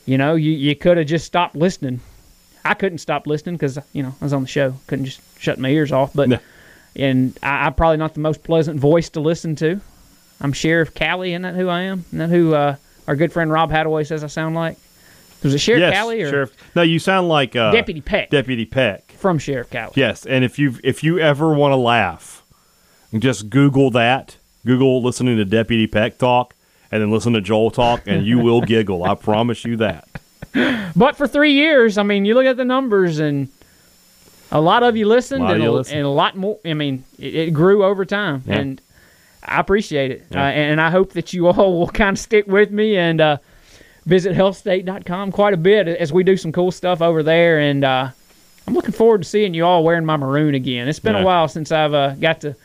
you 0.06 0.18
know 0.18 0.36
you 0.36 0.52
you 0.52 0.76
could 0.76 0.98
have 0.98 1.08
just 1.08 1.26
stopped 1.26 1.56
listening. 1.56 2.00
I 2.66 2.74
couldn't 2.74 3.00
stop 3.00 3.28
listening 3.28 3.56
because 3.56 3.78
you 3.94 4.04
know 4.04 4.16
I 4.22 4.26
was 4.26 4.34
on 4.34 4.42
the 4.42 4.48
show, 4.48 4.76
couldn't 4.88 5.06
just 5.06 5.22
shut 5.40 5.60
my 5.60 5.70
ears 5.70 5.92
off, 5.92 6.14
but. 6.14 6.30
No. 6.30 6.40
And 6.96 7.36
I, 7.42 7.66
I'm 7.66 7.74
probably 7.74 7.98
not 7.98 8.14
the 8.14 8.20
most 8.20 8.44
pleasant 8.44 8.80
voice 8.80 9.10
to 9.10 9.20
listen 9.20 9.56
to. 9.56 9.82
I'm 10.40 10.54
Sheriff 10.54 10.94
Callie, 10.94 11.32
isn't 11.32 11.42
that 11.42 11.56
who 11.56 11.68
I 11.68 11.82
am? 11.82 12.06
Isn't 12.10 12.20
that 12.20 12.30
who 12.30 12.54
uh, 12.54 12.76
our 13.08 13.16
good 13.16 13.32
friend 13.34 13.52
Rob 13.52 13.72
Hadaway 13.72 14.06
says 14.06 14.24
I 14.24 14.28
sound 14.28 14.56
like? 14.56 14.78
Was 15.42 15.54
it 15.54 15.60
Sheriff 15.60 15.82
yes, 15.82 15.98
Callie 15.98 16.22
or 16.22 16.30
Sheriff. 16.30 16.56
No, 16.76 16.82
you 16.84 17.00
sound 17.00 17.28
like 17.28 17.56
uh, 17.56 17.72
Deputy 17.72 18.02
Peck 18.02 18.30
Deputy 18.30 18.66
Peck. 18.66 19.12
from 19.14 19.40
Sheriff 19.40 19.70
Callie? 19.70 19.94
Yes, 19.96 20.26
and 20.26 20.44
if 20.44 20.58
you 20.58 20.76
if 20.84 21.04
you 21.04 21.20
ever 21.20 21.54
want 21.54 21.74
to 21.74 21.78
laugh, 21.78 22.44
just 23.18 23.50
Google 23.50 23.92
that. 23.92 24.38
Google 24.66 25.04
listening 25.04 25.36
to 25.38 25.46
Deputy 25.46 25.88
Peck 25.88 26.18
talk, 26.18 26.56
and 26.92 27.02
then 27.02 27.12
listen 27.12 27.34
to 27.34 27.42
Joel 27.42 27.72
talk, 27.72 28.04
and 28.06 28.26
you 28.26 28.40
will 28.40 28.62
giggle. 28.66 29.04
I 29.04 29.16
promise 29.16 29.66
you 29.66 29.76
that. 29.78 30.08
But 30.96 31.16
for 31.16 31.28
three 31.28 31.54
years, 31.54 31.98
I 31.98 32.04
mean, 32.04 32.26
you 32.26 32.36
look 32.36 32.46
at 32.46 32.58
the 32.58 32.66
numbers, 32.66 33.20
and 33.20 33.48
a 34.52 34.62
lot 34.62 34.84
of 34.84 34.96
you 34.96 35.08
listened, 35.08 35.44
A 35.44 35.48
of 35.48 35.52
and, 35.56 35.64
you 35.64 35.70
a, 35.70 35.72
listened. 35.72 35.98
and 36.00 36.06
a 36.06 36.10
lot 36.12 36.36
more. 36.38 36.60
I 36.66 36.74
mean, 36.74 37.04
it, 37.18 37.36
it 37.36 37.52
grew 37.54 37.84
over 37.84 38.06
time, 38.06 38.44
Yeah. 38.46 38.56
and 38.60 38.82
I 39.44 39.60
appreciate 39.60 40.12
it. 40.12 40.26
Yeah. 40.32 40.44
Uh, 40.44 40.50
and 40.52 40.80
I 40.82 40.90
hope 40.92 41.14
that 41.14 41.34
you 41.34 41.48
all 41.48 41.80
will 41.80 41.88
kind 42.04 42.16
of 42.16 42.20
stick 42.20 42.46
with 42.48 42.70
me 42.72 42.96
and 42.96 43.20
uh, 43.20 43.38
visit 44.06 44.36
hailstate.com 44.36 45.32
quite 45.32 45.54
a 45.54 45.58
bit 45.58 45.88
as 45.88 46.14
we 46.14 46.24
do 46.24 46.38
some 46.38 46.52
cool 46.52 46.72
stuff 46.72 47.02
over 47.02 47.24
there. 47.24 47.60
And 47.60 47.84
uh, 47.84 48.10
I'm 48.68 48.74
looking 48.74 48.92
forward 48.94 49.24
to 49.24 49.28
seeing 49.28 49.54
you 49.54 49.66
all 49.66 49.84
wearing 49.84 50.06
my 50.06 50.16
maroon 50.18 50.54
again. 50.56 50.88
It's 50.88 51.00
been 51.00 51.16
Yeah. 51.16 51.22
a 51.24 51.26
while 51.26 51.48
since 51.48 51.72
I've 51.72 51.94
uh, 51.94 52.14
got 52.16 52.42
to. 52.42 52.56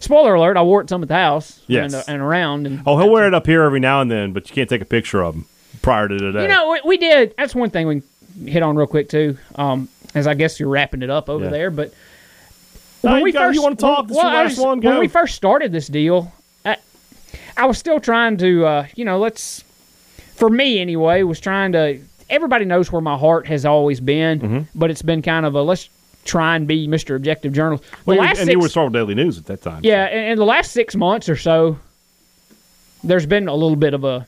Spoiler 0.00 0.34
alert! 0.34 0.56
I 0.56 0.62
wore 0.62 0.80
it 0.80 0.88
some 0.88 1.00
at 1.02 1.06
the 1.08 1.14
house 1.14 1.60
Yes. 1.68 1.94
and, 1.94 2.04
and 2.16 2.20
around. 2.22 2.66
And 2.66 2.82
Oh, 2.84 2.98
he'll 2.98 3.08
wear 3.08 3.28
it 3.28 3.34
up 3.34 3.46
here 3.46 3.62
every 3.62 3.78
now 3.78 4.00
and 4.00 4.10
then, 4.10 4.32
but 4.32 4.48
you 4.50 4.54
can't 4.56 4.68
take 4.68 4.82
a 4.82 4.84
picture 4.84 5.22
of 5.22 5.36
him 5.36 5.44
prior 5.82 6.08
to 6.08 6.18
today. 6.18 6.42
You 6.42 6.48
know, 6.48 6.70
we, 6.72 6.80
we 6.84 6.96
did. 6.98 7.34
That's 7.36 7.54
one 7.54 7.70
thing 7.70 7.86
we 7.86 8.02
hit 8.50 8.62
on 8.62 8.76
real 8.76 8.86
quick 8.86 9.08
too. 9.08 9.36
Um, 9.54 9.88
as 10.14 10.26
I 10.26 10.34
guess 10.34 10.58
you're 10.58 10.68
wrapping 10.68 11.02
it 11.02 11.10
up 11.10 11.28
over 11.28 11.44
Yeah. 11.44 11.50
there, 11.50 11.70
but 11.70 11.92
when 13.02 13.22
we 13.22 13.32
first 13.32 13.54
you 13.54 13.62
wanna 13.62 13.76
talk? 13.76 14.08
This 14.08 14.16
well, 14.16 14.30
your 14.30 14.42
last 14.44 14.56
was- 14.56 14.64
one, 14.66 14.80
when 14.80 14.98
we 14.98 15.08
first 15.08 15.34
started 15.34 15.72
this 15.72 15.86
deal, 15.86 16.32
I, 16.64 16.76
I 17.56 17.66
was 17.66 17.78
still 17.78 18.00
trying 18.00 18.36
to, 18.38 18.66
uh, 18.66 18.86
you 18.96 19.04
know, 19.04 19.18
let's 19.18 19.64
for 20.34 20.50
me 20.50 20.80
anyway, 20.80 21.22
was 21.22 21.40
trying 21.40 21.72
to. 21.72 22.00
Everybody 22.28 22.64
knows 22.64 22.92
where 22.92 23.00
my 23.02 23.16
heart 23.18 23.46
has 23.48 23.64
always 23.66 23.98
been, 24.00 24.40
Mm-hmm. 24.40 24.58
but 24.74 24.90
it's 24.90 25.02
been 25.02 25.20
kind 25.22 25.44
of 25.46 25.54
a 25.54 25.62
let's 25.62 25.88
try 26.24 26.54
and 26.54 26.66
be 26.68 26.86
Mr. 26.86 27.16
Objective 27.16 27.52
Journalist. 27.52 27.82
The 27.90 27.96
Well, 28.06 28.18
last 28.18 28.38
and 28.38 28.46
six, 28.46 28.50
you 28.52 28.60
were 28.60 28.68
Starkville 28.68 28.92
Daily 28.92 29.14
News 29.14 29.36
at 29.38 29.46
that 29.46 29.62
time. 29.62 29.80
yeah, 29.82 30.08
in, 30.10 30.32
in 30.32 30.38
the 30.38 30.44
last 30.44 30.70
six 30.72 30.94
months 30.94 31.28
or 31.28 31.36
so, 31.36 31.78
there's 33.02 33.26
been 33.26 33.48
a 33.48 33.54
little 33.54 33.76
bit 33.76 33.94
of 33.94 34.04
a. 34.04 34.26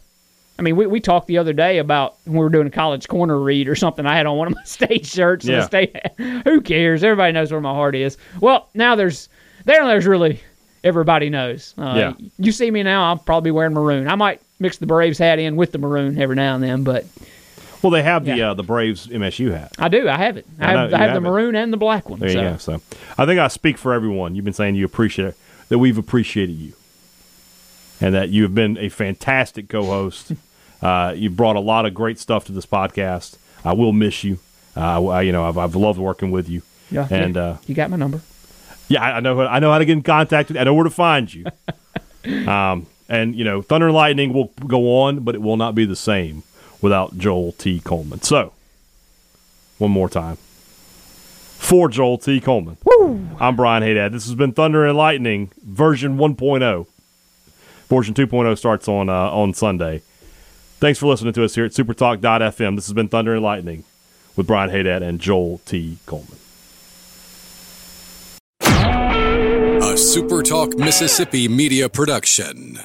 I 0.59 0.62
mean, 0.62 0.76
we, 0.76 0.86
we 0.86 1.00
talked 1.00 1.26
the 1.26 1.38
other 1.38 1.53
day 1.53 1.78
about 1.78 2.16
when 2.24 2.34
we 2.34 2.40
were 2.40 2.50
doing 2.50 2.66
a 2.66 2.70
Cowbell 2.70 2.98
Corner 3.09 3.38
read 3.38 3.68
or 3.68 3.74
something. 3.74 4.07
I 4.07 4.16
had 4.16 4.26
on 4.26 4.36
one 4.36 4.48
of 4.48 4.55
my 4.55 4.62
state 4.64 5.07
shirts. 5.07 5.44
and 5.46 5.53
Yeah. 5.55 5.61
the 5.61 5.66
state, 5.66 5.96
who 6.44 6.61
cares? 6.61 7.03
Everybody 7.03 7.32
knows 7.32 7.50
where 7.50 7.61
my 7.61 7.72
heart 7.74 7.94
is. 7.94 8.16
Well, 8.40 8.68
now 8.74 8.94
there's 8.94 9.28
there. 9.64 9.84
There's 9.86 10.07
really 10.07 10.40
everybody 10.84 11.30
knows. 11.30 11.74
Uh, 11.78 11.94
Yeah. 11.96 12.12
You 12.38 12.53
see 12.53 12.70
me 12.70 12.82
now. 12.82 13.05
I'll 13.09 13.16
probably 13.18 13.48
be 13.48 13.53
wearing 13.53 13.72
maroon. 13.74 14.09
I 14.09 14.14
might 14.14 14.40
mix 14.61 14.76
the 14.78 14.86
Braves 14.86 15.18
hat 15.18 15.38
in 15.38 15.57
with 15.57 15.72
the 15.72 15.78
maroon 15.78 16.20
every 16.20 16.36
now 16.36 16.55
and 16.55 16.62
then, 16.62 16.84
but 16.84 17.07
Well, 17.82 17.90
they 17.90 18.03
have 18.03 18.24
the 18.24 18.36
Yeah. 18.36 18.50
uh, 18.50 18.55
the 18.55 18.62
Braves 18.62 19.07
MSU 19.09 19.53
hat. 19.53 19.72
I 19.78 19.88
do. 19.88 20.09
I 20.09 20.16
have 20.18 20.36
it. 20.36 20.46
I 20.61 20.64
I 20.64 20.68
have, 20.78 20.90
you 20.90 20.96
I 20.96 20.98
have, 21.00 21.11
have 21.11 21.22
the 21.22 21.26
it. 21.28 21.30
maroon 21.30 21.55
and 21.57 21.72
the 21.72 21.76
black 21.78 22.09
one. 22.11 22.20
There 22.20 22.28
you 22.28 22.34
so. 22.34 22.50
go. 22.53 22.57
So, 22.59 22.80
I 23.18 23.26
think 23.26 23.40
I 23.40 23.48
speak 23.48 23.78
for 23.78 23.92
everyone. 23.94 24.34
You've 24.36 24.44
been 24.44 24.55
saying 24.55 24.74
you 24.76 24.84
appreciate 24.84 25.34
that 25.70 25.78
we've 25.78 25.98
appreciated 25.98 26.53
you, 26.53 26.74
and 28.03 28.14
that 28.14 28.30
you 28.30 28.42
have 28.42 28.55
been 28.55 28.76
a 28.78 28.88
fantastic 28.88 29.68
co-host. 29.68 30.32
uh, 30.82 31.14
you've 31.16 31.36
brought 31.36 31.57
a 31.57 31.61
lot 31.61 31.86
of 31.86 31.94
great 31.94 32.18
stuff 32.18 32.44
to 32.46 32.53
this 32.53 32.66
podcast. 32.66 33.36
I 33.64 33.72
will 33.74 33.92
miss 33.92 34.24
you. 34.24 34.38
Uh, 34.76 35.07
I, 35.07 35.22
you 35.22 35.32
know, 35.32 35.44
I've, 35.44 35.57
I've 35.57 35.76
loved 35.76 35.98
working 35.98 36.30
with 36.30 36.48
you. 36.48 36.62
Yeah, 36.90 37.07
And, 37.11 37.36
yeah. 37.36 37.42
uh, 37.42 37.57
you 37.66 37.74
got 37.74 37.90
my 37.90 37.96
number. 37.96 38.20
Yeah, 38.88 39.03
I 39.03 39.16
I 39.16 39.20
know. 39.20 39.40
I 39.40 39.59
know 39.61 39.70
how 39.72 39.78
to 39.78 39.84
get 39.84 39.92
in 39.92 40.03
contact 40.03 40.48
with. 40.48 40.59
I 40.59 40.64
know 40.64 40.74
where 40.74 40.84
to 40.84 40.90
find 40.90 41.32
you. 41.32 41.46
um, 42.48 42.86
and 43.09 43.34
you 43.34 43.44
know, 43.44 43.62
Thunder 43.62 43.86
and 43.86 43.94
Lightning 43.94 44.32
will 44.34 44.53
go 44.66 45.00
on, 45.03 45.20
but 45.20 45.34
it 45.34 45.40
will 45.40 45.57
not 45.57 45.74
be 45.74 45.84
the 45.86 45.96
same 45.96 46.42
without 46.82 47.16
Joel 47.16 47.53
T. 47.53 47.80
Coleman. 47.80 48.20
So, 48.22 48.53
one 49.78 49.92
more 49.92 50.09
time 50.11 50.36
for 51.62 51.88
Joel 51.88 52.18
T. 52.18 52.40
Coleman. 52.40 52.76
I'm 53.40 53.57
Brian 53.57 53.82
Haydad. 53.82 54.12
This 54.12 54.26
has 54.26 54.34
been 54.34 54.53
Thunder 54.53 54.84
and 54.84 54.98
Lightning 54.98 55.50
version 55.64 56.18
1.0. 56.18 56.86
Version 57.93 58.14
2.0 58.14 58.57
starts 58.57 58.88
on 58.88 59.11
uh, 59.11 59.30
on 59.30 59.53
Sunday. 59.53 60.01
Thanks 60.80 60.99
for 60.99 61.07
listening 61.07 61.34
to 61.34 61.45
us 61.45 61.55
here 61.55 61.66
at 61.66 61.72
SuperTalk.fm. 61.72 62.74
This 62.74 62.86
has 62.86 62.95
been 62.95 63.09
Thunder 63.09 63.34
and 63.34 63.43
Lightning 63.43 63.84
with 64.34 64.47
Brian 64.47 64.70
Haydad 64.70 65.03
and 65.03 65.20
Joel 65.20 65.61
T. 65.66 65.99
Coleman. 66.07 66.38
A 68.62 69.95
SuperTalk 69.95 70.78
Mississippi 70.78 71.49
media 71.49 71.90
production. 71.90 72.78